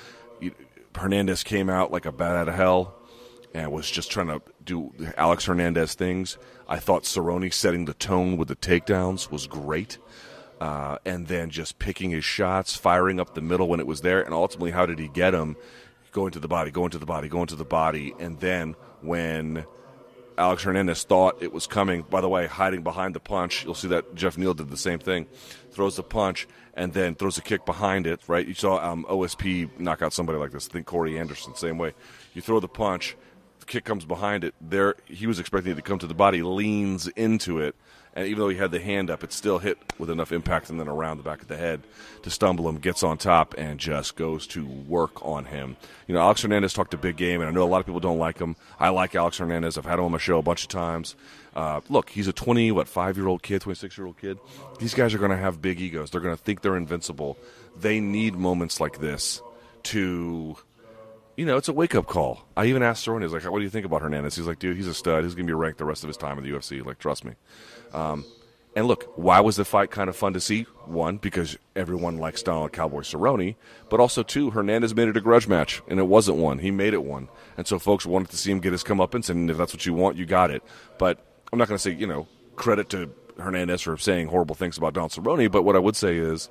Hernandez 0.94 1.44
came 1.44 1.68
out 1.68 1.92
like 1.92 2.06
a 2.06 2.12
bat 2.12 2.36
out 2.36 2.48
of 2.48 2.54
hell 2.54 2.94
and 3.52 3.70
was 3.70 3.90
just 3.90 4.10
trying 4.10 4.28
to 4.28 4.40
do 4.64 4.94
Alex 5.18 5.44
Hernandez 5.44 5.92
things. 5.92 6.38
I 6.66 6.78
thought 6.78 7.02
Cerrone 7.02 7.52
setting 7.52 7.84
the 7.84 7.94
tone 7.94 8.38
with 8.38 8.48
the 8.48 8.56
takedowns 8.56 9.30
was 9.30 9.46
great. 9.46 9.98
Uh, 10.58 10.96
and 11.04 11.26
then 11.26 11.50
just 11.50 11.78
picking 11.78 12.10
his 12.10 12.24
shots, 12.24 12.76
firing 12.76 13.20
up 13.20 13.34
the 13.34 13.42
middle 13.42 13.68
when 13.68 13.80
it 13.80 13.86
was 13.86 14.00
there, 14.00 14.22
and 14.22 14.32
ultimately, 14.32 14.70
how 14.70 14.86
did 14.86 14.98
he 14.98 15.08
get 15.08 15.34
him? 15.34 15.56
Going 16.14 16.30
to 16.32 16.38
the 16.38 16.48
body, 16.48 16.70
going 16.70 16.90
to 16.92 16.98
the 16.98 17.06
body, 17.06 17.28
going 17.28 17.48
to 17.48 17.56
the 17.56 17.64
body, 17.64 18.14
and 18.18 18.40
then 18.40 18.76
when 19.02 19.66
Alex 20.38 20.62
Hernandez 20.62 21.02
thought 21.02 21.42
it 21.42 21.52
was 21.52 21.66
coming, 21.66 22.02
by 22.02 22.20
the 22.20 22.28
way, 22.28 22.46
hiding 22.46 22.82
behind 22.82 23.14
the 23.14 23.20
punch, 23.20 23.64
you'll 23.64 23.74
see 23.74 23.88
that 23.88 24.14
Geoff 24.14 24.38
Neal 24.38 24.54
did 24.54 24.70
the 24.70 24.76
same 24.76 25.00
thing, 25.00 25.26
throws 25.72 25.96
the 25.96 26.04
punch 26.04 26.46
and 26.74 26.92
then 26.92 27.16
throws 27.16 27.36
a 27.36 27.42
kick 27.42 27.66
behind 27.66 28.06
it. 28.06 28.20
Right? 28.28 28.46
You 28.46 28.54
saw 28.54 28.76
um, 28.76 29.04
OSP 29.10 29.78
knock 29.80 30.02
out 30.02 30.12
somebody 30.12 30.38
like 30.38 30.52
this. 30.52 30.68
I 30.68 30.72
think 30.72 30.86
Corey 30.86 31.18
Anderson, 31.18 31.56
same 31.56 31.78
way. 31.78 31.94
You 32.32 32.42
throw 32.42 32.60
the 32.60 32.68
punch, 32.68 33.16
the 33.58 33.66
kick 33.66 33.84
comes 33.84 34.04
behind 34.04 34.44
it. 34.44 34.54
There, 34.60 34.94
he 35.06 35.26
was 35.26 35.40
expecting 35.40 35.72
it 35.72 35.76
to 35.76 35.82
come 35.82 35.98
to 35.98 36.06
the 36.06 36.14
body, 36.14 36.42
leans 36.42 37.08
into 37.08 37.58
it, 37.58 37.74
and 38.14 38.28
even 38.28 38.38
though 38.38 38.48
he 38.48 38.56
had 38.56 38.70
the 38.70 38.80
hand 38.80 39.10
up, 39.10 39.24
it 39.24 39.32
still 39.32 39.58
hit 39.58 39.76
with 39.98 40.08
enough 40.08 40.30
impact 40.30 40.70
and 40.70 40.78
then 40.78 40.88
around 40.88 41.16
the 41.16 41.24
back 41.24 41.42
of 41.42 41.48
the 41.48 41.56
head 41.56 41.82
to 42.22 42.30
stumble 42.30 42.68
him. 42.68 42.78
Gets 42.78 43.02
on 43.02 43.18
top 43.18 43.54
and 43.58 43.78
just 43.78 44.14
goes 44.14 44.46
to 44.48 44.64
work 44.64 45.24
on 45.24 45.46
him. 45.46 45.76
You 46.06 46.14
know, 46.14 46.20
Alex 46.20 46.42
Hernandez 46.42 46.72
talked 46.72 46.94
a 46.94 46.98
big 46.98 47.16
game, 47.16 47.40
and 47.40 47.50
I 47.50 47.52
know 47.52 47.64
a 47.64 47.66
lot 47.66 47.80
of 47.80 47.86
people 47.86 48.00
don't 48.00 48.18
like 48.18 48.38
him. 48.38 48.54
I 48.78 48.90
like 48.90 49.16
Alex 49.16 49.38
Hernandez. 49.38 49.76
I've 49.76 49.84
had 49.84 49.98
him 49.98 50.04
on 50.04 50.12
my 50.12 50.18
show 50.18 50.38
a 50.38 50.42
bunch 50.42 50.62
of 50.62 50.68
times. 50.68 51.16
Uh, 51.56 51.80
look, 51.88 52.10
he's 52.10 52.28
a 52.28 52.32
twenty 52.32 52.70
what 52.70 52.88
five 52.88 53.16
year 53.16 53.26
old 53.26 53.42
kid, 53.42 53.62
twenty 53.62 53.76
six 53.76 53.98
year 53.98 54.06
old 54.06 54.18
kid. 54.18 54.38
These 54.78 54.94
guys 54.94 55.12
are 55.12 55.18
going 55.18 55.32
to 55.32 55.36
have 55.36 55.60
big 55.60 55.80
egos. 55.80 56.10
They're 56.10 56.20
going 56.20 56.36
to 56.36 56.42
think 56.42 56.62
they're 56.62 56.76
invincible. 56.76 57.36
They 57.76 57.98
need 57.98 58.34
moments 58.36 58.80
like 58.80 59.00
this 59.00 59.42
to 59.84 60.56
you 61.36 61.44
know, 61.44 61.56
it's 61.56 61.68
a 61.68 61.72
wake 61.72 61.94
up 61.94 62.06
call. 62.06 62.44
I 62.56 62.66
even 62.66 62.82
asked 62.82 63.04
Cerrone, 63.04 63.28
like, 63.30 63.50
what 63.50 63.58
do 63.58 63.64
you 63.64 63.70
think 63.70 63.84
about 63.84 64.02
Hernandez? 64.02 64.36
He's 64.36 64.46
like, 64.46 64.60
dude, 64.60 64.76
he's 64.76 64.86
a 64.86 64.94
stud. 64.94 65.24
He's 65.24 65.34
going 65.34 65.46
to 65.46 65.50
be 65.50 65.54
ranked 65.54 65.78
the 65.78 65.84
rest 65.84 66.04
of 66.04 66.08
his 66.08 66.16
time 66.16 66.38
in 66.38 66.44
the 66.44 66.50
UFC. 66.50 66.84
Like, 66.84 66.98
trust 66.98 67.24
me. 67.24 67.32
Um, 67.94 68.24
And 68.76 68.88
look, 68.88 69.04
why 69.16 69.38
was 69.38 69.54
the 69.54 69.64
fight 69.64 69.92
kind 69.92 70.08
of 70.10 70.16
fun 70.16 70.32
to 70.32 70.40
see? 70.40 70.62
One, 70.86 71.18
because 71.18 71.56
everyone 71.76 72.18
likes 72.18 72.42
Donald 72.42 72.72
Cowboy 72.72 73.02
Cerrone, 73.02 73.54
but 73.88 74.00
also 74.00 74.24
two, 74.24 74.50
Hernandez 74.50 74.96
made 74.96 75.06
it 75.06 75.16
a 75.16 75.20
grudge 75.20 75.46
match, 75.46 75.80
and 75.86 76.00
it 76.00 76.08
wasn't 76.08 76.38
one. 76.38 76.58
He 76.58 76.72
made 76.72 76.92
it 76.92 77.04
one, 77.04 77.28
and 77.56 77.68
so 77.68 77.78
folks 77.78 78.04
wanted 78.04 78.30
to 78.30 78.36
see 78.36 78.50
him 78.50 78.58
get 78.58 78.72
his 78.72 78.82
comeuppance, 78.82 79.30
and 79.30 79.48
if 79.48 79.56
that's 79.56 79.72
what 79.72 79.86
you 79.86 79.94
want, 79.94 80.16
you 80.16 80.26
got 80.26 80.50
it. 80.50 80.62
But 80.98 81.24
I'm 81.52 81.58
not 81.60 81.68
going 81.68 81.78
to 81.78 81.82
say 81.82 81.92
you 81.92 82.08
know 82.08 82.26
credit 82.56 82.88
to 82.90 83.10
Hernandez 83.38 83.82
for 83.82 83.96
saying 83.96 84.26
horrible 84.26 84.56
things 84.56 84.76
about 84.76 84.94
Donald 84.94 85.12
Cerrone, 85.12 85.48
but 85.52 85.62
what 85.62 85.76
I 85.76 85.78
would 85.78 85.94
say 85.96 86.16
is 86.16 86.48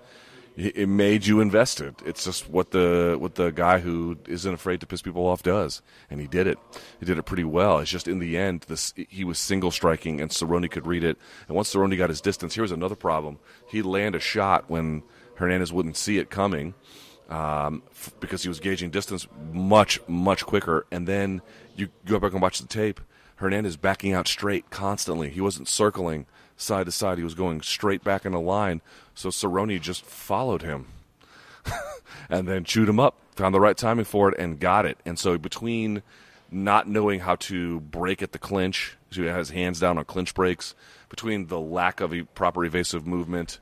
it 0.56 0.88
made 0.88 1.26
you 1.26 1.42
invested. 1.42 1.96
It's 2.06 2.26
just 2.26 2.50
what 2.50 2.72
the 2.72 3.16
what 3.20 3.36
the 3.36 3.52
guy 3.52 3.80
who 3.80 4.18
isn't 4.28 4.54
afraid 4.54 4.82
to 4.82 4.86
piss 4.88 5.02
people 5.02 5.26
off 5.26 5.42
does, 5.42 5.82
and 6.10 6.22
he 6.22 6.28
did 6.28 6.46
it. 6.46 6.60
He 7.00 7.06
did 7.06 7.18
it 7.18 7.24
pretty 7.24 7.44
well. 7.44 7.80
It's 7.80 7.89
just 7.89 8.08
in 8.08 8.20
the 8.20 8.38
end, 8.38 8.66
this 8.68 8.94
he 8.96 9.24
was 9.24 9.39
single 9.39 9.72
striking, 9.72 10.22
and 10.22 10.30
Cerrone 10.30 10.70
could 10.70 10.86
read 10.86 11.04
it. 11.04 11.18
And 11.48 11.56
once 11.56 11.74
Cerrone 11.74 11.98
got 11.98 12.10
his 12.10 12.22
distance, 12.22 12.54
here 12.54 12.62
was 12.62 12.72
another 12.72 12.96
problem. 12.96 13.39
He'd 13.68 13.84
land 13.84 14.16
a 14.16 14.20
shot 14.20 14.70
when 14.70 15.04
Hernandez 15.36 15.74
wouldn't 15.74 15.98
see 15.98 16.20
it 16.20 16.30
coming, 16.30 16.76
um, 17.30 17.82
f- 17.92 18.13
because 18.20 18.44
he 18.44 18.50
was 18.50 18.60
gauging 18.60 18.92
distance 18.92 19.28
much 19.52 20.00
much 20.08 20.46
quicker. 20.46 20.86
And 20.92 21.08
then 21.08 21.42
you 21.76 21.89
go 22.06 22.20
back 22.20 22.34
and 22.34 22.42
watch 22.42 22.60
the 22.60 22.68
tape. 22.68 23.02
Hernandez 23.38 23.76
backing 23.76 24.13
out 24.13 24.28
straight 24.28 24.70
constantly. 24.70 25.30
He 25.32 25.42
wasn't 25.42 25.68
circling 25.68 26.28
side 26.63 26.86
to 26.86 26.91
side. 26.91 27.17
He 27.17 27.23
was 27.23 27.36
going 27.36 27.62
straight 27.62 28.04
back 28.04 28.26
in 28.26 28.34
a 28.34 28.41
line. 28.41 28.82
So 29.15 29.30
Cerrone 29.30 29.80
just 29.82 30.06
followed 30.06 30.62
him 30.62 30.88
and 32.30 32.47
then 32.47 32.63
chewed 32.63 32.89
him 32.89 32.99
up, 32.99 33.15
found 33.36 33.54
the 33.54 33.60
right 33.60 33.78
timing 33.78 34.06
for 34.06 34.30
it, 34.30 34.39
and 34.39 34.60
got 34.60 34.86
it. 34.86 34.97
And 35.06 35.19
so 35.19 35.38
between 35.38 36.02
not 36.52 36.88
knowing 36.88 37.19
how 37.19 37.36
to 37.36 37.80
break 37.82 38.21
at 38.21 38.32
the 38.32 38.39
clinch, 38.39 38.95
so 39.12 39.21
he 39.21 39.28
had 39.28 39.38
his 39.38 39.49
hands 39.49 39.80
down 39.80 39.97
on 39.97 40.06
clinch 40.06 40.34
breaks, 40.34 40.76
between 41.10 41.47
the 41.47 41.60
lack 41.60 41.99
of 41.99 42.13
a 42.13 42.23
proper 42.23 42.65
evasive 42.65 43.06
movement, 43.06 43.60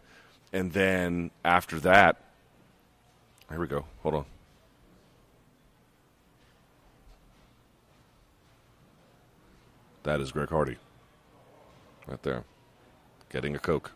and 0.54 0.74
then 0.74 1.32
after 1.44 1.80
that, 1.80 2.22
here 3.50 3.60
we 3.60 3.68
go. 3.68 3.86
Hold 4.04 4.16
on. 4.16 4.26
That 10.04 10.20
is 10.20 10.32
Greg 10.32 10.50
Hardy. 10.50 10.78
Right 12.08 12.22
there. 12.24 12.44
Getting 13.32 13.56
a 13.56 13.60
Coke 13.60 13.92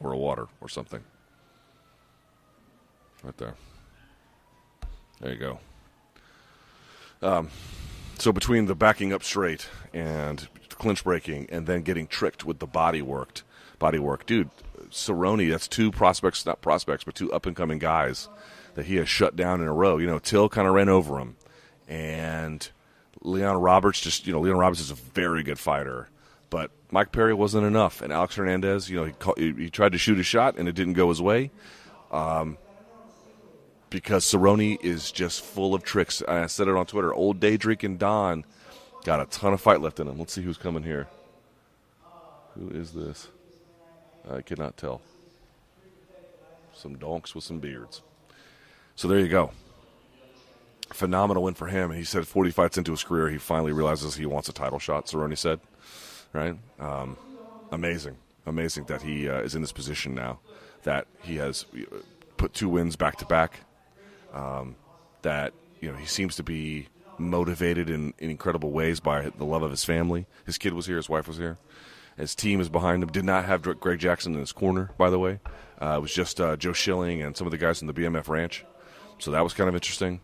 or 0.00 0.12
a 0.12 0.16
water 0.16 0.46
or 0.60 0.68
something. 0.68 1.02
Right 3.22 3.36
there. 3.36 3.54
There 5.20 5.32
you 5.32 5.38
go. 5.38 5.58
Um, 7.20 7.50
so 8.18 8.32
between 8.32 8.66
the 8.66 8.74
backing 8.74 9.12
up 9.12 9.22
straight 9.22 9.68
and 9.92 10.48
clinch 10.70 11.04
breaking 11.04 11.48
and 11.50 11.66
then 11.66 11.82
getting 11.82 12.06
tricked 12.06 12.44
with 12.44 12.60
the 12.60 12.66
body 12.66 13.02
worked 13.02 13.42
body 13.78 13.98
work, 13.98 14.26
dude, 14.26 14.50
Cerrone, 14.90 15.50
that's 15.50 15.68
two 15.68 15.90
prospects, 15.90 16.44
not 16.46 16.60
prospects, 16.60 17.04
but 17.04 17.14
two 17.14 17.32
up 17.32 17.46
and 17.46 17.54
coming 17.54 17.78
guys 17.78 18.28
that 18.74 18.86
he 18.86 18.96
has 18.96 19.08
shut 19.08 19.36
down 19.36 19.60
in 19.60 19.68
a 19.68 19.72
row. 19.72 19.98
You 19.98 20.06
know, 20.06 20.18
Till 20.18 20.48
kind 20.48 20.66
of 20.66 20.74
ran 20.74 20.88
over 20.88 21.18
him, 21.18 21.36
and 21.86 22.68
Leon 23.22 23.56
Roberts 23.56 24.00
just 24.00 24.26
you 24.26 24.32
know 24.32 24.40
Leon 24.40 24.56
Roberts 24.56 24.80
is 24.80 24.90
a 24.90 24.94
very 24.94 25.42
good 25.42 25.58
fighter, 25.58 26.08
but 26.50 26.70
Mike 26.90 27.12
Perry 27.12 27.34
wasn't 27.34 27.66
enough, 27.66 28.00
and 28.00 28.12
Alex 28.12 28.36
Hernandez, 28.36 28.88
you 28.88 28.96
know, 28.96 29.04
he, 29.36 29.52
he, 29.52 29.64
he 29.64 29.70
tried 29.70 29.92
to 29.92 29.98
shoot 29.98 30.18
a 30.18 30.22
shot 30.22 30.56
and 30.56 30.68
it 30.68 30.74
didn't 30.74 30.94
go 30.94 31.08
his 31.10 31.20
way. 31.20 31.50
Um, 32.10 32.56
because 33.90 34.24
Cerrone 34.24 34.82
is 34.82 35.10
just 35.12 35.42
full 35.42 35.74
of 35.74 35.82
tricks. 35.82 36.22
I 36.26 36.46
said 36.46 36.68
it 36.68 36.76
on 36.76 36.86
Twitter. 36.86 37.12
Old 37.12 37.40
day 37.40 37.56
drinking 37.56 37.98
Don 37.98 38.44
got 39.04 39.20
a 39.20 39.26
ton 39.26 39.52
of 39.52 39.60
fight 39.60 39.80
left 39.80 40.00
in 40.00 40.08
him. 40.08 40.18
Let's 40.18 40.32
see 40.32 40.42
who's 40.42 40.58
coming 40.58 40.82
here. 40.82 41.08
Who 42.54 42.68
is 42.70 42.92
this? 42.92 43.28
I 44.30 44.42
cannot 44.42 44.76
tell. 44.76 45.00
Some 46.74 46.96
donks 46.96 47.34
with 47.34 47.44
some 47.44 47.60
beards. 47.60 48.02
So 48.94 49.08
there 49.08 49.18
you 49.18 49.28
go. 49.28 49.52
Phenomenal 50.92 51.42
win 51.42 51.54
for 51.54 51.66
him. 51.66 51.92
He 51.92 52.04
said 52.04 52.26
40 52.26 52.50
fights 52.50 52.78
into 52.78 52.90
his 52.90 53.04
career, 53.04 53.28
he 53.28 53.38
finally 53.38 53.72
realizes 53.72 54.14
he 54.14 54.26
wants 54.26 54.48
a 54.48 54.52
title 54.52 54.78
shot. 54.78 55.06
Cerrone 55.06 55.36
said, 55.36 55.60
right? 56.32 56.56
Um, 56.78 57.16
amazing, 57.70 58.16
amazing 58.46 58.84
that 58.84 59.02
he 59.02 59.28
uh, 59.28 59.40
is 59.40 59.54
in 59.54 59.62
this 59.62 59.72
position 59.72 60.14
now. 60.14 60.40
That 60.82 61.06
he 61.22 61.36
has 61.36 61.66
uh, 61.74 61.96
put 62.36 62.54
two 62.54 62.68
wins 62.68 62.96
back 62.96 63.16
to 63.16 63.26
back. 63.26 63.60
Um, 64.32 64.76
that 65.22 65.52
you 65.80 65.90
know 65.90 65.96
he 65.96 66.06
seems 66.06 66.36
to 66.36 66.42
be 66.42 66.88
motivated 67.18 67.90
in, 67.90 68.14
in 68.18 68.30
incredible 68.30 68.70
ways 68.70 69.00
by 69.00 69.30
the 69.30 69.44
love 69.44 69.62
of 69.62 69.70
his 69.70 69.84
family. 69.84 70.26
His 70.46 70.58
kid 70.58 70.72
was 70.72 70.86
here, 70.86 70.96
his 70.96 71.08
wife 71.08 71.26
was 71.26 71.36
here. 71.36 71.58
His 72.16 72.34
team 72.34 72.60
is 72.60 72.68
behind 72.68 73.02
him. 73.02 73.10
Did 73.10 73.24
not 73.24 73.44
have 73.44 73.62
Greg 73.62 74.00
Jackson 74.00 74.34
in 74.34 74.40
his 74.40 74.52
corner, 74.52 74.90
by 74.98 75.08
the 75.08 75.18
way. 75.20 75.38
Uh, 75.80 75.96
it 75.98 76.00
was 76.00 76.12
just 76.12 76.40
uh, 76.40 76.56
Joe 76.56 76.72
Schilling 76.72 77.22
and 77.22 77.36
some 77.36 77.46
of 77.46 77.52
the 77.52 77.58
guys 77.58 77.80
in 77.80 77.86
the 77.86 77.94
BMF 77.94 78.28
Ranch. 78.28 78.64
So 79.18 79.30
that 79.30 79.44
was 79.44 79.54
kind 79.54 79.68
of 79.68 79.74
interesting. 79.74 80.20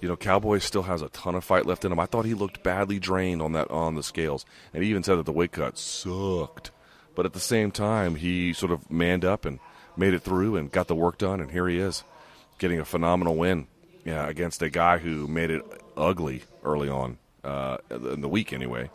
You 0.00 0.08
know, 0.08 0.16
Cowboy 0.16 0.58
still 0.58 0.84
has 0.84 1.02
a 1.02 1.08
ton 1.08 1.34
of 1.34 1.44
fight 1.44 1.66
left 1.66 1.84
in 1.84 1.90
him. 1.92 1.98
I 1.98 2.06
thought 2.06 2.24
he 2.24 2.34
looked 2.34 2.62
badly 2.62 2.98
drained 2.98 3.42
on 3.42 3.52
that 3.52 3.70
on 3.70 3.94
the 3.94 4.02
scales, 4.02 4.46
and 4.72 4.82
he 4.82 4.90
even 4.90 5.02
said 5.02 5.16
that 5.16 5.26
the 5.26 5.32
weight 5.32 5.52
cut 5.52 5.76
sucked. 5.76 6.70
But 7.14 7.26
at 7.26 7.32
the 7.32 7.40
same 7.40 7.72
time, 7.72 8.14
he 8.14 8.52
sort 8.52 8.70
of 8.70 8.90
manned 8.90 9.24
up 9.24 9.44
and 9.44 9.58
made 9.96 10.14
it 10.14 10.22
through 10.22 10.56
and 10.56 10.70
got 10.70 10.86
the 10.86 10.94
work 10.94 11.18
done, 11.18 11.40
and 11.40 11.50
here 11.50 11.66
he 11.68 11.78
is, 11.78 12.04
getting 12.58 12.78
a 12.78 12.84
phenomenal 12.84 13.34
win 13.36 13.66
yeah, 14.04 14.28
against 14.28 14.62
a 14.62 14.70
guy 14.70 14.98
who 14.98 15.26
made 15.26 15.50
it 15.50 15.62
ugly 15.96 16.42
early 16.62 16.88
on 16.88 17.18
uh, 17.42 17.78
in 17.90 18.20
the 18.20 18.28
week 18.28 18.52
anyway. 18.52 18.90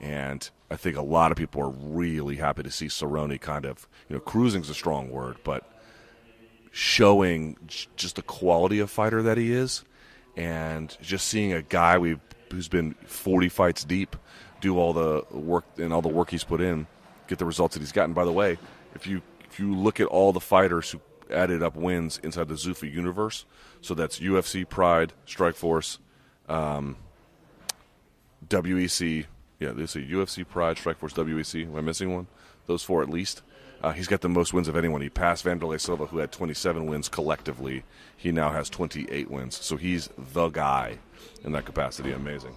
And 0.00 0.48
I 0.70 0.76
think 0.76 0.96
a 0.96 1.02
lot 1.02 1.30
of 1.30 1.38
people 1.38 1.62
are 1.62 1.70
really 1.70 2.36
happy 2.36 2.62
to 2.62 2.70
see 2.70 2.86
Cerrone 2.86 3.40
kind 3.40 3.64
of, 3.64 3.86
you 4.08 4.16
know, 4.16 4.20
cruising's 4.20 4.70
a 4.70 4.74
strong 4.74 5.10
word, 5.10 5.36
but 5.44 5.64
showing 6.72 7.56
j- 7.66 7.86
just 7.96 8.16
the 8.16 8.22
quality 8.22 8.80
of 8.80 8.90
fighter 8.90 9.22
that 9.22 9.38
he 9.38 9.52
is, 9.52 9.84
and 10.40 10.96
just 11.02 11.28
seeing 11.28 11.52
a 11.52 11.60
guy 11.60 11.98
we 11.98 12.18
who's 12.50 12.66
been 12.66 12.94
40 13.04 13.50
fights 13.50 13.84
deep 13.84 14.16
do 14.62 14.78
all 14.78 14.92
the 14.92 15.24
work 15.30 15.64
and 15.76 15.92
all 15.92 16.02
the 16.02 16.08
work 16.08 16.30
he's 16.30 16.44
put 16.44 16.60
in, 16.60 16.86
get 17.28 17.38
the 17.38 17.44
results 17.44 17.74
that 17.74 17.80
he's 17.80 17.92
gotten. 17.92 18.14
By 18.14 18.24
the 18.24 18.32
way, 18.32 18.58
if 18.94 19.06
you 19.06 19.20
if 19.50 19.58
you 19.58 19.74
look 19.74 20.00
at 20.00 20.06
all 20.06 20.32
the 20.32 20.40
fighters 20.40 20.90
who 20.90 21.00
added 21.30 21.62
up 21.62 21.76
wins 21.76 22.18
inside 22.22 22.48
the 22.48 22.54
Zuffa 22.54 22.90
universe, 22.90 23.44
so 23.82 23.94
that's 23.94 24.18
UFC, 24.18 24.68
Pride, 24.68 25.12
Strikeforce, 25.26 25.98
um, 26.48 26.96
WEC. 28.48 29.26
Yeah, 29.58 29.72
there's 29.72 29.96
a 29.96 30.00
UFC, 30.00 30.46
Pride, 30.48 30.76
Strikeforce, 30.76 31.12
WEC. 31.12 31.66
Am 31.66 31.76
I 31.76 31.82
missing 31.82 32.14
one? 32.14 32.26
Those 32.66 32.82
four 32.82 33.02
at 33.02 33.10
least. 33.10 33.42
Uh, 33.82 33.92
he's 33.92 34.06
got 34.06 34.20
the 34.20 34.28
most 34.28 34.52
wins 34.52 34.68
of 34.68 34.76
anyone. 34.76 35.00
He 35.00 35.08
passed 35.08 35.44
Vanderlei 35.44 35.80
Silva, 35.80 36.06
who 36.06 36.18
had 36.18 36.32
27 36.32 36.86
wins 36.86 37.08
collectively. 37.08 37.82
He 38.16 38.30
now 38.30 38.50
has 38.50 38.68
28 38.68 39.30
wins. 39.30 39.56
So 39.56 39.76
he's 39.76 40.10
the 40.18 40.48
guy 40.48 40.98
in 41.44 41.52
that 41.52 41.64
capacity. 41.64 42.12
Amazing. 42.12 42.56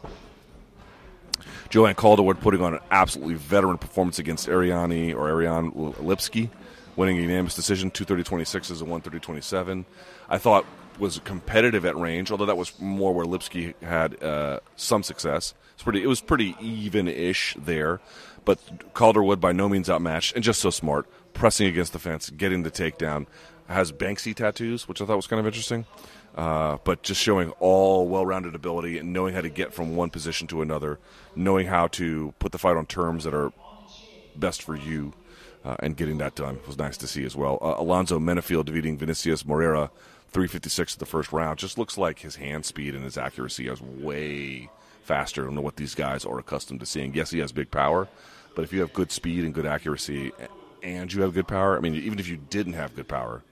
Joanne 1.70 1.96
Calderwood 1.96 2.40
putting 2.40 2.62
on 2.62 2.74
an 2.76 2.80
absolutely 2.92 3.36
veteran 3.36 3.78
performance 3.78 4.20
against 4.20 4.48
Ariane 4.48 5.14
or 5.14 5.28
Ariane 5.28 5.72
Lipski, 5.72 6.50
winning 6.96 7.18
a 7.18 7.22
unanimous 7.22 7.56
decision, 7.56 7.92
230-26 7.92 8.72
is 8.72 8.82
a 8.82 8.86
130-27. 8.86 9.86
I 10.30 10.38
thought 10.38 10.66
was 11.00 11.20
competitive 11.24 11.86
at 11.86 11.96
range, 11.96 12.32
although 12.32 12.46
that 12.46 12.58
was 12.58 12.80
more 12.80 13.14
where 13.14 13.26
Lipski 13.26 13.74
had 13.82 14.22
uh, 14.24 14.60
some 14.76 15.04
success. 15.04 15.54
Pretty. 15.80 16.02
It 16.02 16.08
was 16.08 16.22
pretty 16.22 16.56
even-ish 16.62 17.58
there, 17.60 18.00
but 18.46 18.94
Calderwood 18.94 19.42
by 19.42 19.52
no 19.52 19.68
means 19.68 19.90
outmatched 19.90 20.34
and 20.34 20.42
just 20.42 20.62
so 20.62 20.70
smart, 20.70 21.08
pressing 21.34 21.68
against 21.68 21.92
the 21.92 22.00
fence, 22.00 22.30
getting 22.30 22.64
the 22.64 22.72
takedown. 22.72 23.26
Has 23.68 23.92
Banksy 23.92 24.34
tattoos, 24.34 24.88
which 24.88 25.02
I 25.02 25.06
thought 25.06 25.18
was 25.18 25.28
kind 25.28 25.42
of 25.42 25.46
interesting, 25.46 25.86
uh, 26.36 26.78
but 26.86 27.04
just 27.04 27.20
showing 27.20 27.52
all 27.60 28.08
well-rounded 28.08 28.56
ability 28.56 28.98
and 28.98 29.12
knowing 29.12 29.34
how 29.34 29.42
to 29.42 29.50
get 29.50 29.74
from 29.74 29.98
one 29.98 30.10
position 30.10 30.48
to 30.48 30.62
another, 30.62 31.00
knowing 31.36 31.68
how 31.68 31.88
to 31.88 32.34
put 32.40 32.54
the 32.54 32.58
fight 32.58 32.78
on 32.78 32.86
terms 32.86 33.26
that 33.26 33.34
are 33.34 33.52
best 34.38 34.62
for 34.62 34.76
you. 34.78 35.14
Uh, 35.66 35.78
and 35.80 35.96
getting 35.96 36.18
that 36.18 36.36
done 36.36 36.60
was 36.68 36.78
nice 36.78 36.98
to 36.98 37.08
see 37.08 37.24
as 37.24 37.38
well. 37.38 37.58
Uh, 37.62 37.76
Alonzo 37.78 38.20
Menifield 38.20 38.66
defeating 38.66 38.98
Vinicius 38.98 39.46
Moreira 39.46 39.92
356 40.34 40.94
at 40.94 41.00
the 41.00 41.06
first 41.06 41.32
round. 41.32 41.60
Just 41.60 41.78
looks 41.78 41.98
like 41.98 42.20
his 42.20 42.36
hand 42.36 42.66
speed 42.66 42.96
and 42.96 43.04
his 43.04 43.18
accuracy 43.18 43.68
is 43.68 43.82
way 43.82 44.70
faster 45.04 45.44
than 45.44 45.62
what 45.62 45.76
these 45.76 45.96
guys 45.96 46.26
are 46.26 46.40
accustomed 46.40 46.80
to 46.80 46.86
seeing. 46.86 47.14
Yes, 47.14 47.32
he 47.32 47.40
has 47.40 47.52
big 47.52 47.72
power, 47.72 48.08
but 48.56 48.64
if 48.64 48.74
you 48.74 48.80
have 48.82 48.94
good 48.94 49.12
speed 49.12 49.44
and 49.44 49.54
good 49.54 49.66
accuracy 49.66 50.32
and 50.82 51.14
you 51.14 51.22
have 51.22 51.34
good 51.34 51.48
power, 51.48 51.78
I 51.78 51.82
mean, 51.82 51.96
even 51.96 52.20
if 52.20 52.28
you 52.28 52.38
didn't 52.38 52.74
have 52.74 52.96
good 52.96 53.08
power, 53.08 53.44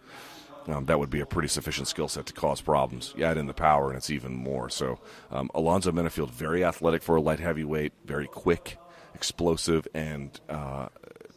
um, 0.67 0.85
that 0.85 0.99
would 0.99 1.09
be 1.09 1.21
a 1.21 1.25
pretty 1.25 1.47
sufficient 1.47 1.87
skill 1.87 2.07
set 2.07 2.25
to 2.27 2.33
cause 2.33 2.61
problems. 2.61 3.13
You 3.17 3.25
add 3.25 3.37
in 3.37 3.47
the 3.47 3.53
power, 3.53 3.89
and 3.89 3.97
it's 3.97 4.09
even 4.09 4.35
more. 4.35 4.69
So, 4.69 4.99
um, 5.31 5.49
Alonzo 5.55 5.91
Menifield, 5.91 6.29
very 6.29 6.63
athletic 6.63 7.01
for 7.01 7.15
a 7.15 7.21
light 7.21 7.39
heavyweight, 7.39 7.93
very 8.05 8.27
quick, 8.27 8.77
explosive, 9.15 9.87
and 9.93 10.39
uh, 10.49 10.89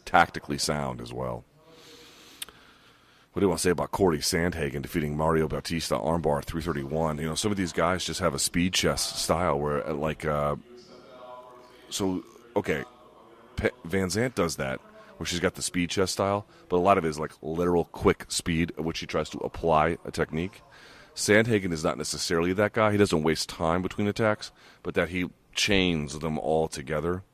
tactically 0.05 0.59
sound 0.59 1.01
as 1.01 1.13
well. 1.13 1.45
What 3.35 3.41
do 3.41 3.47
you 3.47 3.49
want 3.49 3.59
to 3.59 3.63
say 3.65 3.71
about 3.71 3.91
Corey 3.91 4.19
Sandhagen 4.19 4.81
defeating 4.81 5.17
Mario 5.17 5.49
Bautista 5.49 5.97
armbar 5.97 6.45
331? 6.45 7.19
You 7.19 7.27
know, 7.27 7.35
some 7.35 7.51
of 7.51 7.57
these 7.57 7.73
guys 7.73 8.05
just 8.05 8.21
have 8.21 8.33
a 8.33 8.39
speed 8.39 8.75
chess 8.75 9.03
style 9.21 9.59
where, 9.59 9.85
uh, 9.85 9.93
like, 9.93 10.25
uh, 10.25 10.55
so, 11.91 12.23
okay, 12.55 12.85
Pe- 13.57 13.71
VanZant 13.89 14.37
does 14.37 14.55
that 14.55 14.81
where 15.17 15.27
she's 15.27 15.41
got 15.41 15.57
the 15.57 15.63
speed 15.63 15.91
chess 15.91 16.13
style, 16.13 16.47
but 16.69 16.77
a 16.77 16.79
lot 16.79 16.97
of 16.97 17.05
it 17.05 17.09
is 17.09 17.19
like 17.19 17.33
literal 17.43 17.87
quick 17.87 18.27
speed, 18.29 18.71
at 18.79 18.85
which 18.85 18.99
she 18.99 19.07
tries 19.07 19.31
to 19.31 19.39
apply 19.39 19.99
a 20.05 20.13
technique. 20.13 20.63
Sandhagen 21.17 21.73
is 21.73 21.83
not 21.83 21.99
necessarily 21.99 22.53
that 22.53 22.73
guy. 22.73 22.93
He 22.93 22.99
doesn't 22.99 23.25
waste 23.25 23.49
time 23.49 23.83
between 23.83 24.07
attacks, 24.07 24.53
but 24.85 24.95
that 24.95 25.09
he 25.09 25.29
chains 25.57 26.21
them 26.21 26.39
all 26.39 26.69
together 26.69 27.25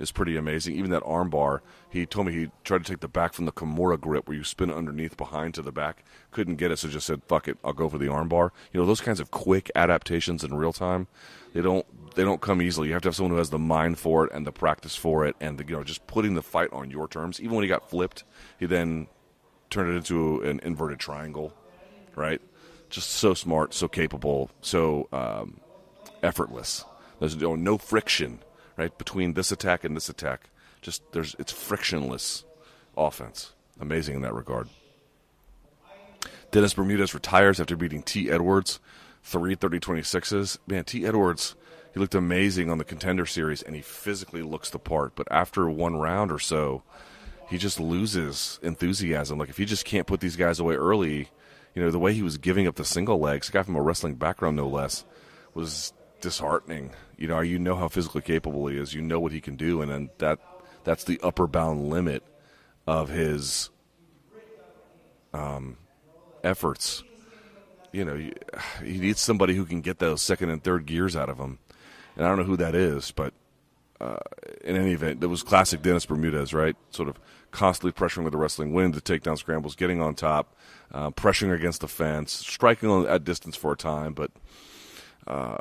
is 0.00 0.10
pretty 0.10 0.36
amazing. 0.36 0.74
Even 0.74 0.90
that 0.90 1.04
armbar, 1.04 1.60
he 1.94 2.06
told 2.06 2.26
me 2.26 2.32
he 2.32 2.50
tried 2.64 2.84
to 2.84 2.90
take 2.90 2.98
the 2.98 3.08
back 3.08 3.32
from 3.32 3.44
the 3.44 3.52
Kimura 3.52 4.00
grip 4.00 4.26
where 4.26 4.36
you 4.36 4.42
spin 4.42 4.68
underneath 4.68 5.16
behind 5.16 5.54
to 5.54 5.62
the 5.62 5.70
back. 5.70 6.04
Couldn't 6.32 6.56
get 6.56 6.72
it, 6.72 6.80
so 6.80 6.88
just 6.88 7.06
said, 7.06 7.22
fuck 7.28 7.46
it, 7.46 7.56
I'll 7.62 7.72
go 7.72 7.88
for 7.88 7.98
the 7.98 8.06
armbar. 8.06 8.50
You 8.72 8.80
know, 8.80 8.86
those 8.86 9.00
kinds 9.00 9.20
of 9.20 9.30
quick 9.30 9.70
adaptations 9.76 10.42
in 10.42 10.54
real 10.54 10.72
time, 10.72 11.06
they 11.52 11.62
don't 11.62 11.86
they 12.16 12.24
don't 12.24 12.40
come 12.40 12.60
easily. 12.60 12.88
You 12.88 12.94
have 12.94 13.02
to 13.02 13.08
have 13.08 13.14
someone 13.14 13.30
who 13.30 13.38
has 13.38 13.50
the 13.50 13.60
mind 13.60 14.00
for 14.00 14.26
it 14.26 14.32
and 14.32 14.44
the 14.44 14.50
practice 14.50 14.96
for 14.96 15.24
it 15.24 15.36
and 15.40 15.56
the, 15.56 15.64
you 15.64 15.76
know, 15.76 15.84
just 15.84 16.04
putting 16.08 16.34
the 16.34 16.42
fight 16.42 16.72
on 16.72 16.90
your 16.90 17.06
terms. 17.06 17.40
Even 17.40 17.54
when 17.54 17.62
he 17.62 17.68
got 17.68 17.88
flipped, 17.88 18.24
he 18.58 18.66
then 18.66 19.06
turned 19.70 19.90
it 19.90 19.96
into 19.96 20.40
an 20.42 20.60
inverted 20.64 20.98
triangle, 20.98 21.52
right? 22.16 22.40
Just 22.90 23.10
so 23.10 23.34
smart, 23.34 23.72
so 23.72 23.86
capable, 23.86 24.50
so 24.60 25.08
um, 25.12 25.60
effortless. 26.24 26.84
There's 27.20 27.36
no, 27.36 27.54
no 27.54 27.78
friction, 27.78 28.40
right, 28.76 28.96
between 28.98 29.34
this 29.34 29.52
attack 29.52 29.84
and 29.84 29.96
this 29.96 30.08
attack. 30.08 30.50
Just 30.84 31.02
there's 31.12 31.34
it's 31.38 31.50
frictionless 31.50 32.44
offense. 32.94 33.54
Amazing 33.80 34.16
in 34.16 34.22
that 34.22 34.34
regard. 34.34 34.68
Dennis 36.50 36.74
Bermudez 36.74 37.14
retires 37.14 37.58
after 37.58 37.74
beating 37.74 38.02
Te 38.02 38.30
Edwards, 38.30 38.78
three 39.22 39.54
30 39.54 39.80
26s. 39.80 40.58
Man, 40.66 40.84
Te 40.84 41.06
Edwards, 41.06 41.56
he 41.94 41.98
looked 41.98 42.14
amazing 42.14 42.70
on 42.70 42.76
the 42.76 42.84
contender 42.84 43.24
series, 43.24 43.62
and 43.62 43.74
he 43.74 43.80
physically 43.80 44.42
looks 44.42 44.68
the 44.68 44.78
part. 44.78 45.16
But 45.16 45.26
after 45.30 45.70
one 45.70 45.96
round 45.96 46.30
or 46.30 46.38
so, 46.38 46.82
he 47.48 47.56
just 47.56 47.80
loses 47.80 48.60
enthusiasm. 48.62 49.38
Like 49.38 49.48
if 49.48 49.56
he 49.56 49.64
just 49.64 49.86
can't 49.86 50.06
put 50.06 50.20
these 50.20 50.36
guys 50.36 50.60
away 50.60 50.74
early, 50.74 51.30
you 51.74 51.82
know, 51.82 51.90
the 51.90 51.98
way 51.98 52.12
he 52.12 52.22
was 52.22 52.36
giving 52.36 52.66
up 52.66 52.76
the 52.76 52.84
single 52.84 53.18
legs, 53.18 53.48
a 53.48 53.52
guy 53.52 53.62
from 53.62 53.76
a 53.76 53.82
wrestling 53.82 54.16
background 54.16 54.56
no 54.56 54.68
less, 54.68 55.06
was 55.54 55.94
disheartening. 56.20 56.90
You 57.16 57.28
know, 57.28 57.40
you 57.40 57.58
know 57.58 57.76
how 57.76 57.88
physically 57.88 58.22
capable 58.22 58.66
he 58.66 58.76
is. 58.76 58.92
You 58.92 59.00
know 59.00 59.18
what 59.18 59.32
he 59.32 59.40
can 59.40 59.56
do, 59.56 59.80
and 59.80 59.90
then 59.90 60.10
that 60.18 60.38
that's 60.84 61.04
the 61.04 61.20
upper 61.22 61.46
bound 61.46 61.88
limit 61.88 62.22
of 62.86 63.08
his 63.08 63.70
um, 65.32 65.76
efforts. 66.42 67.02
You 67.92 68.04
know, 68.04 68.16
he 68.84 68.98
needs 68.98 69.20
somebody 69.20 69.54
who 69.54 69.64
can 69.64 69.80
get 69.80 69.98
those 69.98 70.22
second 70.22 70.50
and 70.50 70.62
third 70.62 70.86
gears 70.86 71.16
out 71.16 71.28
of 71.28 71.38
him, 71.38 71.58
and 72.16 72.24
I 72.24 72.28
don't 72.28 72.38
know 72.38 72.44
who 72.44 72.56
that 72.58 72.74
is, 72.74 73.10
but 73.10 73.34
uh, 74.00 74.18
in 74.62 74.76
any 74.76 74.92
event, 74.92 75.22
it 75.22 75.26
was 75.28 75.42
classic 75.42 75.82
Dennis 75.82 76.06
Bermudez, 76.06 76.52
right? 76.52 76.76
Sort 76.90 77.08
of 77.08 77.18
constantly 77.50 77.92
pressuring 77.92 78.24
with 78.24 78.32
the 78.32 78.38
wrestling 78.38 78.72
wind, 78.74 78.94
the 78.94 79.00
takedown 79.00 79.38
scrambles, 79.38 79.76
getting 79.76 80.00
on 80.00 80.14
top, 80.14 80.54
uh, 80.92 81.10
pressuring 81.10 81.54
against 81.54 81.80
the 81.80 81.88
fence, 81.88 82.32
striking 82.32 83.06
at 83.06 83.24
distance 83.24 83.56
for 83.56 83.72
a 83.72 83.76
time, 83.76 84.12
but 84.12 84.30
uh, 85.26 85.56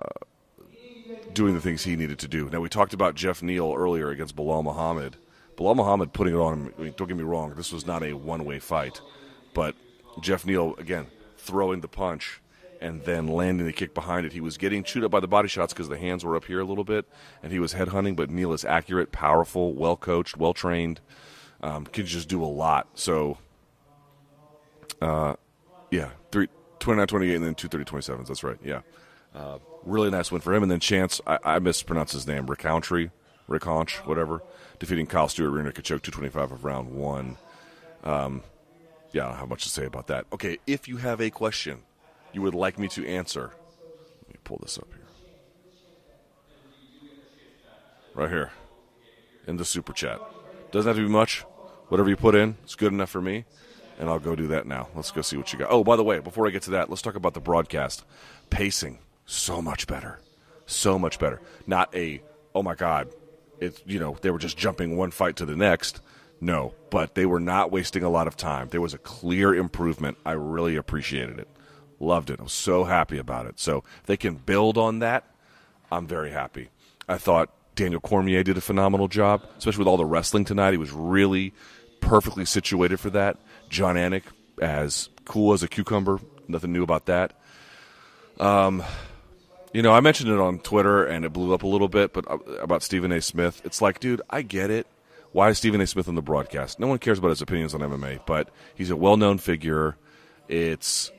doing 1.33 1.53
the 1.53 1.61
things 1.61 1.83
he 1.83 1.95
needed 1.95 2.19
to 2.19 2.27
do. 2.27 2.49
Now, 2.49 2.59
we 2.59 2.69
talked 2.69 2.93
about 2.93 3.15
Geoff 3.15 3.41
Neal 3.41 3.73
earlier 3.75 4.09
against 4.09 4.35
Belal 4.35 4.63
Muhammad. 4.63 5.17
Belal 5.57 5.75
Muhammad 5.75 6.13
putting 6.13 6.33
it 6.33 6.39
on 6.39 6.53
him, 6.53 6.73
I 6.77 6.81
mean, 6.83 6.93
don't 6.97 7.07
get 7.07 7.17
me 7.17 7.23
wrong, 7.23 7.53
this 7.55 7.71
was 7.71 7.85
not 7.85 8.03
a 8.03 8.13
one 8.13 8.45
way 8.45 8.59
fight, 8.59 9.01
but 9.53 9.75
Geoff 10.21 10.45
Neal, 10.45 10.75
again, 10.77 11.07
throwing 11.37 11.81
the 11.81 11.87
punch 11.87 12.41
and 12.81 13.03
then 13.05 13.27
landing 13.27 13.65
the 13.65 13.73
kick 13.73 13.93
behind 13.93 14.25
it. 14.25 14.33
He 14.33 14.41
was 14.41 14.57
getting 14.57 14.83
chewed 14.83 15.03
up 15.05 15.11
by 15.11 15.21
the 15.21 15.27
body 15.27 15.47
shots 15.47 15.73
because 15.73 15.87
the 15.87 15.97
hands 15.97 16.25
were 16.25 16.35
up 16.35 16.45
here 16.45 16.59
a 16.59 16.65
little 16.65 16.83
bit, 16.83 17.05
and 17.41 17.51
he 17.51 17.59
was 17.59 17.73
headhunting. 17.73 18.15
But 18.15 18.29
Neal 18.29 18.51
is 18.51 18.65
accurate, 18.65 19.11
powerful, 19.11 19.73
well 19.73 19.95
coached, 19.95 20.37
well 20.37 20.53
trained, 20.53 20.99
um, 21.61 21.85
can 21.85 22.05
just 22.05 22.27
do 22.27 22.43
a 22.43 22.45
lot. 22.45 22.87
So, 22.95 23.37
uh, 25.01 25.35
yeah, 25.91 26.09
three, 26.31 26.49
29 26.79 27.07
28 27.07 27.35
and 27.35 27.45
then 27.45 27.55
230 27.55 28.13
27s. 28.19 28.27
That's 28.27 28.43
right. 28.43 28.57
Yeah. 28.63 28.81
Uh, 29.33 29.57
really 29.83 30.09
nice 30.11 30.31
win 30.31 30.41
for 30.41 30.53
him. 30.53 30.63
And 30.63 30.71
then 30.71 30.79
Chance, 30.79 31.21
I, 31.25 31.39
I 31.43 31.59
mispronounced 31.59 32.13
his 32.13 32.27
name, 32.27 32.45
Ricountry, 32.45 33.11
Riconch, 33.49 34.05
whatever, 34.05 34.41
defeating 34.79 35.07
Kyle 35.07 35.27
Stewart, 35.27 35.51
Rena 35.51 35.71
Kachuk, 35.71 36.01
225 36.01 36.51
of 36.51 36.65
round 36.65 36.91
one. 36.91 37.37
Um, 38.03 38.43
yeah, 39.11 39.25
I 39.25 39.29
don't 39.29 39.39
have 39.39 39.49
much 39.49 39.63
to 39.63 39.69
say 39.69 39.85
about 39.85 40.07
that. 40.07 40.25
Okay, 40.33 40.57
if 40.67 40.87
you 40.87 40.97
have 40.97 41.21
a 41.21 41.29
question 41.29 41.83
you 42.33 42.41
would 42.41 42.55
like 42.55 42.79
me 42.79 42.87
to 42.89 43.07
answer, 43.07 43.51
let 44.21 44.29
me 44.29 44.39
pull 44.43 44.59
this 44.61 44.77
up 44.77 44.87
here. 44.91 44.99
Right 48.15 48.29
here 48.29 48.51
in 49.47 49.57
the 49.57 49.65
super 49.65 49.93
chat. 49.93 50.19
Doesn't 50.71 50.89
have 50.89 50.97
to 50.97 51.03
be 51.03 51.11
much. 51.11 51.41
Whatever 51.89 52.09
you 52.09 52.15
put 52.15 52.35
in, 52.35 52.55
it's 52.63 52.75
good 52.75 52.91
enough 52.91 53.09
for 53.09 53.21
me. 53.21 53.45
And 53.99 54.09
I'll 54.09 54.19
go 54.19 54.35
do 54.35 54.47
that 54.47 54.65
now. 54.65 54.87
Let's 54.95 55.11
go 55.11 55.21
see 55.21 55.37
what 55.37 55.53
you 55.53 55.59
got. 55.59 55.69
Oh, 55.69 55.83
by 55.83 55.95
the 55.95 56.03
way, 56.03 56.19
before 56.19 56.47
I 56.47 56.49
get 56.49 56.63
to 56.63 56.71
that, 56.71 56.89
let's 56.89 57.01
talk 57.01 57.15
about 57.15 57.35
the 57.35 57.39
broadcast. 57.39 58.03
Pacing, 58.49 58.97
so 59.25 59.61
much 59.61 59.87
better. 59.87 60.19
So 60.65 60.97
much 60.97 61.19
better. 61.19 61.41
Not 61.67 61.93
a, 61.95 62.21
oh 62.55 62.63
my 62.63 62.75
God, 62.75 63.09
it's, 63.59 63.81
you 63.85 63.99
know, 63.99 64.17
they 64.21 64.31
were 64.31 64.39
just 64.39 64.57
jumping 64.57 64.97
one 64.97 65.11
fight 65.11 65.37
to 65.37 65.45
the 65.45 65.55
next. 65.55 66.01
No, 66.41 66.73
but 66.89 67.15
they 67.15 67.25
were 67.25 67.39
not 67.39 67.71
wasting 67.71 68.03
a 68.03 68.09
lot 68.09 68.27
of 68.27 68.35
time. 68.35 68.67
There 68.69 68.81
was 68.81 68.93
a 68.93 68.97
clear 68.97 69.55
improvement. 69.55 70.17
I 70.25 70.33
really 70.33 70.75
appreciated 70.75 71.39
it. 71.39 71.47
Loved 71.99 72.29
it. 72.29 72.39
I 72.39 72.43
was 72.43 72.53
so 72.53 72.83
happy 72.83 73.17
about 73.17 73.45
it. 73.45 73.59
So 73.59 73.83
they 74.07 74.17
can 74.17 74.35
build 74.35 74.77
on 74.77 74.99
that, 74.99 75.25
I'm 75.91 76.07
very 76.07 76.31
happy. 76.31 76.69
I 77.07 77.17
thought 77.17 77.49
Daniel 77.75 78.01
Cormier 78.01 78.43
did 78.43 78.57
a 78.57 78.61
phenomenal 78.61 79.07
job, 79.07 79.45
especially 79.57 79.79
with 79.79 79.87
all 79.87 79.97
the 79.97 80.05
wrestling 80.05 80.43
tonight. 80.43 80.71
He 80.71 80.77
was 80.77 80.91
really 80.91 81.53
perfectly 82.01 82.45
situated 82.45 82.99
for 82.99 83.09
that. 83.11 83.37
Jon 83.69 83.95
Anik, 83.95 84.23
as 84.61 85.09
cool 85.25 85.53
as 85.53 85.63
a 85.63 85.67
cucumber. 85.67 86.19
Nothing 86.47 86.73
new 86.73 86.83
about 86.83 87.05
that. 87.05 87.39
Um, 88.39 88.83
you 89.73 89.81
know, 89.81 89.91
I 89.91 89.99
mentioned 89.99 90.29
it 90.29 90.39
on 90.39 90.59
Twitter 90.59 91.03
and 91.05 91.25
it 91.25 91.33
blew 91.33 91.53
up 91.53 91.63
a 91.63 91.67
little 91.67 91.87
bit, 91.87 92.13
but 92.13 92.29
uh, 92.29 92.37
about 92.61 92.83
Stephen 92.83 93.11
A. 93.11 93.21
Smith, 93.21 93.61
it's 93.65 93.81
like, 93.81 93.99
dude, 93.99 94.21
I 94.29 94.41
get 94.41 94.69
it. 94.69 94.87
Why 95.31 95.49
is 95.49 95.57
Stephen 95.57 95.81
A. 95.81 95.87
Smith 95.87 96.07
on 96.07 96.15
the 96.15 96.21
broadcast? 96.21 96.79
No 96.79 96.87
one 96.87 96.99
cares 96.99 97.17
about 97.17 97.29
his 97.29 97.41
opinions 97.41 97.73
on 97.73 97.81
MMA, 97.81 98.25
but 98.25 98.49
he's 98.75 98.91
a 98.91 98.95
well-known 98.95 99.39
figure. 99.39 99.97
It's 100.47 101.11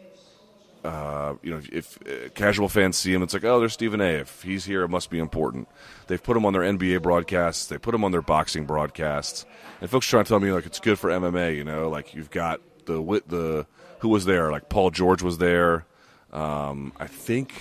uh, 0.85 1.35
you 1.43 1.51
know, 1.51 1.61
if 1.73 1.99
uh, 2.07 2.29
casual 2.35 2.69
fans 2.69 2.97
see 2.99 3.13
him, 3.13 3.23
it's 3.23 3.33
like, 3.33 3.43
oh, 3.45 3.59
there's 3.59 3.73
Stephen 3.73 4.03
A. 4.03 4.21
If 4.21 4.43
he's 4.43 4.67
here, 4.67 4.83
it 4.83 4.89
must 4.89 5.09
be 5.09 5.19
important. 5.19 5.67
They've 6.07 6.23
put 6.23 6.37
him 6.37 6.45
on 6.45 6.53
their 6.53 6.63
NBA 6.63 7.03
broadcasts. 7.03 7.67
They 7.67 7.79
put 7.79 7.95
him 7.95 8.05
on 8.05 8.13
their 8.13 8.21
boxing 8.21 8.67
broadcasts. 8.67 9.47
And 9.81 9.89
folks 9.89 10.07
trying 10.07 10.25
to 10.25 10.29
tell 10.29 10.41
me 10.41 10.53
like 10.53 10.67
it's 10.67 10.81
good 10.81 10.99
for 10.99 11.09
MMA. 11.09 11.57
You 11.57 11.65
know, 11.65 11.89
like 11.89 12.15
you've 12.15 12.31
got 12.31 12.61
the 12.85 13.01
the 13.27 13.67
who 14.01 14.11
was 14.11 14.27
there? 14.27 14.53
Like 14.53 14.69
Paul 14.69 14.91
George 14.91 15.23
was 15.23 15.39
there. 15.39 15.87
Um, 16.33 16.93
I 16.99 17.07
think 17.07 17.55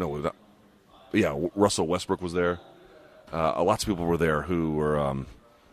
no, 0.00 0.16
not, 0.16 0.34
yeah, 1.12 1.36
Russell 1.54 1.86
Westbrook 1.86 2.20
was 2.20 2.32
there. 2.32 2.58
Uh, 3.32 3.62
lots 3.62 3.84
of 3.84 3.88
people 3.88 4.06
were 4.06 4.16
there 4.16 4.42
who 4.42 4.72
were. 4.72 4.98
Um, 4.98 5.26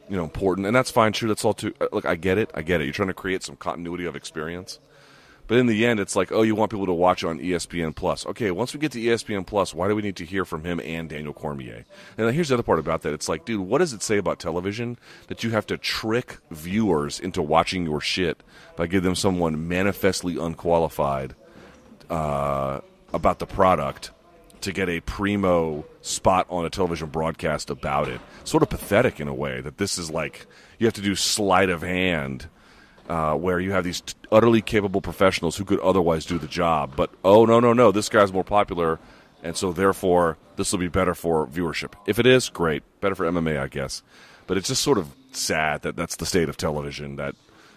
you 0.09 0.15
know, 0.15 0.23
important, 0.23 0.65
and 0.65 0.73
that's 0.73 0.89
fine. 0.89 1.11
Sure, 1.11 1.27
that's 1.27 1.43
all 1.43 1.53
too. 1.53 1.73
Uh, 1.81 1.87
look, 1.91 2.05
I 2.05 2.15
get 2.15 2.37
it. 2.37 2.49
I 2.53 2.61
get 2.61 2.79
it. 2.79 2.85
You're 2.85 2.93
trying 2.93 3.09
to 3.09 3.13
create 3.13 3.43
some 3.43 3.57
continuity 3.57 4.05
of 4.05 4.15
experience. 4.15 4.79
But 5.47 5.57
in 5.57 5.65
the 5.65 5.85
end, 5.85 6.01
it's 6.01 6.15
like, 6.15 6.31
oh, 6.31 6.41
you 6.41 6.55
want 6.55 6.71
people 6.71 6.85
to 6.87 6.93
watch 6.93 7.23
on 7.23 7.39
ESPN 7.39 7.95
Plus. 7.95 8.25
Okay, 8.25 8.51
once 8.51 8.73
we 8.73 8.79
get 8.81 8.91
to 8.91 8.99
ESPN 8.99 9.45
Plus, 9.45 9.73
why 9.73 9.87
do 9.87 9.95
we 9.95 10.01
need 10.01 10.17
to 10.17 10.25
hear 10.25 10.43
from 10.43 10.65
him 10.65 10.81
and 10.81 11.09
Daniel 11.09 11.33
Cormier? 11.33 11.85
And 12.17 12.33
here's 12.35 12.49
the 12.49 12.55
other 12.55 12.63
part 12.63 12.79
about 12.79 13.01
that. 13.03 13.13
It's 13.13 13.29
like, 13.29 13.45
dude, 13.45 13.61
what 13.61 13.77
does 13.77 13.93
it 13.93 14.03
say 14.03 14.17
about 14.17 14.39
television 14.39 14.99
that 15.27 15.45
you 15.45 15.51
have 15.51 15.65
to 15.67 15.77
trick 15.77 16.37
viewers 16.51 17.19
into 17.19 17.41
watching 17.41 17.85
your 17.85 18.01
shit 18.01 18.43
by 18.75 18.87
giving 18.87 19.05
them 19.05 19.15
someone 19.15 19.69
manifestly 19.69 20.37
unqualified 20.37 21.33
uh, 22.09 22.81
about 23.13 23.39
the 23.39 23.45
product 23.45 24.11
to 24.61 24.71
get 24.71 24.89
a 24.89 25.01
primo 25.01 25.85
spot 26.01 26.47
on 26.49 26.65
a 26.65 26.69
television 26.69 27.09
broadcast 27.09 27.69
about 27.69 28.07
it? 28.07 28.21
Sort 28.43 28.63
of 28.63 28.69
pathetic 28.69 29.19
in 29.19 29.27
a 29.27 29.33
way 29.33 29.61
that 29.61 29.77
this 29.77 29.97
is 29.97 30.09
like 30.09 30.45
you 30.79 30.87
have 30.87 30.93
to 30.95 31.01
do 31.01 31.15
sleight 31.15 31.69
of 31.69 31.81
hand 31.81 32.47
uh, 33.09 33.33
where 33.35 33.59
you 33.59 33.71
have 33.71 33.83
these 33.83 34.01
t- 34.01 34.13
utterly 34.31 34.61
capable 34.61 35.01
professionals 35.01 35.55
who 35.55 35.65
could 35.65 35.79
otherwise 35.79 36.25
do 36.25 36.37
the 36.37 36.47
job. 36.47 36.93
But 36.95 37.11
oh 37.23 37.45
no, 37.45 37.59
no, 37.59 37.73
no, 37.73 37.91
this 37.91 38.09
guy's 38.09 38.33
more 38.33 38.43
popular, 38.43 38.99
and 39.43 39.55
so 39.55 39.71
therefore 39.71 40.37
this 40.55 40.71
will 40.71 40.79
be 40.79 40.87
better 40.87 41.15
for 41.15 41.47
viewership. 41.47 41.93
If 42.05 42.19
it 42.19 42.25
is, 42.25 42.49
great, 42.49 42.83
better 43.01 43.15
for 43.15 43.25
MMA, 43.25 43.59
I 43.59 43.67
guess. 43.67 44.03
But 44.45 44.57
it's 44.57 44.67
just 44.67 44.81
sort 44.81 44.97
of 44.97 45.13
sad 45.31 45.81
that 45.83 45.95
that's 45.95 46.15
the 46.15 46.25
state 46.25 46.49
of 46.49 46.57
television. 46.57 47.15
That 47.15 47.35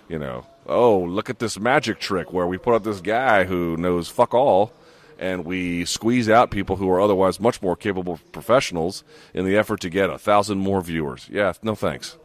you 0.09 0.18
know, 0.18 0.47
oh 0.66 0.99
look 0.99 1.31
at 1.31 1.39
this 1.39 1.59
magic 1.59 2.01
trick 2.01 2.33
where 2.33 2.47
we 2.47 2.59
put 2.59 2.74
up 2.74 2.85
this 2.85 3.01
guy 3.01 3.45
who 3.45 3.76
knows 3.76 4.09
fuck 4.09 4.35
all. 4.35 4.72
And 5.21 5.45
we 5.45 5.85
squeeze 5.85 6.31
out 6.31 6.51
people 6.51 6.77
who 6.77 6.89
are 6.91 6.99
otherwise 6.99 7.39
much 7.39 7.61
more 7.61 7.77
capable 7.77 8.18
professionals 8.33 9.05
in 9.35 9.45
the 9.45 9.55
effort 9.55 9.81
to 9.81 9.91
get 9.91 10.09
a 10.09 10.18
thousand 10.18 10.59
more 10.59 10.81
viewers. 10.81 11.29
Yeah, 11.31 11.53
no 11.62 11.75
thanks. 11.75 12.16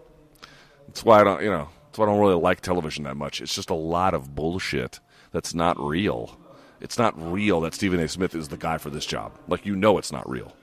That's 0.88 1.04
why 1.04 1.20
I 1.20 1.24
don't, 1.26 1.44
you 1.44 1.50
know, 1.50 1.68
that's 1.86 2.00
why 2.00 2.06
I 2.06 2.08
don't 2.08 2.22
really 2.22 2.42
like 2.42 2.62
television 2.62 3.04
that 3.04 3.18
much. 3.18 3.42
It's 3.42 3.54
just 3.54 3.70
a 3.70 3.76
lot 3.76 4.14
of 4.14 4.34
bullshit 4.34 5.02
that's 5.34 5.54
not 5.54 5.78
real. 5.78 6.40
It's 6.80 6.98
not 6.98 7.14
real 7.22 7.60
that 7.62 7.74
Stephen 7.74 8.00
A. 8.00 8.08
Smith 8.08 8.34
is 8.34 8.48
the 8.48 8.56
guy 8.56 8.78
for 8.78 8.90
this 8.90 9.06
job. 9.06 9.34
Like 9.50 9.66
you 9.66 9.76
know, 9.76 9.98
it's 9.98 10.14
not 10.14 10.30
real. 10.30 10.56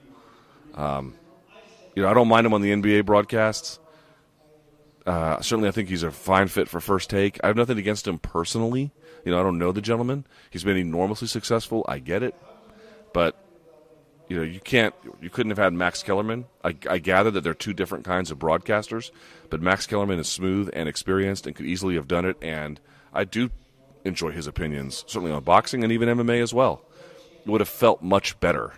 Um, 0.75 1.15
you 1.95 2.03
know, 2.03 2.09
I 2.09 2.15
don't 2.15 2.29
mind 2.29 2.47
him 2.47 2.55
on 2.55 2.63
the 2.63 2.73
NBA 2.73 3.05
broadcasts. 3.05 3.79
Uh, 5.05 5.41
certainly, 5.43 5.69
I 5.69 5.73
think 5.73 5.91
he's 5.91 6.03
a 6.03 6.11
fine 6.11 6.49
fit 6.49 6.69
for 6.69 6.81
first 6.81 7.11
take. 7.11 7.39
I 7.45 7.49
have 7.49 7.57
nothing 7.57 7.77
against 7.77 8.07
him 8.07 8.19
personally. 8.19 8.93
You 9.25 9.33
know, 9.33 9.41
I 9.41 9.43
don't 9.43 9.59
know 9.59 9.73
the 9.73 9.81
gentleman. 9.81 10.27
He's 10.51 10.65
been 10.65 10.77
enormously 10.77 11.29
successful. 11.29 11.85
I 11.89 11.99
get 11.99 12.23
it, 12.23 12.35
but 13.13 13.37
you 14.29 14.37
know, 14.37 14.43
you 14.43 14.61
can't. 14.61 14.95
You 15.21 15.31
couldn't 15.31 15.51
have 15.51 15.59
had 15.59 15.73
Max 15.75 16.03
Kellerman. 16.03 16.47
I, 16.65 16.75
I 16.89 16.99
gather 16.99 17.31
that 17.31 17.43
they're 17.43 17.55
two 17.55 17.75
different 17.75 18.05
kinds 18.05 18.31
of 18.31 18.39
broadcasters, 18.39 19.11
but 19.51 19.61
Max 19.61 19.87
Kellerman 19.87 20.19
is 20.19 20.29
smooth 20.29 20.71
and 20.73 20.89
experienced 20.89 21.47
and 21.47 21.55
could 21.55 21.67
easily 21.67 21.97
have 21.97 22.09
done 22.09 22.25
it. 22.25 22.37
And 22.41 22.81
I 23.13 23.25
do 23.25 23.51
enjoy 24.05 24.31
his 24.31 24.47
opinions, 24.47 25.05
certainly 25.07 25.33
on 25.33 25.43
boxing 25.43 25.85
and 25.85 25.93
even 25.93 26.09
MMA 26.09 26.43
as 26.43 26.55
well. 26.55 26.83
It 27.45 27.51
would 27.51 27.61
have 27.61 27.69
felt 27.69 28.03
much 28.03 28.39
better. 28.41 28.73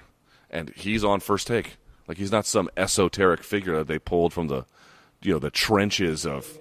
And 0.51 0.71
he's 0.71 1.05
on 1.05 1.21
first 1.21 1.47
take. 1.47 1.77
Like 2.07 2.19
he's 2.19 2.33
not 2.33 2.47
some 2.47 2.69
esoteric 2.77 3.43
figure 3.43 3.77
that 3.77 3.87
they 3.87 3.99
pulled 3.99 4.33
from 4.33 4.49
the, 4.49 4.65
you 5.23 5.33
know, 5.33 5.39
the 5.39 5.51
trenches 5.51 6.27
of 6.27 6.59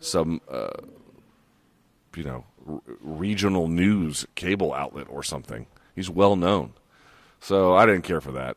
some, 0.00 0.40
uh, 0.50 0.70
you 2.16 2.24
know, 2.24 2.44
r- 2.68 2.80
regional 3.00 3.68
news 3.68 4.26
cable 4.34 4.72
outlet 4.72 5.06
or 5.08 5.22
something. 5.22 5.66
He's 5.94 6.10
well 6.10 6.36
known. 6.36 6.72
So 7.40 7.74
I 7.74 7.86
didn't 7.86 8.02
care 8.02 8.20
for 8.20 8.32
that. 8.32 8.56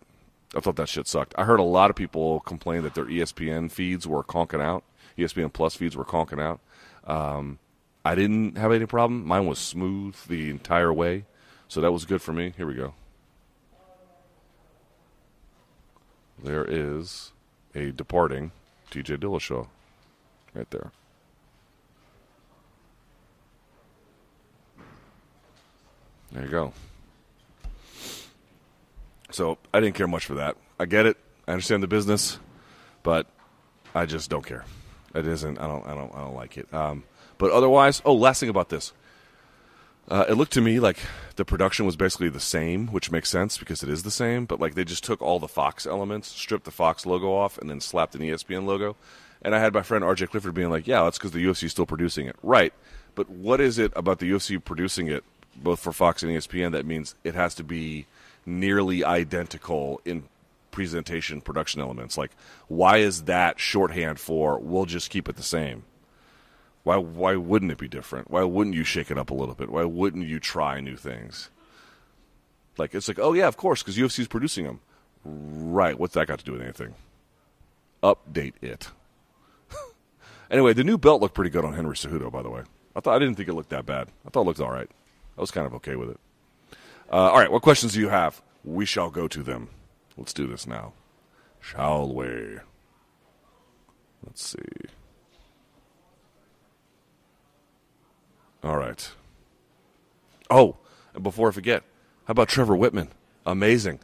I 0.55 0.59
thought 0.59 0.75
that 0.77 0.89
shit 0.89 1.07
sucked. 1.07 1.33
I 1.37 1.43
heard 1.43 1.59
a 1.59 1.63
lot 1.63 1.89
of 1.89 1.95
people 1.95 2.39
complain 2.41 2.83
that 2.83 2.93
their 2.95 3.05
ESPN 3.05 3.71
feeds 3.71 4.07
were 4.07 4.23
conking 4.23 4.61
out. 4.61 4.83
ESPN 5.17 5.51
Plus 5.51 5.75
feeds 5.75 5.97
were 5.97 6.05
conking 6.05 6.41
out. 6.41 6.59
Um, 7.05 7.59
I 8.05 8.15
didn't 8.15 8.57
have 8.57 8.71
any 8.71 8.85
problem. 8.85 9.25
Mine 9.25 9.47
was 9.47 9.59
smooth 9.59 10.15
the 10.27 10.49
entire 10.49 10.93
way, 10.93 11.25
so 11.67 11.81
that 11.81 11.91
was 11.91 12.05
good 12.05 12.21
for 12.21 12.31
me. 12.31 12.53
Here 12.55 12.67
we 12.67 12.75
go. 12.75 12.93
There 16.41 16.65
is 16.65 17.31
a 17.73 17.91
departing 17.91 18.51
TJ 18.91 19.17
Dillashaw 19.17 19.67
right 20.53 20.69
there. 20.69 20.91
There 26.35 26.43
you 26.43 26.51
go. 26.51 26.73
So 29.31 29.57
I 29.73 29.79
didn't 29.79 29.95
care 29.95 30.07
much 30.07 30.25
for 30.25 30.35
that. 30.35 30.57
I 30.77 30.85
get 30.85 31.05
it. 31.05 31.15
I 31.47 31.51
understand 31.51 31.81
the 31.81 31.87
business, 31.87 32.39
but 33.03 33.27
I 33.93 34.05
just 34.05 34.29
don't 34.29 34.45
care. 34.45 34.65
It 35.13 35.25
isn't. 35.25 35.57
I 35.57 35.65
don't. 35.65 35.85
I 35.87 35.93
don't. 35.95 36.13
I 36.13 36.19
don't 36.19 36.35
like 36.35 36.57
it. 36.57 36.71
Um, 36.73 37.05
but 37.37 37.51
otherwise, 37.51 38.01
oh, 38.03 38.13
last 38.13 38.41
thing 38.41 38.49
about 38.49 38.67
this. 38.67 38.91
Uh, 40.09 40.25
it 40.27 40.33
looked 40.33 40.51
to 40.53 40.61
me 40.61 40.79
like 40.79 40.97
the 41.37 41.45
production 41.45 41.85
was 41.85 41.95
basically 41.95 42.29
the 42.29 42.41
same, 42.41 42.87
which 42.87 43.11
makes 43.11 43.29
sense 43.29 43.57
because 43.57 43.81
it 43.81 43.87
is 43.89 44.03
the 44.03 44.11
same. 44.11 44.45
But 44.45 44.59
like 44.59 44.75
they 44.75 44.83
just 44.83 45.05
took 45.05 45.21
all 45.21 45.39
the 45.39 45.47
Fox 45.47 45.85
elements, 45.87 46.27
stripped 46.27 46.65
the 46.65 46.71
Fox 46.71 47.05
logo 47.05 47.33
off, 47.33 47.57
and 47.57 47.69
then 47.69 47.79
slapped 47.79 48.13
an 48.13 48.21
ESPN 48.21 48.65
logo. 48.65 48.97
And 49.41 49.55
I 49.55 49.59
had 49.59 49.73
my 49.73 49.83
friend 49.83 50.03
RJ 50.03 50.31
Clifford 50.31 50.53
being 50.53 50.69
like, 50.69 50.85
"Yeah, 50.85 51.03
that's 51.03 51.17
because 51.17 51.31
the 51.31 51.45
UFC 51.45 51.63
is 51.63 51.71
still 51.71 51.85
producing 51.85 52.27
it, 52.27 52.35
right?" 52.43 52.73
But 53.15 53.29
what 53.29 53.61
is 53.61 53.79
it 53.79 53.93
about 53.95 54.19
the 54.19 54.29
UFC 54.29 54.61
producing 54.63 55.07
it, 55.07 55.23
both 55.55 55.79
for 55.79 55.91
Fox 55.91 56.23
and 56.23 56.31
ESPN, 56.31 56.71
that 56.71 56.85
means 56.85 57.15
it 57.23 57.35
has 57.35 57.55
to 57.55 57.63
be 57.63 58.05
nearly 58.45 59.03
identical 59.03 60.01
in 60.05 60.23
presentation, 60.71 61.41
production 61.41 61.81
elements? 61.81 62.17
Like, 62.17 62.31
why 62.67 62.97
is 62.97 63.23
that 63.23 63.59
shorthand 63.59 64.19
for 64.19 64.59
we'll 64.59 64.85
just 64.85 65.09
keep 65.09 65.29
it 65.29 65.35
the 65.35 65.43
same? 65.43 65.83
Why 66.83 66.97
why 66.97 67.35
wouldn't 67.35 67.71
it 67.71 67.79
be 67.79 67.87
different? 67.87 68.29
Why 68.29 68.43
wouldn't 68.43 68.75
you 68.75 68.83
shake 68.83 69.09
it 69.09 69.17
up 69.17 69.31
a 69.31 69.33
little 69.33 69.55
bit? 69.55 69.69
Why 69.69 69.83
wouldn't 69.83 70.27
you 70.27 70.39
try 70.39 70.79
new 70.79 70.95
things? 70.95 71.49
Like 72.77 72.93
it's 72.93 73.07
like, 73.07 73.19
oh 73.19 73.33
yeah, 73.33 73.47
of 73.47 73.57
course, 73.57 73.81
because 73.81 73.97
UFC 73.97 74.19
is 74.19 74.27
producing 74.27 74.65
them. 74.65 74.81
Right. 75.23 75.97
What's 75.97 76.13
that 76.13 76.27
got 76.27 76.39
to 76.39 76.45
do 76.45 76.51
with 76.51 76.61
anything? 76.61 76.93
Update 78.03 78.53
it. 78.61 78.89
anyway, 80.51 80.73
the 80.73 80.83
new 80.83 80.97
belt 80.97 81.21
looked 81.21 81.33
pretty 81.33 81.49
good 81.49 81.65
on 81.65 81.73
Henry 81.73 81.95
Cejudo, 81.95 82.31
by 82.31 82.43
the 82.43 82.51
way. 82.51 82.61
I 82.95 82.99
thought 82.99 83.15
I 83.15 83.19
didn't 83.19 83.35
think 83.35 83.49
it 83.49 83.53
looked 83.53 83.69
that 83.69 83.85
bad. 83.85 84.09
I 84.25 84.29
thought 84.29 84.41
it 84.41 84.45
looked 84.45 84.59
all 84.59 84.71
right. 84.71 84.89
I 85.37 85.41
was 85.41 85.51
kind 85.51 85.67
of 85.67 85.73
okay 85.75 85.95
with 85.95 86.09
it. 86.09 86.19
Uh, 87.11 87.31
all 87.31 87.39
right, 87.39 87.51
what 87.51 87.61
questions 87.61 87.93
do 87.93 87.99
you 87.99 88.09
have? 88.09 88.41
We 88.63 88.85
shall 88.85 89.09
go 89.09 89.27
to 89.27 89.43
them. 89.43 89.69
Let's 90.17 90.33
do 90.33 90.47
this 90.47 90.65
now, 90.65 90.93
shall 91.59 92.13
we? 92.13 92.57
Let's 94.25 94.47
see. 94.47 94.89
All 98.63 98.77
right. 98.77 99.11
Oh, 100.49 100.77
and 101.13 101.23
before 101.23 101.49
I 101.49 101.51
forget, 101.51 101.83
how 102.25 102.31
about 102.31 102.49
Trevor 102.49 102.75
Wittman? 102.75 103.09
Amazing. 103.45 103.99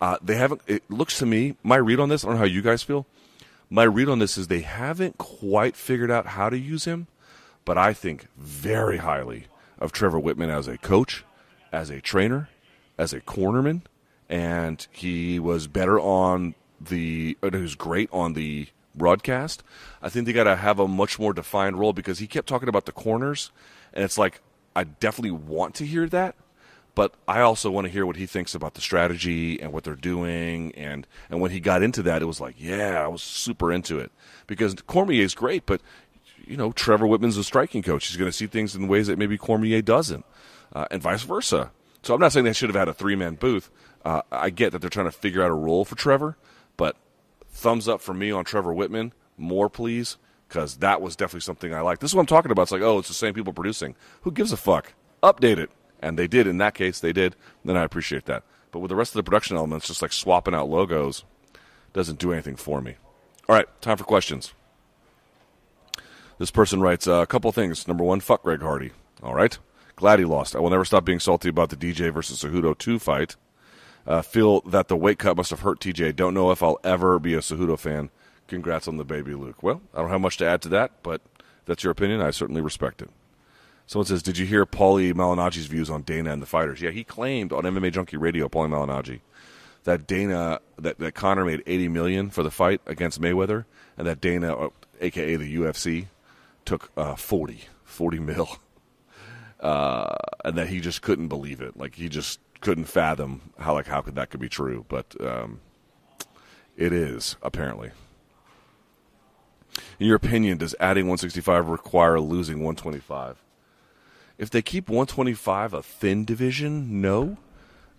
Uh, 0.00 0.18
they 0.20 0.34
haven't. 0.34 0.60
It 0.66 0.82
looks 0.90 1.18
to 1.18 1.26
me. 1.26 1.56
My 1.62 1.76
read 1.76 2.00
on 2.00 2.08
this. 2.08 2.24
I 2.24 2.26
don't 2.26 2.34
know 2.34 2.40
how 2.40 2.44
you 2.44 2.60
guys 2.60 2.82
feel. 2.82 3.06
My 3.70 3.84
read 3.84 4.08
on 4.08 4.18
this 4.18 4.36
is 4.36 4.48
they 4.48 4.60
haven't 4.60 5.16
quite 5.16 5.76
figured 5.76 6.10
out 6.10 6.26
how 6.26 6.50
to 6.50 6.58
use 6.58 6.84
him, 6.84 7.06
but 7.64 7.78
I 7.78 7.94
think 7.94 8.26
very 8.36 8.98
highly 8.98 9.46
of 9.82 9.92
Trevor 9.92 10.20
Wittman 10.20 10.48
as 10.48 10.68
a 10.68 10.78
coach, 10.78 11.24
as 11.72 11.90
a 11.90 12.00
trainer, 12.00 12.48
as 12.96 13.12
a 13.12 13.20
cornerman, 13.20 13.82
and 14.28 14.86
he 14.90 15.38
was 15.38 15.66
better 15.66 15.98
on 15.98 16.54
the. 16.80 17.36
Uh, 17.42 17.50
he 17.52 17.58
was 17.58 17.74
great 17.74 18.08
on 18.12 18.34
the 18.34 18.68
broadcast. 18.94 19.62
I 20.00 20.08
think 20.08 20.26
they 20.26 20.32
got 20.32 20.44
to 20.44 20.56
have 20.56 20.78
a 20.78 20.88
much 20.88 21.18
more 21.18 21.32
defined 21.32 21.78
role 21.78 21.92
because 21.92 22.18
he 22.18 22.26
kept 22.26 22.48
talking 22.48 22.68
about 22.68 22.86
the 22.86 22.92
corners, 22.92 23.50
and 23.92 24.04
it's 24.04 24.16
like 24.16 24.40
I 24.74 24.84
definitely 24.84 25.32
want 25.32 25.74
to 25.76 25.86
hear 25.86 26.08
that, 26.08 26.36
but 26.94 27.14
I 27.26 27.40
also 27.40 27.70
want 27.70 27.86
to 27.86 27.92
hear 27.92 28.06
what 28.06 28.16
he 28.16 28.26
thinks 28.26 28.54
about 28.54 28.74
the 28.74 28.80
strategy 28.80 29.60
and 29.60 29.72
what 29.72 29.84
they're 29.84 29.96
doing. 29.96 30.72
And 30.74 31.06
and 31.28 31.40
when 31.40 31.50
he 31.50 31.60
got 31.60 31.82
into 31.82 32.02
that, 32.04 32.22
it 32.22 32.26
was 32.26 32.40
like, 32.40 32.54
yeah, 32.58 33.02
I 33.02 33.08
was 33.08 33.22
super 33.22 33.72
into 33.72 33.98
it 33.98 34.12
because 34.46 34.74
Cormier 34.86 35.22
is 35.22 35.34
great, 35.34 35.66
but 35.66 35.80
you 36.46 36.56
know, 36.56 36.72
Trevor 36.72 37.06
Wittman's 37.06 37.36
a 37.36 37.44
striking 37.44 37.82
coach. 37.82 38.06
He's 38.06 38.16
going 38.16 38.30
to 38.30 38.36
see 38.36 38.46
things 38.46 38.74
in 38.74 38.88
ways 38.88 39.06
that 39.06 39.18
maybe 39.18 39.38
Cormier 39.38 39.82
doesn't, 39.82 40.24
uh, 40.74 40.86
and 40.90 41.02
vice 41.02 41.22
versa. 41.22 41.70
So 42.02 42.14
I'm 42.14 42.20
not 42.20 42.32
saying 42.32 42.44
they 42.44 42.52
should 42.52 42.68
have 42.68 42.76
had 42.76 42.88
a 42.88 42.94
three 42.94 43.16
man 43.16 43.36
booth. 43.36 43.70
Uh, 44.04 44.22
I 44.30 44.50
get 44.50 44.72
that 44.72 44.80
they're 44.80 44.90
trying 44.90 45.06
to 45.06 45.12
figure 45.12 45.42
out 45.42 45.50
a 45.50 45.54
role 45.54 45.84
for 45.84 45.94
Trevor, 45.94 46.36
but 46.76 46.96
thumbs 47.50 47.88
up 47.88 48.00
for 48.00 48.12
me 48.12 48.30
on 48.30 48.44
Trevor 48.44 48.74
Wittman. 48.74 49.12
More, 49.36 49.70
please, 49.70 50.16
because 50.48 50.78
that 50.78 51.00
was 51.00 51.16
definitely 51.16 51.40
something 51.40 51.72
I 51.72 51.80
liked. 51.80 52.00
This 52.00 52.10
is 52.10 52.14
what 52.14 52.22
I'm 52.22 52.26
talking 52.26 52.50
about. 52.50 52.62
It's 52.62 52.72
like, 52.72 52.82
oh, 52.82 52.98
it's 52.98 53.08
the 53.08 53.14
same 53.14 53.34
people 53.34 53.52
producing. 53.52 53.94
Who 54.22 54.32
gives 54.32 54.52
a 54.52 54.56
fuck? 54.56 54.94
Update 55.22 55.58
it. 55.58 55.70
And 56.00 56.18
they 56.18 56.26
did. 56.26 56.48
In 56.48 56.58
that 56.58 56.74
case, 56.74 56.98
they 56.98 57.12
did. 57.12 57.36
Then 57.64 57.76
I 57.76 57.84
appreciate 57.84 58.24
that. 58.26 58.42
But 58.72 58.80
with 58.80 58.88
the 58.88 58.96
rest 58.96 59.12
of 59.12 59.16
the 59.16 59.22
production 59.22 59.56
elements, 59.56 59.86
just 59.86 60.02
like 60.02 60.12
swapping 60.12 60.54
out 60.54 60.68
logos, 60.68 61.24
doesn't 61.92 62.18
do 62.18 62.32
anything 62.32 62.56
for 62.56 62.80
me. 62.80 62.96
All 63.48 63.54
right, 63.54 63.68
time 63.80 63.96
for 63.96 64.04
questions. 64.04 64.52
This 66.42 66.50
person 66.50 66.80
writes 66.80 67.06
uh, 67.06 67.20
a 67.20 67.26
couple 67.28 67.52
things. 67.52 67.86
Number 67.86 68.02
one, 68.02 68.18
fuck 68.18 68.42
Greg 68.42 68.62
Hardy. 68.62 68.90
All 69.22 69.32
right. 69.32 69.56
Glad 69.94 70.18
he 70.18 70.24
lost. 70.24 70.56
I 70.56 70.58
will 70.58 70.70
never 70.70 70.84
stop 70.84 71.04
being 71.04 71.20
salty 71.20 71.48
about 71.48 71.70
the 71.70 71.76
DJ 71.76 72.12
versus 72.12 72.42
Cejudo 72.42 72.76
2 72.76 72.98
fight. 72.98 73.36
Uh, 74.08 74.22
feel 74.22 74.60
that 74.62 74.88
the 74.88 74.96
weight 74.96 75.20
cut 75.20 75.36
must 75.36 75.50
have 75.50 75.60
hurt 75.60 75.78
TJ. 75.78 76.16
Don't 76.16 76.34
know 76.34 76.50
if 76.50 76.60
I'll 76.60 76.80
ever 76.82 77.20
be 77.20 77.34
a 77.34 77.38
Cejudo 77.38 77.78
fan. 77.78 78.10
Congrats 78.48 78.88
on 78.88 78.96
the 78.96 79.04
baby, 79.04 79.34
Luke. 79.34 79.62
Well, 79.62 79.82
I 79.94 80.00
don't 80.00 80.10
have 80.10 80.20
much 80.20 80.36
to 80.38 80.44
add 80.44 80.62
to 80.62 80.68
that, 80.70 80.90
but 81.04 81.20
that's 81.66 81.84
your 81.84 81.92
opinion. 81.92 82.20
I 82.20 82.32
certainly 82.32 82.60
respect 82.60 83.02
it. 83.02 83.10
Someone 83.86 84.06
says, 84.06 84.20
"Did 84.20 84.36
you 84.36 84.44
hear 84.44 84.66
Paulie 84.66 85.14
Malignaggi's 85.14 85.66
views 85.66 85.88
on 85.88 86.02
Dana 86.02 86.32
and 86.32 86.42
the 86.42 86.46
fighters?" 86.46 86.82
Yeah, 86.82 86.90
he 86.90 87.04
claimed 87.04 87.52
on 87.52 87.62
MMA 87.62 87.92
Junkie 87.92 88.16
Radio, 88.16 88.48
Paulie 88.48 88.68
Malignaggi, 88.68 89.20
that 89.84 90.08
Dana 90.08 90.58
that, 90.76 90.98
that 90.98 91.14
Conor 91.14 91.44
made 91.44 91.62
80 91.68 91.86
million 91.86 92.30
for 92.30 92.42
the 92.42 92.50
fight 92.50 92.80
against 92.84 93.20
Mayweather, 93.20 93.64
and 93.96 94.08
that 94.08 94.20
Dana, 94.20 94.56
uh, 94.56 94.70
aka 95.00 95.36
the 95.36 95.56
UFC, 95.56 96.08
took 96.64 96.90
uh, 96.96 97.14
40, 97.14 97.64
40 97.84 98.18
mil, 98.18 98.58
uh, 99.60 100.14
and 100.44 100.56
that 100.56 100.68
he 100.68 100.80
just 100.80 101.02
couldn't 101.02 101.28
believe 101.28 101.60
it. 101.60 101.76
Like 101.76 101.94
he 101.94 102.08
just 102.08 102.40
couldn't 102.60 102.84
fathom 102.84 103.52
how 103.58 103.74
like 103.74 103.86
how 103.86 104.00
could 104.00 104.14
that 104.14 104.30
could 104.30 104.40
be 104.40 104.48
true, 104.48 104.86
but 104.88 105.14
um, 105.20 105.60
it 106.76 106.92
is 106.92 107.36
apparently. 107.42 107.90
In 109.98 110.06
your 110.06 110.16
opinion, 110.16 110.58
does 110.58 110.74
adding 110.80 111.04
165 111.04 111.68
require 111.68 112.20
losing 112.20 112.58
125? 112.58 113.42
If 114.38 114.50
they 114.50 114.62
keep 114.62 114.88
125 114.88 115.72
a 115.72 115.82
thin 115.82 116.24
division, 116.24 117.00
no, 117.00 117.38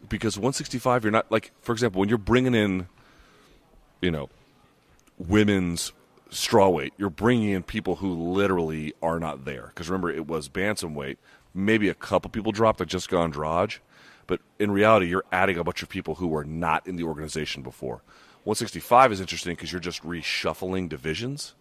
because 0.08 0.38
165 0.38 1.04
you're 1.04 1.12
not 1.12 1.32
like 1.32 1.52
for 1.62 1.72
example 1.72 2.00
when 2.00 2.10
you're 2.10 2.18
bringing 2.18 2.54
in, 2.54 2.88
you 4.02 4.12
know, 4.12 4.30
women's 5.18 5.94
strawweight, 6.34 6.92
you're 6.98 7.10
bringing 7.10 7.50
in 7.50 7.64
people 7.64 7.98
who 7.98 8.14
literally 8.14 8.94
are 9.02 9.20
not 9.20 9.46
there. 9.46 9.68
Because 9.68 9.90
remember, 9.90 10.12
it 10.12 10.28
was 10.28 10.50
bantamweight. 10.50 11.18
Maybe 11.54 11.88
a 11.90 11.94
couple 11.94 12.30
people 12.30 12.52
dropped, 12.52 12.80
like 12.80 12.90
Jessica 12.90 13.18
Andrade, 13.18 13.76
but 14.28 14.42
in 14.60 14.72
reality, 14.72 15.08
you're 15.08 15.26
adding 15.32 15.58
a 15.58 15.64
bunch 15.64 15.84
of 15.84 15.90
people 15.90 16.16
who 16.16 16.28
were 16.28 16.44
not 16.44 16.88
in 16.88 16.96
the 16.96 17.04
organization 17.04 17.62
before. 17.62 18.02
165 18.44 19.12
is 19.12 19.22
interesting 19.22 19.56
because 19.56 19.72
you're 19.72 19.80
just 19.80 20.04
reshuffling 20.04 20.90
divisions. 20.90 21.54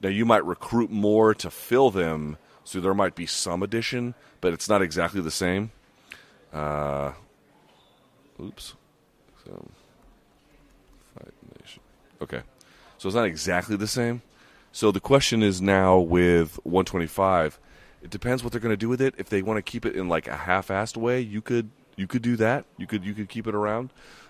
Now 0.00 0.08
you 0.08 0.24
might 0.24 0.44
recruit 0.44 0.90
more 0.90 1.34
to 1.34 1.50
fill 1.50 1.90
them, 1.90 2.38
so 2.64 2.80
there 2.80 2.94
might 2.94 3.14
be 3.14 3.26
some 3.26 3.62
addition, 3.62 4.14
but 4.40 4.52
it's 4.52 4.68
not 4.68 4.80
exactly 4.80 5.20
the 5.20 5.30
same. 5.30 5.72
Uh, 6.52 7.12
oops. 8.40 8.74
So, 9.44 9.68
Fight 11.14 11.34
Nation. 11.60 11.82
Okay. 12.22 12.40
So 13.00 13.08
it's 13.08 13.16
not 13.16 13.24
exactly 13.24 13.76
the 13.76 13.86
same. 13.86 14.20
So 14.72 14.92
the 14.92 15.00
question 15.00 15.42
is 15.42 15.62
now 15.62 15.98
with 15.98 16.60
125. 16.64 17.58
It 18.02 18.10
depends 18.10 18.44
what 18.44 18.52
they're 18.52 18.60
going 18.60 18.74
to 18.74 18.76
do 18.76 18.90
with 18.90 19.00
it. 19.00 19.14
If 19.16 19.30
they 19.30 19.40
want 19.40 19.56
to 19.56 19.62
keep 19.62 19.86
it 19.86 19.96
in 19.96 20.10
like 20.10 20.28
a 20.28 20.36
half-assed 20.36 20.98
way, 20.98 21.18
you 21.18 21.40
could 21.40 21.70
you 21.96 22.06
could 22.06 22.20
do 22.20 22.36
that. 22.36 22.66
You 22.76 22.86
could 22.86 23.02
you 23.02 23.14
could 23.14 23.30
keep 23.30 23.46
it 23.46 23.54
around. 23.54 23.88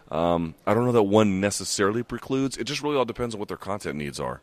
Um, 0.09 0.55
I 0.69 0.75
don't 0.75 0.85
know 0.85 0.93
that 0.93 1.03
one 1.03 1.41
necessarily 1.41 2.05
precludes. 2.05 2.57
It 2.57 2.65
just 2.65 2.81
really 2.81 2.95
all 2.95 3.05
depends 3.05 3.35
on 3.35 3.41
what 3.41 3.49
their 3.49 3.57
content 3.57 3.99
needs 3.99 4.21
are. 4.21 4.41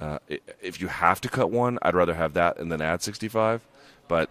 Uh, 0.00 0.20
if 0.62 0.80
you 0.80 0.88
have 0.88 1.20
to 1.20 1.28
cut 1.28 1.50
one, 1.50 1.78
I'd 1.82 1.94
rather 1.94 2.14
have 2.14 2.32
that 2.32 2.58
and 2.58 2.72
then 2.72 2.80
add 2.80 3.02
65. 3.02 3.66
But 4.08 4.30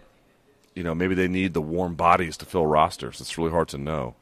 you 0.74 0.82
know, 0.82 0.96
maybe 0.96 1.14
they 1.14 1.28
need 1.28 1.54
the 1.54 1.62
warm 1.62 1.94
bodies 1.94 2.36
to 2.38 2.48
fill 2.48 2.66
rosters. 2.66 3.22
It's 3.22 3.38
really 3.38 3.52
hard 3.52 3.68
to 3.68 3.78
know. 3.78 4.16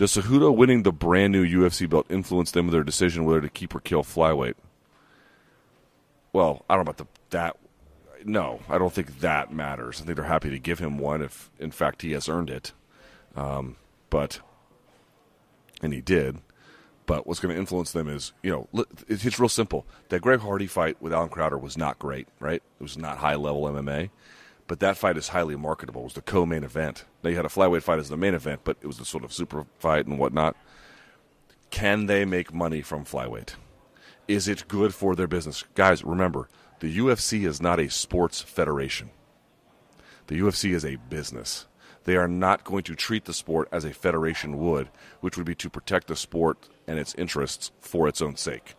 Does 0.00 0.16
Cejudo 0.16 0.56
winning 0.56 0.82
the 0.82 0.92
brand 0.92 1.30
new 1.30 1.44
UFC 1.44 1.86
belt 1.86 2.06
influence 2.08 2.52
them 2.52 2.64
with 2.64 2.72
their 2.72 2.82
decision 2.82 3.26
whether 3.26 3.42
to 3.42 3.50
keep 3.50 3.74
or 3.74 3.80
kill 3.80 4.02
flyweight? 4.02 4.54
Well, 6.32 6.64
I 6.70 6.74
don't 6.74 6.86
know 6.86 6.90
about 6.90 6.96
the 6.96 7.06
that. 7.36 7.58
No, 8.24 8.60
I 8.66 8.78
don't 8.78 8.94
think 8.94 9.20
that 9.20 9.52
matters. 9.52 10.00
I 10.00 10.06
think 10.06 10.16
they're 10.16 10.24
happy 10.24 10.48
to 10.48 10.58
give 10.58 10.78
him 10.78 10.96
one 10.96 11.20
if, 11.20 11.50
in 11.58 11.70
fact, 11.70 12.00
he 12.00 12.12
has 12.12 12.30
earned 12.30 12.48
it. 12.48 12.72
Um, 13.36 13.76
but, 14.08 14.40
and 15.82 15.92
he 15.92 16.00
did. 16.00 16.38
But 17.04 17.26
what's 17.26 17.40
going 17.40 17.54
to 17.54 17.60
influence 17.60 17.92
them 17.92 18.08
is, 18.08 18.32
you 18.42 18.50
know, 18.50 18.86
it's 19.06 19.26
it's 19.26 19.38
real 19.38 19.50
simple. 19.50 19.84
That 20.08 20.22
Greg 20.22 20.40
Hardy 20.40 20.66
fight 20.66 20.96
with 21.02 21.12
Allen 21.12 21.28
Crowder 21.28 21.58
was 21.58 21.76
not 21.76 21.98
great, 21.98 22.26
right? 22.38 22.62
It 22.80 22.82
was 22.82 22.96
not 22.96 23.18
high 23.18 23.34
level 23.34 23.64
MMA. 23.64 24.08
But 24.70 24.78
that 24.78 24.96
fight 24.96 25.16
is 25.16 25.26
highly 25.26 25.56
marketable. 25.56 26.02
It 26.02 26.04
was 26.04 26.12
the 26.12 26.22
co 26.22 26.46
main 26.46 26.62
event. 26.62 27.04
Now 27.24 27.30
you 27.30 27.34
had 27.34 27.44
a 27.44 27.48
flyweight 27.48 27.82
fight 27.82 27.98
as 27.98 28.08
the 28.08 28.16
main 28.16 28.34
event, 28.34 28.60
but 28.62 28.76
it 28.80 28.86
was 28.86 29.00
a 29.00 29.04
sort 29.04 29.24
of 29.24 29.32
super 29.32 29.66
fight 29.80 30.06
and 30.06 30.16
whatnot. 30.16 30.54
Can 31.70 32.06
they 32.06 32.24
make 32.24 32.54
money 32.54 32.80
from 32.80 33.04
flyweight? 33.04 33.54
Is 34.28 34.46
it 34.46 34.68
good 34.68 34.94
for 34.94 35.16
their 35.16 35.26
business? 35.26 35.64
Guys, 35.74 36.04
remember, 36.04 36.48
the 36.78 36.98
UFC 36.98 37.48
is 37.48 37.60
not 37.60 37.80
a 37.80 37.90
sports 37.90 38.42
federation. 38.42 39.10
The 40.28 40.38
UFC 40.38 40.72
is 40.72 40.84
a 40.84 40.94
business. 40.94 41.66
They 42.04 42.14
are 42.14 42.28
not 42.28 42.62
going 42.62 42.84
to 42.84 42.94
treat 42.94 43.24
the 43.24 43.34
sport 43.34 43.68
as 43.72 43.84
a 43.84 43.92
federation 43.92 44.56
would, 44.56 44.88
which 45.18 45.36
would 45.36 45.46
be 45.46 45.56
to 45.56 45.68
protect 45.68 46.06
the 46.06 46.14
sport 46.14 46.68
and 46.86 46.96
its 46.96 47.16
interests 47.16 47.72
for 47.80 48.06
its 48.06 48.22
own 48.22 48.36
sake. 48.36 48.76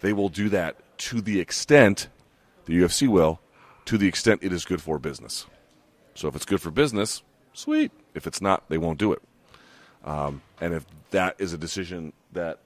They 0.00 0.12
will 0.12 0.30
do 0.30 0.48
that 0.48 0.98
to 0.98 1.20
the 1.20 1.38
extent, 1.38 2.08
the 2.64 2.76
UFC 2.76 3.06
will, 3.06 3.40
to 3.88 3.96
the 3.96 4.06
extent 4.06 4.40
it 4.42 4.52
is 4.52 4.66
good 4.66 4.82
for 4.82 4.98
business. 4.98 5.46
So 6.14 6.28
if 6.28 6.36
it's 6.36 6.44
good 6.44 6.60
for 6.60 6.70
business, 6.70 7.22
sweet. 7.54 7.90
If 8.14 8.26
it's 8.26 8.42
not, 8.42 8.68
they 8.68 8.76
won't 8.76 8.98
do 8.98 9.14
it. 9.14 9.22
Um, 10.04 10.42
and 10.60 10.74
if 10.74 10.84
that 11.08 11.36
is 11.38 11.54
a 11.54 11.58
decision 11.58 12.12
that 12.34 12.58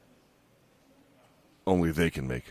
only 1.64 1.92
they 1.92 2.10
can 2.10 2.26
make. 2.26 2.46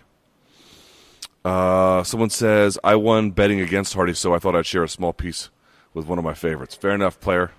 Uh, 1.43 2.03
someone 2.03 2.29
says, 2.29 2.79
I 2.81 2.95
won 2.95 3.31
betting 3.31 3.59
against 3.59 3.93
Hardy, 3.93 4.13
so 4.13 4.33
I 4.33 4.39
thought 4.39 4.55
I'd 4.55 4.65
share 4.65 4.85
a 4.85 4.89
small 4.89 5.11
piece 5.11 5.49
with 5.93 6.05
one 6.05 6.17
of 6.17 6.23
my 6.23 6.33
favorites. 6.33 6.73
Fair 6.73 6.91
enough, 6.91 7.19
player. 7.19 7.51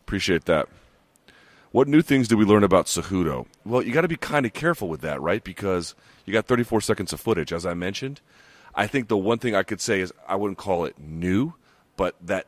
Appreciate 0.00 0.46
that. 0.46 0.68
What 1.70 1.86
new 1.86 2.02
things 2.02 2.26
did 2.26 2.36
we 2.36 2.44
learn 2.44 2.64
about 2.64 2.86
Cejudo? 2.86 3.46
Well, 3.64 3.82
you 3.82 3.92
got 3.92 4.00
to 4.00 4.08
be 4.08 4.16
kind 4.16 4.44
of 4.44 4.54
careful 4.54 4.88
with 4.88 5.02
that, 5.02 5.20
right? 5.20 5.44
Because 5.44 5.94
you 6.26 6.32
got 6.32 6.46
34 6.46 6.80
seconds 6.80 7.12
of 7.12 7.20
footage, 7.20 7.52
as 7.52 7.64
I 7.64 7.74
mentioned. 7.74 8.20
I 8.78 8.86
think 8.86 9.08
the 9.08 9.16
one 9.16 9.40
thing 9.40 9.56
I 9.56 9.64
could 9.64 9.80
say 9.80 10.00
is 10.00 10.12
I 10.28 10.36
wouldn't 10.36 10.56
call 10.56 10.84
it 10.84 11.00
new, 11.00 11.54
but 11.96 12.14
that 12.24 12.46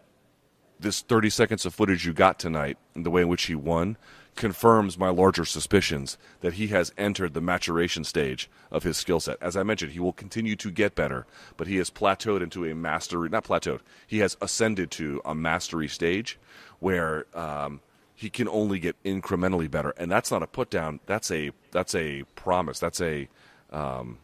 this 0.78 1.00
30 1.00 1.28
seconds 1.28 1.66
of 1.66 1.74
footage 1.74 2.06
you 2.06 2.12
got 2.12 2.38
tonight 2.38 2.78
and 2.94 3.04
the 3.04 3.10
way 3.10 3.22
in 3.22 3.28
which 3.28 3.46
he 3.46 3.56
won 3.56 3.96
confirms 4.36 4.96
my 4.96 5.08
larger 5.08 5.44
suspicions 5.44 6.16
that 6.40 6.52
he 6.52 6.68
has 6.68 6.92
entered 6.96 7.34
the 7.34 7.40
maturation 7.40 8.04
stage 8.04 8.48
of 8.70 8.84
his 8.84 8.96
skill 8.96 9.18
set. 9.18 9.38
As 9.42 9.56
I 9.56 9.64
mentioned, 9.64 9.90
he 9.90 9.98
will 9.98 10.12
continue 10.12 10.54
to 10.54 10.70
get 10.70 10.94
better, 10.94 11.26
but 11.56 11.66
he 11.66 11.78
has 11.78 11.90
plateaued 11.90 12.42
into 12.42 12.64
a 12.64 12.76
mastery, 12.76 13.28
not 13.28 13.42
plateaued, 13.42 13.80
he 14.06 14.20
has 14.20 14.36
ascended 14.40 14.92
to 14.92 15.20
a 15.24 15.34
mastery 15.34 15.88
stage 15.88 16.38
where 16.78 17.26
um, 17.36 17.80
he 18.14 18.30
can 18.30 18.48
only 18.48 18.78
get 18.78 18.94
incrementally 19.02 19.68
better. 19.68 19.90
And 19.96 20.08
that's 20.08 20.30
not 20.30 20.44
a 20.44 20.46
put 20.46 20.70
down, 20.70 21.00
that's 21.06 21.32
a, 21.32 21.50
that's 21.72 21.96
a 21.96 22.22
promise. 22.36 22.78
That's 22.78 23.00
a, 23.00 23.28
um, 23.70 24.18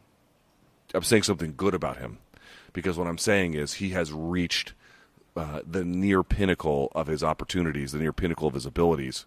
I'm 0.96 1.02
saying 1.02 1.24
something 1.24 1.54
good 1.56 1.74
about 1.74 1.98
him 1.98 2.18
because 2.72 2.98
what 2.98 3.06
I'm 3.06 3.18
saying 3.18 3.54
is 3.54 3.74
he 3.74 3.90
has 3.90 4.12
reached 4.12 4.72
uh, 5.36 5.60
the 5.70 5.84
near 5.84 6.22
pinnacle 6.22 6.90
of 6.94 7.06
his 7.06 7.22
opportunities, 7.22 7.92
the 7.92 7.98
near 7.98 8.12
pinnacle 8.12 8.48
of 8.48 8.54
his 8.54 8.64
abilities, 8.64 9.26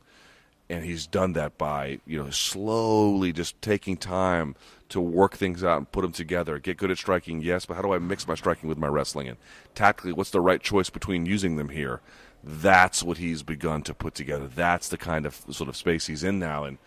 and 0.67 0.83
he's 0.83 1.05
done 1.05 1.33
that 1.33 1.57
by 1.57 1.99
you 2.05 2.21
know 2.23 2.31
slowly 2.31 3.31
just 3.31 3.61
taking 3.61 3.97
time 3.97 4.55
to 4.89 4.99
work 4.99 5.37
things 5.37 5.63
out 5.63 5.77
and 5.77 5.91
put 5.91 6.01
them 6.01 6.11
together. 6.11 6.57
Get 6.57 6.77
good 6.77 6.89
at 6.89 6.97
striking, 6.97 7.41
yes, 7.41 7.67
but 7.67 7.75
how 7.75 7.83
do 7.83 7.93
I 7.93 7.99
mix 7.99 8.27
my 8.27 8.33
striking 8.35 8.67
with 8.67 8.79
my 8.79 8.87
wrestling? 8.87 9.27
And 9.27 9.37
tactically, 9.75 10.13
what's 10.13 10.31
the 10.31 10.41
right 10.41 10.61
choice 10.61 10.89
between 10.89 11.27
using 11.27 11.57
them 11.57 11.69
here? 11.69 12.01
That's 12.43 13.03
what 13.03 13.17
he's 13.17 13.43
begun 13.43 13.83
to 13.83 13.93
put 13.93 14.15
together. 14.15 14.47
That's 14.47 14.89
the 14.89 14.97
kind 14.97 15.27
of 15.27 15.35
sort 15.51 15.69
of 15.69 15.75
space 15.75 16.07
he's 16.07 16.23
in 16.23 16.39
now, 16.39 16.63
and 16.63 16.79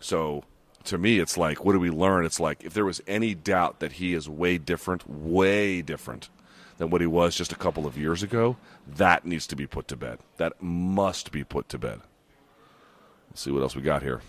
so 0.00 0.44
to 0.84 0.98
me, 0.98 1.18
it's 1.18 1.36
like, 1.36 1.64
what 1.64 1.72
do 1.72 1.80
we 1.80 1.90
learn? 1.90 2.24
It's 2.24 2.40
like 2.40 2.64
if 2.64 2.74
there 2.74 2.84
was 2.84 3.02
any 3.06 3.34
doubt 3.34 3.80
that 3.80 3.92
he 3.92 4.14
is 4.14 4.28
way 4.28 4.58
different, 4.58 5.08
way 5.08 5.82
different 5.82 6.28
than 6.78 6.90
what 6.90 7.00
he 7.00 7.06
was 7.06 7.36
just 7.36 7.52
a 7.52 7.56
couple 7.56 7.86
of 7.86 7.98
years 7.98 8.22
ago, 8.22 8.56
that 8.86 9.24
needs 9.24 9.46
to 9.48 9.56
be 9.56 9.66
put 9.66 9.86
to 9.88 9.96
bed. 9.96 10.18
That 10.38 10.62
must 10.62 11.30
be 11.30 11.44
put 11.44 11.68
to 11.68 11.78
bed. 11.78 12.00
Let's 13.28 13.42
see 13.42 13.50
what 13.50 13.62
else 13.62 13.76
we 13.76 13.82
got 13.82 14.02
here. 14.02 14.22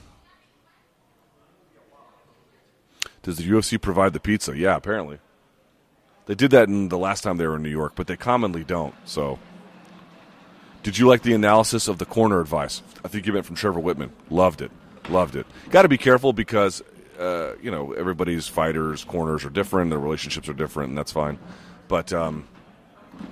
Does 3.24 3.38
the 3.38 3.48
UFC 3.48 3.80
provide 3.80 4.14
the 4.14 4.20
pizza? 4.20 4.58
Yeah, 4.58 4.76
apparently. 4.76 5.20
They 6.26 6.36
did 6.36 6.52
that 6.52 6.68
in 6.68 6.90
the 6.90 6.98
last 6.98 7.22
time 7.22 7.38
they 7.38 7.48
were 7.48 7.56
in 7.56 7.64
New 7.64 7.70
York, 7.70 7.94
but 7.96 8.08
they 8.08 8.18
commonly 8.18 8.64
don't. 8.64 8.94
So, 9.06 9.40
did 10.84 10.98
you 10.98 11.08
like 11.08 11.22
the 11.22 11.34
analysis 11.34 11.88
of 11.88 11.98
the 11.98 12.06
corner 12.06 12.42
advice? 12.42 12.82
I 13.04 13.08
think 13.08 13.26
you 13.26 13.34
meant 13.34 13.46
from 13.46 13.56
Trevor 13.56 13.80
Wittman. 13.80 14.10
Loved 14.30 14.62
it. 14.62 14.72
Loved 15.12 15.36
it. 15.36 15.46
Got 15.70 15.82
to 15.82 15.90
be 15.90 15.98
careful 15.98 16.32
because 16.32 16.82
uh, 17.20 17.54
you 17.62 17.70
know 17.70 17.92
everybody's 17.94 18.48
fighters' 18.48 19.04
corners 19.04 19.44
are 19.44 19.50
different, 19.50 19.90
their 19.90 20.00
relationships 20.00 20.48
are 20.48 20.54
different, 20.54 20.90
and 20.90 20.98
that's 20.98 21.12
fine. 21.12 21.38
But 21.90 22.14
um, 22.14 22.48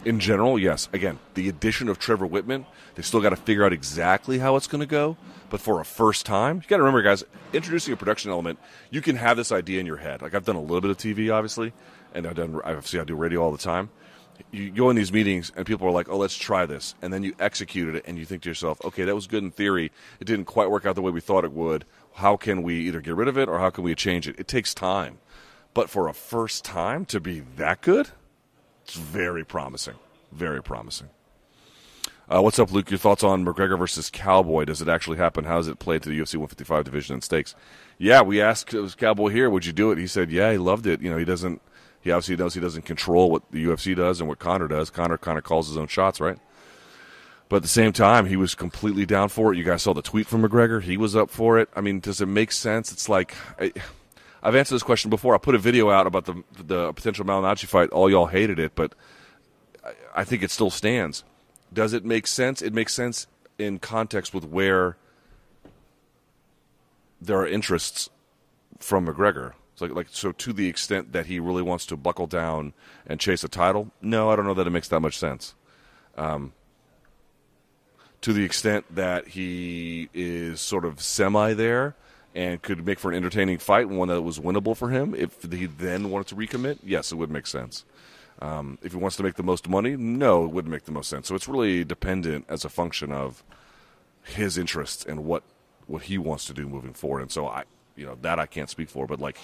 in 0.05 0.19
general, 0.19 0.59
yes. 0.59 0.89
Again, 0.91 1.19
the 1.35 1.47
addition 1.49 1.87
of 1.87 1.97
Trevor 1.97 2.27
Wittman, 2.27 2.65
they 2.95 3.01
still 3.01 3.21
got 3.21 3.29
to 3.29 3.37
figure 3.37 3.63
out 3.63 3.71
exactly 3.71 4.39
how 4.39 4.57
it's 4.57 4.67
going 4.67 4.81
to 4.81 4.85
go. 4.85 5.15
But 5.49 5.61
for 5.61 5.79
a 5.79 5.85
first 5.85 6.25
time, 6.25 6.57
you 6.57 6.63
got 6.67 6.77
to 6.77 6.83
remember, 6.83 7.01
guys, 7.01 7.23
introducing 7.53 7.93
a 7.93 7.97
production 7.97 8.29
element, 8.29 8.59
you 8.91 9.01
can 9.01 9.15
have 9.15 9.37
this 9.37 9.51
idea 9.51 9.79
in 9.79 9.85
your 9.85 9.97
head. 9.97 10.21
Like 10.21 10.33
I've 10.33 10.45
done 10.45 10.57
a 10.57 10.61
little 10.61 10.81
bit 10.81 10.91
of 10.91 10.97
TV, 10.97 11.33
obviously, 11.33 11.73
and 12.13 12.27
I've 12.27 12.35
done 12.35 12.59
obviously 12.63 12.99
I 12.99 13.05
do 13.05 13.15
radio 13.15 13.41
all 13.41 13.51
the 13.51 13.57
time. 13.57 13.89
You 14.51 14.71
go 14.71 14.89
in 14.89 14.95
these 14.95 15.11
meetings 15.11 15.51
and 15.55 15.65
people 15.65 15.87
are 15.87 15.91
like, 15.91 16.09
"Oh, 16.09 16.17
let's 16.17 16.35
try 16.35 16.65
this," 16.65 16.95
and 17.01 17.13
then 17.13 17.23
you 17.23 17.33
executed 17.39 17.95
it, 17.95 18.05
and 18.07 18.17
you 18.17 18.25
think 18.25 18.43
to 18.43 18.49
yourself, 18.49 18.79
"Okay, 18.83 19.03
that 19.03 19.15
was 19.15 19.27
good 19.27 19.43
in 19.43 19.51
theory. 19.51 19.91
It 20.19 20.25
didn't 20.25 20.45
quite 20.45 20.69
work 20.69 20.85
out 20.85 20.95
the 20.95 21.01
way 21.01 21.11
we 21.11 21.21
thought 21.21 21.45
it 21.45 21.51
would. 21.51 21.85
How 22.15 22.37
can 22.37 22.63
we 22.63 22.79
either 22.81 23.01
get 23.01 23.15
rid 23.15 23.27
of 23.27 23.37
it 23.37 23.49
or 23.49 23.59
how 23.59 23.69
can 23.69 23.83
we 23.83 23.93
change 23.95 24.27
it?" 24.27 24.39
It 24.39 24.47
takes 24.47 24.73
time, 24.73 25.19
but 25.73 25.89
for 25.89 26.07
a 26.07 26.13
first 26.13 26.65
time 26.65 27.05
to 27.05 27.19
be 27.19 27.41
that 27.57 27.81
good, 27.81 28.09
it's 28.83 28.95
very 28.95 29.43
promising. 29.45 29.95
Very 30.31 30.63
promising. 30.63 31.09
Uh, 32.31 32.43
what's 32.43 32.59
up, 32.59 32.71
Luke? 32.71 32.91
Your 32.91 32.99
thoughts 32.99 33.23
on 33.23 33.43
McGregor 33.43 33.75
versus 33.75 34.11
Cowboy? 34.11 34.65
Does 34.65 34.83
it 34.83 34.87
actually 34.87 35.17
happen? 35.17 35.45
How 35.45 35.57
does 35.57 35.67
it 35.67 35.79
play 35.79 35.97
to 35.97 36.09
the 36.09 36.19
UFC 36.19 36.35
155 36.35 36.85
division 36.85 37.15
and 37.15 37.23
stakes? 37.23 37.55
Yeah, 37.97 38.21
we 38.21 38.39
asked 38.39 38.71
Cowboy 38.97 39.29
here, 39.29 39.49
would 39.49 39.65
you 39.65 39.73
do 39.73 39.91
it? 39.91 39.97
He 39.97 40.05
said, 40.05 40.29
yeah, 40.29 40.51
he 40.51 40.59
loved 40.59 40.85
it. 40.85 41.01
You 41.01 41.09
know, 41.09 41.17
he 41.17 41.25
doesn't. 41.25 41.59
He 42.01 42.11
obviously 42.11 42.37
knows 42.37 42.53
he 42.53 42.61
doesn't 42.61 42.85
control 42.85 43.29
what 43.29 43.43
the 43.51 43.65
UFC 43.65 43.95
does 43.95 44.19
and 44.19 44.29
what 44.29 44.39
Conor 44.39 44.67
does. 44.67 44.89
Conor 44.89 45.17
kind 45.17 45.37
of 45.37 45.43
calls 45.43 45.67
his 45.67 45.77
own 45.77 45.87
shots, 45.87 46.19
right? 46.19 46.37
But 47.49 47.57
at 47.57 47.61
the 47.63 47.67
same 47.67 47.91
time, 47.91 48.27
he 48.27 48.35
was 48.35 48.55
completely 48.55 49.05
down 49.05 49.29
for 49.29 49.51
it. 49.53 49.57
You 49.57 49.63
guys 49.63 49.81
saw 49.81 49.93
the 49.93 50.01
tweet 50.01 50.27
from 50.27 50.43
McGregor; 50.43 50.81
he 50.81 50.97
was 50.97 51.15
up 51.15 51.29
for 51.29 51.59
it. 51.59 51.69
I 51.75 51.81
mean, 51.81 51.99
does 51.99 52.21
it 52.21 52.27
make 52.27 52.51
sense? 52.51 52.91
It's 52.91 53.09
like. 53.09 53.33
I, 53.59 53.73
I've 54.41 54.55
answered 54.55 54.75
this 54.75 54.83
question 54.83 55.09
before. 55.09 55.35
I 55.35 55.37
put 55.37 55.55
a 55.55 55.57
video 55.57 55.89
out 55.89 56.07
about 56.07 56.25
the 56.25 56.43
the 56.55 56.93
potential 56.93 57.25
Malignaggi 57.25 57.65
fight. 57.65 57.89
All 57.89 58.09
y'all 58.09 58.27
hated 58.27 58.59
it, 58.59 58.73
but 58.75 58.93
I, 59.83 60.21
I 60.21 60.23
think 60.23 60.43
it 60.43 60.51
still 60.51 60.69
stands. 60.69 61.23
Does 61.73 61.93
it 61.93 62.05
make 62.05 62.25
sense? 62.25 62.61
It 62.61 62.73
makes 62.73 62.93
sense 62.93 63.27
in 63.57 63.79
context 63.79 64.33
with 64.33 64.45
where 64.45 64.95
there 67.21 67.37
are 67.37 67.47
interests 67.47 68.09
from 68.79 69.07
McGregor. 69.07 69.53
So, 69.79 69.85
like, 69.85 69.95
like, 69.95 70.07
so 70.11 70.33
to 70.33 70.51
the 70.51 70.67
extent 70.67 71.13
that 71.13 71.27
he 71.27 71.39
really 71.39 71.61
wants 71.61 71.85
to 71.85 71.95
buckle 71.95 72.27
down 72.27 72.73
and 73.07 73.17
chase 73.17 73.45
a 73.45 73.47
title, 73.47 73.91
no, 74.01 74.29
I 74.29 74.35
don't 74.35 74.45
know 74.45 74.53
that 74.55 74.67
it 74.67 74.71
makes 74.71 74.89
that 74.89 74.99
much 74.99 75.17
sense. 75.17 75.55
Um, 76.17 76.51
to 78.21 78.33
the 78.33 78.43
extent 78.43 78.93
that 78.93 79.29
he 79.29 80.09
is 80.13 80.59
sort 80.59 80.83
of 80.83 80.99
semi 80.99 81.53
there 81.53 81.95
and 82.35 82.61
could 82.61 82.85
make 82.85 82.99
for 82.99 83.09
an 83.09 83.15
entertaining 83.15 83.57
fight 83.57 83.87
one 83.87 84.09
that 84.09 84.21
was 84.21 84.37
winnable 84.37 84.75
for 84.75 84.89
him, 84.89 85.15
if 85.15 85.43
he 85.49 85.65
then 85.65 86.09
wanted 86.09 86.27
to 86.27 86.35
recommit, 86.35 86.79
yes, 86.83 87.13
it 87.13 87.15
would 87.15 87.31
make 87.31 87.47
sense. 87.47 87.85
Um, 88.41 88.79
if 88.81 88.91
he 88.91 88.97
wants 88.97 89.15
to 89.15 89.23
make 89.23 89.35
the 89.35 89.43
most 89.43 89.69
money, 89.69 89.95
no, 89.95 90.43
it 90.43 90.51
wouldn't 90.51 90.71
make 90.73 90.83
the 90.83 90.91
most 90.91 91.09
sense. 91.09 91.29
So 91.29 91.35
it's 91.35 91.47
really 91.47 91.85
dependent 91.85 92.45
as 92.49 92.65
a 92.65 92.69
function 92.69 93.13
of 93.13 93.43
his 94.23 94.57
interests 94.57 95.05
and 95.05 95.23
what 95.23 95.43
what 95.87 96.03
he 96.03 96.17
wants 96.17 96.45
to 96.45 96.53
do 96.53 96.67
moving 96.67 96.93
forward. 96.93 97.21
And 97.21 97.31
so 97.31 97.47
I, 97.47 97.63
you 97.95 98.05
know, 98.05 98.17
that 98.21 98.39
I 98.39 98.45
can't 98.45 98.69
speak 98.69 98.89
for, 98.89 99.07
but 99.07 99.19
like 99.19 99.37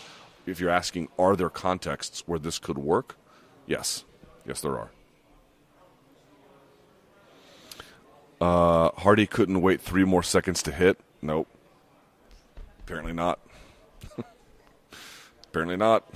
if 0.45 0.59
you're 0.59 0.69
asking, 0.69 1.09
are 1.17 1.35
there 1.35 1.49
contexts 1.49 2.23
where 2.25 2.39
this 2.39 2.59
could 2.59 2.77
work? 2.77 3.17
Yes, 3.65 4.05
yes, 4.45 4.61
there 4.61 4.77
are. 4.77 4.91
Uh, 8.39 8.91
Hardy 8.97 9.25
couldn't 9.25 9.61
wait 9.61 9.81
three 9.81 10.03
more 10.03 10.23
seconds 10.23 10.61
to 10.63 10.71
hit. 10.71 10.99
Nope. 11.21 11.47
Apparently 12.79 13.13
not. 13.13 13.39
Apparently 15.47 15.77
not. 15.77 16.07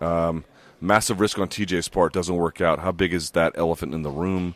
Um, 0.00 0.44
massive 0.80 1.18
risk 1.18 1.38
on 1.38 1.48
TJ's 1.48 1.88
part 1.88 2.12
doesn't 2.12 2.36
work 2.36 2.60
out. 2.60 2.80
How 2.80 2.92
big 2.92 3.12
is 3.12 3.30
that 3.30 3.54
elephant 3.56 3.94
in 3.94 4.02
the 4.02 4.10
room? 4.10 4.54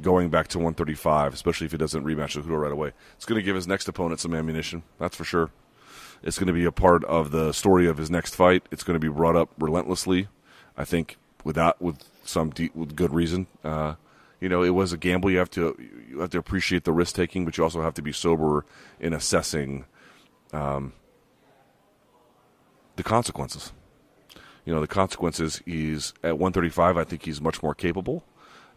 Going 0.00 0.28
back 0.28 0.48
to 0.48 0.58
135, 0.58 1.34
especially 1.34 1.64
if 1.66 1.72
he 1.72 1.78
doesn't 1.78 2.04
rematch 2.04 2.40
Cejudo 2.40 2.60
right 2.60 2.72
away, 2.72 2.92
it's 3.16 3.24
going 3.24 3.38
to 3.40 3.44
give 3.44 3.56
his 3.56 3.66
next 3.66 3.88
opponent 3.88 4.20
some 4.20 4.34
ammunition. 4.34 4.82
That's 4.98 5.16
for 5.16 5.24
sure. 5.24 5.50
It's 6.22 6.38
going 6.38 6.48
to 6.48 6.52
be 6.52 6.64
a 6.64 6.72
part 6.72 7.04
of 7.04 7.30
the 7.30 7.52
story 7.52 7.86
of 7.86 7.96
his 7.96 8.10
next 8.10 8.34
fight. 8.34 8.64
It's 8.70 8.82
going 8.82 8.94
to 8.94 9.00
be 9.00 9.08
brought 9.08 9.36
up 9.36 9.50
relentlessly. 9.58 10.28
I 10.76 10.84
think 10.84 11.16
without 11.44 11.80
with 11.80 12.04
some 12.24 12.52
with 12.74 12.96
good 12.96 13.12
reason. 13.12 13.46
Uh, 13.64 13.94
you 14.40 14.48
know, 14.48 14.62
it 14.62 14.70
was 14.70 14.92
a 14.92 14.96
gamble. 14.96 15.30
You 15.30 15.38
have 15.38 15.50
to 15.50 15.76
you 16.08 16.20
have 16.20 16.30
to 16.30 16.38
appreciate 16.38 16.84
the 16.84 16.92
risk 16.92 17.14
taking, 17.14 17.44
but 17.44 17.56
you 17.56 17.64
also 17.64 17.82
have 17.82 17.94
to 17.94 18.02
be 18.02 18.12
sober 18.12 18.64
in 18.98 19.12
assessing 19.12 19.84
um, 20.52 20.92
the 22.96 23.02
consequences. 23.02 23.72
You 24.64 24.74
know, 24.74 24.80
the 24.80 24.86
consequences. 24.86 25.62
He's 25.64 26.12
at 26.22 26.38
135. 26.38 26.96
I 26.96 27.04
think 27.04 27.24
he's 27.24 27.40
much 27.40 27.62
more 27.62 27.74
capable. 27.74 28.24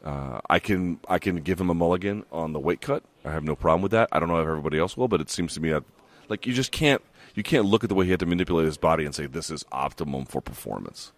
Uh, 0.04 0.42
I 0.50 0.60
can 0.60 1.00
I 1.08 1.18
can 1.18 1.38
give 1.38 1.62
him 1.62 1.70
a 1.70 1.74
mulligan 1.74 2.26
on 2.32 2.52
the 2.52 2.60
weight 2.60 2.82
cut. 2.82 3.04
I 3.24 3.32
have 3.32 3.44
no 3.44 3.56
problem 3.56 3.82
with 3.82 3.92
that. 3.92 4.10
I 4.12 4.20
don't 4.20 4.28
know 4.28 4.42
if 4.42 4.48
everybody 4.48 4.78
else 4.78 4.98
will, 4.98 5.08
but 5.08 5.22
it 5.22 5.30
seems 5.30 5.54
to 5.54 5.62
me 5.62 5.70
that 5.70 5.84
like 6.28 6.46
you 6.46 6.54
just 6.54 6.72
can't 6.72 7.02
you 7.34 7.44
can't 7.44 7.66
look 7.66 7.84
at 7.84 7.90
the 7.90 7.96
way 7.96 8.06
he 8.06 8.12
had 8.12 8.20
to 8.20 8.26
manipulate 8.26 8.66
his 8.66 8.78
body 8.78 9.06
and 9.06 9.14
say 9.14 9.26
this 9.26 9.50
is 9.50 9.66
optimum 9.72 10.26
for 10.26 10.42
performance. 10.42 11.12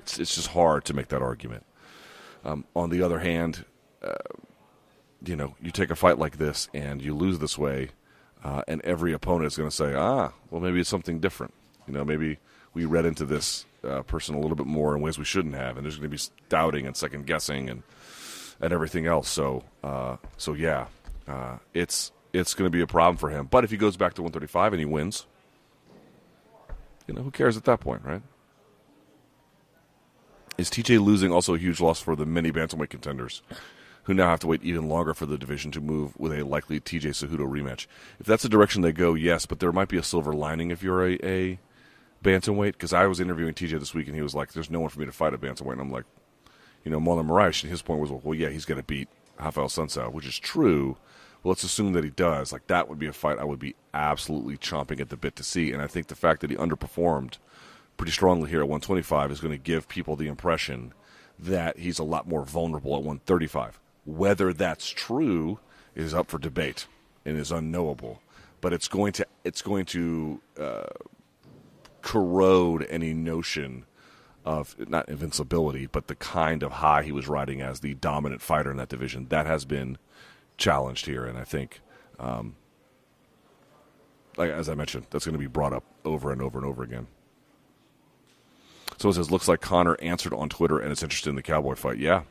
It's 0.00 0.18
it's 0.18 0.34
just 0.34 0.48
hard 0.48 0.84
to 0.86 0.94
make 0.94 1.08
that 1.08 1.22
argument. 1.22 1.64
Um, 2.44 2.64
on 2.74 2.90
the 2.90 3.02
other 3.02 3.18
hand, 3.18 3.64
uh, 4.02 4.14
you 5.24 5.36
know, 5.36 5.54
you 5.60 5.70
take 5.70 5.90
a 5.90 5.96
fight 5.96 6.18
like 6.18 6.38
this 6.38 6.68
and 6.72 7.02
you 7.02 7.14
lose 7.14 7.38
this 7.38 7.58
way, 7.58 7.90
uh, 8.42 8.62
and 8.66 8.80
every 8.82 9.12
opponent 9.12 9.46
is 9.46 9.56
going 9.56 9.68
to 9.68 9.74
say, 9.74 9.94
ah, 9.94 10.32
well, 10.50 10.60
maybe 10.60 10.80
it's 10.80 10.88
something 10.88 11.20
different. 11.20 11.52
You 11.86 11.92
know, 11.92 12.04
maybe 12.04 12.38
we 12.72 12.84
read 12.84 13.04
into 13.04 13.26
this 13.26 13.66
uh, 13.84 14.02
person 14.02 14.34
a 14.34 14.40
little 14.40 14.56
bit 14.56 14.66
more 14.66 14.94
in 14.94 15.02
ways 15.02 15.18
we 15.18 15.24
shouldn't 15.24 15.54
have, 15.54 15.76
and 15.76 15.84
there's 15.84 15.96
going 15.96 16.10
to 16.10 16.16
be 16.16 16.22
doubting 16.48 16.86
and 16.86 16.96
second 16.96 17.26
guessing 17.26 17.68
and 17.68 17.82
and 18.60 18.72
everything 18.72 19.06
else. 19.06 19.28
So, 19.28 19.64
uh, 19.82 20.16
so 20.36 20.52
yeah, 20.52 20.86
uh, 21.26 21.58
it's 21.74 22.12
it's 22.32 22.54
going 22.54 22.70
to 22.70 22.76
be 22.76 22.82
a 22.82 22.86
problem 22.86 23.16
for 23.16 23.30
him. 23.30 23.46
But 23.50 23.64
if 23.64 23.70
he 23.70 23.76
goes 23.76 23.96
back 23.96 24.14
to 24.14 24.22
135 24.22 24.72
and 24.72 24.80
he 24.80 24.86
wins, 24.86 25.26
you 27.06 27.14
know, 27.14 27.22
who 27.22 27.30
cares 27.30 27.56
at 27.56 27.64
that 27.64 27.80
point, 27.80 28.02
right? 28.04 28.22
Is 30.58 30.70
TJ 30.70 31.02
losing 31.02 31.32
also 31.32 31.54
a 31.54 31.58
huge 31.58 31.80
loss 31.80 32.00
for 32.00 32.14
the 32.14 32.26
many 32.26 32.52
bantamweight 32.52 32.90
contenders, 32.90 33.42
who 34.04 34.14
now 34.14 34.28
have 34.30 34.40
to 34.40 34.46
wait 34.46 34.62
even 34.62 34.88
longer 34.88 35.14
for 35.14 35.26
the 35.26 35.38
division 35.38 35.70
to 35.72 35.80
move 35.80 36.18
with 36.18 36.32
a 36.32 36.44
likely 36.44 36.80
TJ 36.80 37.10
Cejudo 37.10 37.48
rematch? 37.48 37.86
If 38.18 38.26
that's 38.26 38.42
the 38.42 38.48
direction 38.48 38.82
they 38.82 38.92
go, 38.92 39.14
yes, 39.14 39.46
but 39.46 39.60
there 39.60 39.72
might 39.72 39.88
be 39.88 39.96
a 39.96 40.02
silver 40.02 40.32
lining 40.34 40.70
if 40.70 40.82
you're 40.82 41.06
a, 41.06 41.18
a 41.24 41.58
bantamweight. 42.22 42.72
Because 42.72 42.92
I 42.92 43.06
was 43.06 43.20
interviewing 43.20 43.54
TJ 43.54 43.78
this 43.78 43.94
week, 43.94 44.06
and 44.06 44.14
he 44.14 44.22
was 44.22 44.34
like, 44.34 44.52
"There's 44.52 44.70
no 44.70 44.80
one 44.80 44.90
for 44.90 45.00
me 45.00 45.06
to 45.06 45.12
fight 45.12 45.32
at 45.32 45.40
bantamweight," 45.40 45.72
and 45.72 45.80
I'm 45.80 45.90
like, 45.90 46.04
you 46.84 46.90
know, 46.90 47.00
Marlon 47.00 47.26
Moraes, 47.26 47.62
and 47.62 47.70
his 47.70 47.82
point 47.82 48.00
was, 48.00 48.10
well, 48.10 48.34
yeah, 48.34 48.48
he's 48.48 48.64
going 48.64 48.80
to 48.80 48.86
beat 48.86 49.08
Raphael 49.38 49.66
Assunção, 49.66 50.12
which 50.12 50.26
is 50.26 50.38
true. 50.38 50.96
Well, 51.42 51.50
let's 51.50 51.64
assume 51.64 51.92
that 51.94 52.04
he 52.04 52.10
does. 52.10 52.52
Like 52.52 52.66
that 52.66 52.88
would 52.88 52.98
be 52.98 53.06
a 53.06 53.12
fight 53.12 53.38
I 53.38 53.44
would 53.44 53.58
be 53.58 53.74
absolutely 53.94 54.56
chomping 54.56 55.00
at 55.00 55.08
the 55.08 55.16
bit 55.16 55.36
to 55.36 55.42
see. 55.42 55.72
And 55.72 55.80
I 55.80 55.86
think 55.86 56.08
the 56.08 56.14
fact 56.14 56.40
that 56.40 56.50
he 56.50 56.56
underperformed 56.56 57.38
pretty 57.96 58.12
strongly 58.12 58.50
here 58.50 58.60
at 58.60 58.68
125 58.68 59.30
is 59.30 59.40
going 59.40 59.52
to 59.52 59.58
give 59.58 59.88
people 59.88 60.16
the 60.16 60.28
impression 60.28 60.92
that 61.38 61.78
he's 61.78 61.98
a 61.98 62.04
lot 62.04 62.28
more 62.28 62.44
vulnerable 62.44 62.92
at 62.92 63.02
135. 63.02 63.80
Whether 64.04 64.52
that's 64.52 64.88
true 64.88 65.58
is 65.94 66.14
up 66.14 66.30
for 66.30 66.38
debate 66.38 66.86
and 67.24 67.38
is 67.38 67.50
unknowable. 67.50 68.20
But 68.60 68.72
it's 68.72 68.88
going 68.88 69.12
to 69.14 69.26
it's 69.42 69.62
going 69.62 69.86
to 69.86 70.40
uh, 70.58 70.86
corrode 72.02 72.86
any 72.90 73.14
notion 73.14 73.86
of 74.44 74.76
not 74.88 75.08
invincibility, 75.08 75.86
but 75.86 76.06
the 76.06 76.14
kind 76.14 76.62
of 76.62 76.72
high 76.72 77.02
he 77.02 77.12
was 77.12 77.28
riding 77.28 77.60
as 77.60 77.80
the 77.80 77.94
dominant 77.94 78.42
fighter 78.42 78.70
in 78.70 78.76
that 78.76 78.88
division. 78.88 79.26
That 79.28 79.46
has 79.46 79.64
been 79.64 79.98
challenged 80.60 81.06
here, 81.06 81.24
and 81.24 81.36
I 81.36 81.42
think, 81.42 81.80
um, 82.20 82.54
like 84.36 84.50
as 84.50 84.68
I 84.68 84.74
mentioned, 84.74 85.06
that's 85.10 85.24
going 85.24 85.32
to 85.32 85.38
be 85.38 85.48
brought 85.48 85.72
up 85.72 85.82
over 86.04 86.30
and 86.30 86.40
over 86.40 86.58
and 86.58 86.66
over 86.66 86.84
again. 86.84 87.08
So 88.98 89.08
it 89.08 89.14
says, 89.14 89.30
looks 89.30 89.48
like 89.48 89.60
Conor 89.60 89.96
answered 90.00 90.34
on 90.34 90.50
Twitter 90.50 90.78
and 90.78 90.92
is 90.92 91.02
interested 91.02 91.30
in 91.30 91.34
the 91.34 91.42
Cowboy 91.42 91.74
fight. 91.74 91.98
Yeah, 91.98 92.22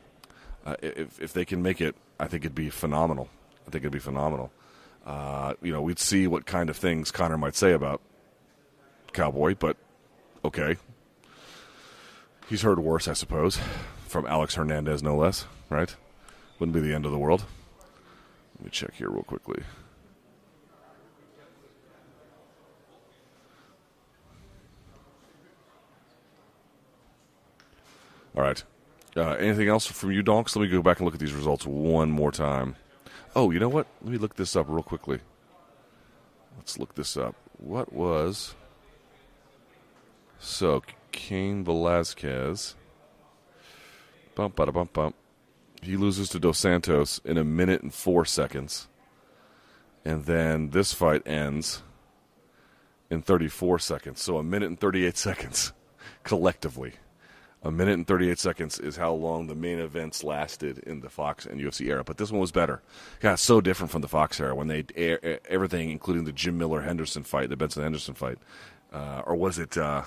uh, 0.64 0.76
if 0.80 1.20
if 1.20 1.32
they 1.34 1.44
can 1.44 1.62
make 1.62 1.80
it, 1.80 1.96
I 2.18 2.28
think 2.28 2.44
it'd 2.44 2.54
be 2.54 2.70
phenomenal. 2.70 3.28
I 3.66 3.70
think 3.70 3.82
it'd 3.82 3.92
be 3.92 3.98
phenomenal. 3.98 4.50
Uh, 5.04 5.54
you 5.60 5.72
know, 5.72 5.82
we'd 5.82 5.98
see 5.98 6.26
what 6.26 6.46
kind 6.46 6.70
of 6.70 6.76
things 6.76 7.10
Conor 7.10 7.36
might 7.36 7.56
say 7.56 7.72
about 7.72 8.00
Cowboy, 9.12 9.56
but 9.58 9.76
okay, 10.44 10.76
he's 12.48 12.62
heard 12.62 12.78
worse, 12.78 13.08
I 13.08 13.14
suppose, 13.14 13.58
from 14.06 14.26
Alex 14.26 14.54
Hernandez, 14.54 15.02
no 15.02 15.16
less. 15.16 15.46
Right? 15.68 15.94
Wouldn't 16.58 16.74
be 16.74 16.80
the 16.80 16.94
end 16.94 17.06
of 17.06 17.12
the 17.12 17.18
world. 17.18 17.44
Let 18.60 18.64
me 18.66 18.70
check 18.72 18.92
here 18.92 19.08
real 19.08 19.22
quickly. 19.22 19.62
All 28.36 28.42
right. 28.42 28.62
Uh, 29.16 29.30
anything 29.30 29.68
else 29.68 29.86
from 29.86 30.12
you, 30.12 30.22
Donks? 30.22 30.54
Let 30.54 30.60
me 30.60 30.68
go 30.68 30.82
back 30.82 30.98
and 30.98 31.06
look 31.06 31.14
at 31.14 31.20
these 31.20 31.32
results 31.32 31.64
one 31.64 32.10
more 32.10 32.30
time. 32.30 32.76
Oh, 33.34 33.50
you 33.50 33.58
know 33.58 33.70
what? 33.70 33.86
Let 34.02 34.12
me 34.12 34.18
look 34.18 34.36
this 34.36 34.54
up 34.54 34.66
real 34.68 34.82
quickly. 34.82 35.20
Let's 36.58 36.78
look 36.78 36.94
this 36.96 37.16
up. 37.16 37.34
What 37.56 37.94
was. 37.94 38.54
So, 40.38 40.82
Cain 41.12 41.64
Velasquez. 41.64 42.74
Bump, 44.34 44.54
bada, 44.54 44.70
bump, 44.70 44.92
bump. 44.92 45.14
He 45.82 45.96
loses 45.96 46.28
to 46.30 46.38
Dos 46.38 46.58
Santos 46.58 47.20
in 47.24 47.38
a 47.38 47.44
minute 47.44 47.82
and 47.82 47.92
four 47.92 48.24
seconds. 48.24 48.88
And 50.04 50.24
then 50.24 50.70
this 50.70 50.92
fight 50.92 51.26
ends 51.26 51.82
in 53.10 53.22
34 53.22 53.78
seconds. 53.78 54.22
So, 54.22 54.38
a 54.38 54.42
minute 54.42 54.68
and 54.68 54.80
38 54.80 55.16
seconds 55.16 55.72
collectively. 56.22 56.94
A 57.62 57.70
minute 57.70 57.92
and 57.92 58.06
38 58.06 58.38
seconds 58.38 58.78
is 58.78 58.96
how 58.96 59.12
long 59.12 59.46
the 59.46 59.54
main 59.54 59.80
events 59.80 60.24
lasted 60.24 60.78
in 60.78 61.00
the 61.00 61.10
Fox 61.10 61.44
and 61.44 61.60
UFC 61.60 61.88
era. 61.88 62.02
But 62.02 62.16
this 62.16 62.30
one 62.30 62.40
was 62.40 62.52
better. 62.52 62.80
Yeah, 63.22 63.34
so 63.34 63.60
different 63.60 63.90
from 63.90 64.00
the 64.00 64.08
Fox 64.08 64.40
era 64.40 64.54
when 64.54 64.68
they 64.68 64.86
air, 64.96 65.40
everything, 65.46 65.90
including 65.90 66.24
the 66.24 66.32
Jim 66.32 66.56
Miller 66.56 66.80
Henderson 66.80 67.22
fight, 67.22 67.50
the 67.50 67.56
Benson 67.56 67.82
Henderson 67.82 68.14
fight, 68.14 68.38
uh, 68.94 69.22
or 69.26 69.36
was 69.36 69.58
it 69.58 69.76
uh, 69.76 70.04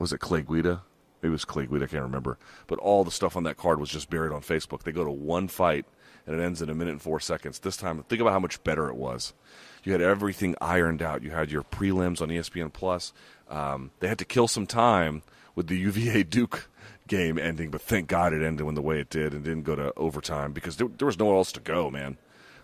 was 0.00 0.12
it 0.12 0.18
Clay 0.18 0.42
Guida? 0.42 0.82
Maybe 1.26 1.32
it 1.32 1.44
was 1.44 1.44
Guida. 1.44 1.84
I 1.84 1.88
can't 1.88 2.04
remember. 2.04 2.38
But 2.68 2.78
all 2.78 3.02
the 3.02 3.10
stuff 3.10 3.36
on 3.36 3.42
that 3.42 3.56
card 3.56 3.80
was 3.80 3.90
just 3.90 4.08
buried 4.08 4.32
on 4.32 4.42
Facebook. 4.42 4.84
They 4.84 4.92
go 4.92 5.04
to 5.04 5.10
one 5.10 5.48
fight 5.48 5.84
and 6.24 6.38
it 6.38 6.44
ends 6.44 6.62
in 6.62 6.70
a 6.70 6.74
minute 6.74 6.92
and 6.92 7.02
four 7.02 7.18
seconds. 7.18 7.58
This 7.58 7.76
time, 7.76 8.00
think 8.04 8.20
about 8.20 8.32
how 8.32 8.38
much 8.38 8.62
better 8.62 8.88
it 8.88 8.94
was. 8.94 9.34
You 9.82 9.90
had 9.90 10.00
everything 10.00 10.54
ironed 10.60 11.02
out. 11.02 11.22
You 11.22 11.30
had 11.32 11.50
your 11.50 11.64
prelims 11.64 12.20
on 12.20 12.28
ESPN 12.28 12.72
Plus. 12.72 13.12
Um, 13.48 13.90
they 13.98 14.06
had 14.06 14.18
to 14.18 14.24
kill 14.24 14.46
some 14.46 14.66
time 14.66 15.22
with 15.56 15.66
the 15.66 15.76
UVA 15.78 16.22
Duke 16.22 16.68
game 17.08 17.38
ending, 17.38 17.70
but 17.70 17.82
thank 17.82 18.06
God 18.06 18.32
it 18.32 18.44
ended 18.44 18.64
when 18.64 18.76
the 18.76 18.82
way 18.82 19.00
it 19.00 19.10
did 19.10 19.34
and 19.34 19.42
didn't 19.42 19.64
go 19.64 19.74
to 19.74 19.92
overtime 19.96 20.52
because 20.52 20.76
there, 20.76 20.88
there 20.88 21.06
was 21.06 21.18
nowhere 21.18 21.36
else 21.36 21.50
to 21.52 21.60
go, 21.60 21.90
man. 21.90 22.18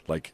Like 0.07 0.33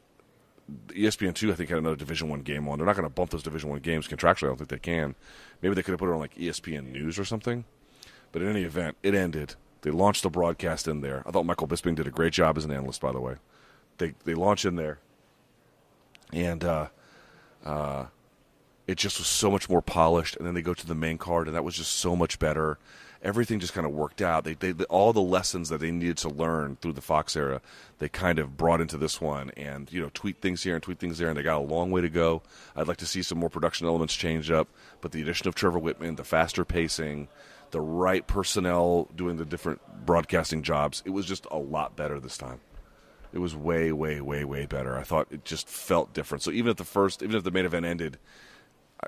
ESPN 0.89 1.33
two, 1.33 1.51
I 1.51 1.55
think 1.55 1.69
had 1.69 1.79
another 1.79 1.95
Division 1.95 2.29
one 2.29 2.41
game 2.41 2.67
on. 2.67 2.77
They're 2.77 2.85
not 2.85 2.95
going 2.95 3.07
to 3.07 3.13
bump 3.13 3.31
those 3.31 3.43
Division 3.43 3.69
one 3.69 3.79
games 3.79 4.07
contractually. 4.07 4.43
I 4.43 4.47
don't 4.47 4.57
think 4.57 4.69
they 4.69 4.79
can. 4.79 5.15
Maybe 5.61 5.75
they 5.75 5.83
could 5.83 5.91
have 5.91 5.99
put 5.99 6.09
it 6.09 6.13
on 6.13 6.19
like 6.19 6.35
ESPN 6.35 6.91
News 6.91 7.19
or 7.19 7.25
something. 7.25 7.65
But 8.31 8.41
in 8.41 8.49
any 8.49 8.63
event, 8.63 8.97
it 9.03 9.15
ended. 9.15 9.55
They 9.81 9.91
launched 9.91 10.23
the 10.23 10.29
broadcast 10.29 10.87
in 10.87 11.01
there. 11.01 11.23
I 11.25 11.31
thought 11.31 11.45
Michael 11.45 11.67
Bisping 11.67 11.95
did 11.95 12.07
a 12.07 12.11
great 12.11 12.33
job 12.33 12.57
as 12.57 12.65
an 12.65 12.71
analyst, 12.71 13.01
by 13.01 13.11
the 13.11 13.21
way. 13.21 13.35
They 13.97 14.13
they 14.25 14.33
launch 14.33 14.65
in 14.65 14.75
there, 14.75 14.99
and 16.31 16.63
uh, 16.63 16.87
uh, 17.65 18.05
it 18.87 18.97
just 18.97 19.19
was 19.19 19.27
so 19.27 19.49
much 19.49 19.69
more 19.69 19.81
polished. 19.81 20.37
And 20.37 20.45
then 20.45 20.53
they 20.53 20.61
go 20.61 20.73
to 20.73 20.87
the 20.87 20.95
main 20.95 21.17
card, 21.17 21.47
and 21.47 21.55
that 21.55 21.63
was 21.63 21.75
just 21.75 21.93
so 21.93 22.15
much 22.15 22.39
better 22.39 22.77
everything 23.21 23.59
just 23.59 23.73
kind 23.73 23.85
of 23.85 23.93
worked 23.93 24.21
out. 24.21 24.43
They, 24.43 24.53
they, 24.53 24.71
all 24.85 25.13
the 25.13 25.21
lessons 25.21 25.69
that 25.69 25.79
they 25.79 25.91
needed 25.91 26.17
to 26.17 26.29
learn 26.29 26.77
through 26.77 26.93
the 26.93 27.01
Fox 27.01 27.35
era, 27.35 27.61
they 27.99 28.09
kind 28.09 28.39
of 28.39 28.57
brought 28.57 28.81
into 28.81 28.97
this 28.97 29.19
one, 29.19 29.51
and 29.57 29.91
you 29.91 30.01
know, 30.01 30.09
tweet 30.13 30.41
things 30.41 30.63
here 30.63 30.75
and 30.75 30.83
tweet 30.83 30.99
things 30.99 31.17
there, 31.17 31.29
and 31.29 31.37
they 31.37 31.43
got 31.43 31.57
a 31.57 31.59
long 31.59 31.91
way 31.91 32.01
to 32.01 32.09
go. 32.09 32.41
I'd 32.75 32.87
like 32.87 32.97
to 32.97 33.05
see 33.05 33.21
some 33.21 33.37
more 33.37 33.49
production 33.49 33.87
elements 33.87 34.15
changed 34.15 34.51
up, 34.51 34.67
but 35.01 35.11
the 35.11 35.21
addition 35.21 35.47
of 35.47 35.55
Trevor 35.55 35.79
Wittman, 35.79 36.17
the 36.17 36.23
faster 36.23 36.63
pacing, 36.63 37.27
the 37.71 37.81
right 37.81 38.25
personnel 38.25 39.09
doing 39.15 39.37
the 39.37 39.45
different 39.45 39.81
broadcasting 40.05 40.63
jobs, 40.63 41.03
it 41.05 41.11
was 41.11 41.25
just 41.25 41.45
a 41.51 41.57
lot 41.57 41.95
better 41.95 42.19
this 42.19 42.37
time. 42.37 42.59
It 43.31 43.39
was 43.39 43.55
way, 43.55 43.91
way, 43.91 44.21
way, 44.21 44.43
way 44.43 44.65
better. 44.65 44.97
I 44.97 45.03
thought 45.03 45.27
it 45.29 45.45
just 45.45 45.67
felt 45.67 46.13
different. 46.13 46.41
So 46.41 46.51
even 46.51 46.71
if 46.71 46.77
the 46.77 46.83
first, 46.83 47.21
even 47.21 47.35
if 47.35 47.43
the 47.43 47.51
main 47.51 47.65
event 47.65 47.85
ended 47.85 48.17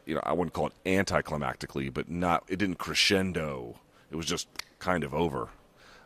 you 0.05 0.15
know, 0.15 0.21
I 0.23 0.33
wouldn't 0.33 0.53
call 0.53 0.67
it 0.67 0.73
anticlimactically, 0.85 1.93
but 1.93 2.09
not. 2.09 2.43
It 2.47 2.57
didn't 2.57 2.77
crescendo. 2.77 3.79
It 4.09 4.15
was 4.15 4.25
just 4.25 4.47
kind 4.79 5.03
of 5.03 5.13
over. 5.13 5.49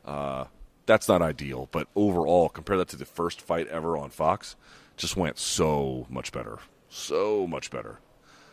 Uh, 0.04 0.46
that's 0.86 1.08
not 1.08 1.22
ideal, 1.22 1.70
but 1.72 1.88
overall, 1.96 2.50
compare 2.50 2.78
that 2.78 2.90
to 2.90 2.96
the 2.96 3.06
first 3.06 3.42
fight 3.42 3.68
ever 3.68 3.98
on 3.98 4.10
Fox, 4.10 4.56
just 4.98 5.18
went 5.18 5.40
so 5.40 6.06
much 6.10 6.32
better, 6.32 6.60
so 6.90 7.48
much 7.48 7.72
better. 7.72 8.00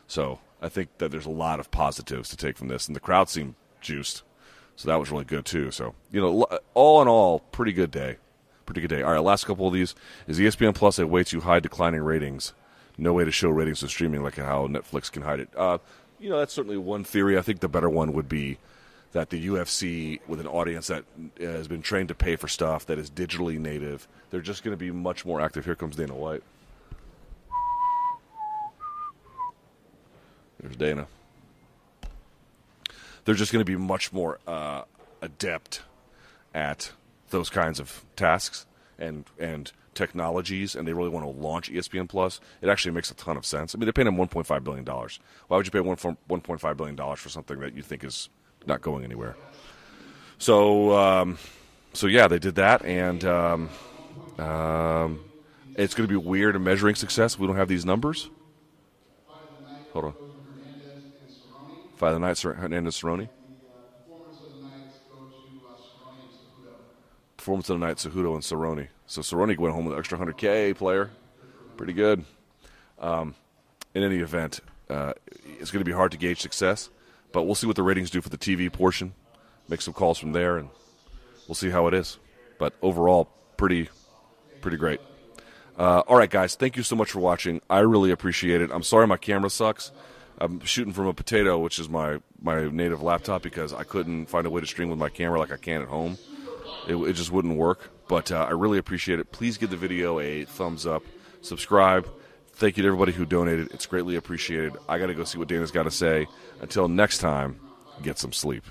So 0.07 0.41
I 0.61 0.69
think 0.69 0.99
that 0.99 1.11
there's 1.11 1.27
a 1.27 1.31
lot 1.31 1.61
of 1.61 1.71
positives 1.71 2.29
to 2.31 2.37
take 2.37 2.57
from 2.57 2.69
this, 2.69 2.87
and 2.87 2.97
the 2.97 3.01
crowd 3.01 3.29
seemed 3.29 3.55
juiced, 3.83 4.23
so 4.77 4.89
that 4.89 4.99
was 4.99 5.11
really 5.11 5.25
good 5.25 5.45
too. 5.45 5.71
So 5.71 5.95
you 6.11 6.21
know, 6.21 6.47
all 6.75 7.03
in 7.03 7.09
all, 7.09 7.41
pretty 7.41 7.73
good 7.73 7.91
day, 7.91 8.17
pretty 8.67 8.81
good 8.81 8.89
day. 8.89 9.03
All 9.03 9.13
right, 9.13 9.23
last 9.23 9.45
couple 9.45 9.67
of 9.67 9.75
these 9.75 9.95
is 10.27 10.39
ESPN 10.39 10.75
Plus 10.75 10.99
at 10.99 11.09
way 11.09 11.25
too 11.25 11.41
high 11.41 11.61
declining 11.61 12.03
ratings. 12.03 12.53
No 12.99 13.13
way 13.13 13.25
to 13.25 13.31
show 13.31 13.49
ratings 13.49 13.81
to 13.81 13.89
streaming 13.89 14.23
like 14.23 14.37
how 14.37 14.67
Netflix 14.67 15.11
can 15.11 15.23
hide 15.23 15.41
it. 15.41 15.49
Uh, 15.57 15.79
you 16.21 16.29
know, 16.29 16.39
that's 16.39 16.53
certainly 16.53 16.77
one 16.77 17.05
theory. 17.05 17.37
I 17.37 17.43
think 17.43 17.61
the 17.61 17.69
better 17.69 17.91
one 17.91 18.13
would 18.13 18.29
be 18.29 18.59
that 19.13 19.31
the 19.31 19.47
UFC, 19.47 20.21
with 20.27 20.41
an 20.41 20.47
audience 20.47 20.87
that 20.87 21.05
has 21.39 21.69
been 21.69 21.83
trained 21.83 22.09
to 22.09 22.15
pay 22.15 22.37
for 22.37 22.49
stuff 22.49 22.87
that 22.87 22.99
is 22.99 23.11
digitally 23.11 23.59
native, 23.59 24.09
they're 24.31 24.41
just 24.41 24.63
going 24.63 24.73
to 24.73 24.79
be 24.79 24.91
much 24.91 25.25
more 25.25 25.41
active. 25.41 25.65
Here 25.65 25.75
comes 25.75 25.97
Dana 25.97 26.15
White. 26.15 26.43
There's 30.61 30.77
Dana. 30.77 31.07
They're 33.25 33.35
just 33.35 33.53
going 33.53 33.65
to 33.65 33.71
be 33.71 33.77
much 33.77 34.13
more 34.13 34.39
uh, 34.47 34.83
adept 35.21 35.83
at 36.55 36.93
those 37.31 37.51
kinds 37.51 37.81
of 37.81 38.05
tasks 38.17 38.67
and 38.99 39.25
and 39.39 39.73
technologies, 39.95 40.75
and 40.75 40.89
they 40.89 40.93
really 40.93 41.09
want 41.11 41.25
to 41.25 41.31
launch 41.31 41.71
ESPN 41.71 42.09
Plus. 42.09 42.41
It 42.61 42.69
actually 42.69 42.93
makes 42.93 43.11
a 43.11 43.15
ton 43.15 43.37
of 43.37 43.45
sense. 43.45 43.75
I 43.75 43.79
mean, 43.79 43.87
they're 43.87 43.93
paying 43.93 44.07
them 44.07 44.17
1.5 44.17 44.65
billion 44.65 44.85
dollars. 44.85 45.21
Why 45.49 45.57
would 45.57 45.67
you 45.67 45.73
pay 45.73 45.81
1.5 45.81 46.77
billion 46.77 46.97
dollars 46.97 47.21
for 47.21 47.29
something 47.29 47.59
that 47.61 47.75
you 47.75 47.83
think 47.83 48.05
is 48.05 48.29
not 48.67 48.81
going 48.81 49.05
anywhere? 49.05 49.37
So, 50.39 50.97
um, 50.97 51.39
so 51.93 52.07
yeah, 52.07 52.27
they 52.29 52.39
did 52.39 52.57
that, 52.57 52.85
and 52.85 53.25
um, 53.25 53.71
um, 54.39 55.21
it's 55.77 55.95
going 55.95 56.09
to 56.09 56.13
be 56.13 56.17
weird 56.17 56.57
in 56.57 56.65
measuring 56.65 56.95
success. 56.95 57.39
We 57.39 57.47
don't 57.47 57.57
have 57.57 57.69
these 57.69 57.85
numbers. 57.85 58.31
Hold 59.93 60.07
on. 60.07 60.22
Fight 62.03 62.15
of 62.15 62.21
the 62.21 62.27
night, 62.27 62.41
Hernandez 62.41 63.01
Cerrone. 63.01 63.29
Performance 67.37 67.71
of 67.71 67.79
the 67.79 67.87
night, 67.87 67.99
Cejudo 67.99 68.35
and 68.35 68.43
Cerrone. 68.43 68.89
So 69.07 69.21
Cerrone 69.21 69.57
went 69.57 69.73
home 69.73 69.85
with 69.85 69.93
an 69.95 70.01
extra 70.01 70.19
100K 70.19 70.77
player. 70.77 71.11
Pretty 71.77 71.93
good. 71.93 72.25
Um, 72.99 73.37
in 73.95 74.03
any 74.03 74.17
event, 74.17 74.59
uh, 74.91 75.13
it's 75.61 75.71
going 75.71 75.79
to 75.79 75.89
be 75.89 75.93
hard 75.93 76.11
to 76.11 76.19
gauge 76.19 76.41
success, 76.41 76.91
but 77.31 77.45
we'll 77.45 77.55
see 77.55 77.69
what 77.69 77.77
the 77.77 77.85
ratings 77.85 78.11
do 78.11 78.21
for 78.21 78.31
the 78.31 78.37
TV 78.37 78.73
portion. 78.73 79.15
Make 79.69 79.81
some 79.81 79.95
calls 79.95 80.19
from 80.19 80.33
there, 80.33 80.57
and 80.57 80.71
we'll 81.47 81.55
see 81.55 81.71
how 81.71 81.87
it 81.87 81.95
is. 81.95 82.19
But 82.59 82.75
overall, 82.83 83.31
pretty, 83.57 83.91
pretty 84.61 84.77
great. 84.77 85.01
Uh, 85.79 86.01
all 86.09 86.17
right, 86.17 86.29
guys, 86.29 86.57
thank 86.57 86.77
you 86.77 86.83
so 86.83 86.97
much 86.97 87.13
for 87.13 87.21
watching. 87.21 87.61
I 87.71 87.79
really 87.79 88.11
appreciate 88.11 88.61
it. 88.61 88.71
I'm 88.73 88.83
sorry 88.83 89.07
my 89.07 89.19
camera 89.19 89.51
sucks. 89.51 89.93
I'm 90.43 90.61
shooting 90.65 90.93
from 90.93 91.07
a 91.07 91.15
potato, 91.15 91.59
which 91.59 91.79
is 91.79 91.89
my 91.89 92.21
my 92.41 92.69
native 92.69 93.01
laptop, 93.01 93.43
because 93.43 93.73
I 93.73 93.85
couldn't 93.85 94.27
find 94.27 94.47
a 94.47 94.51
way 94.51 94.61
to 94.61 94.67
stream 94.67 94.89
with 94.89 94.99
my 94.99 95.09
camera 95.09 95.39
like 95.39 95.53
I 95.53 95.57
can 95.57 95.83
at 95.83 95.89
home. 95.89 96.19
It, 96.89 96.97
it 96.97 97.13
just 97.13 97.31
wouldn't 97.31 97.57
work. 97.57 97.91
But 98.09 98.33
uh, 98.33 98.47
I 98.49 98.51
really 98.51 98.79
appreciate 98.79 99.21
it. 99.21 99.31
Please 99.31 99.57
give 99.57 99.71
the 99.71 99.77
video 99.77 100.19
a 100.19 100.45
thumbs 100.45 100.85
up, 100.87 101.03
subscribe. 101.41 102.09
Thank 102.55 102.77
you 102.77 102.83
to 102.83 102.89
everybody 102.89 103.13
who 103.13 103.25
donated. 103.25 103.71
It's 103.73 103.87
greatly 103.87 104.17
appreciated. 104.17 104.77
I 104.89 104.99
got 104.99 105.07
to 105.07 105.15
go 105.15 105.25
see 105.25 105.39
what 105.39 105.49
Dana's 105.49 105.71
got 105.71 105.85
to 105.85 105.91
say. 105.91 106.27
Until 106.61 106.89
next 106.89 107.19
time, 107.19 107.59
get 108.03 108.19
some 108.19 108.33
sleep. 108.33 108.65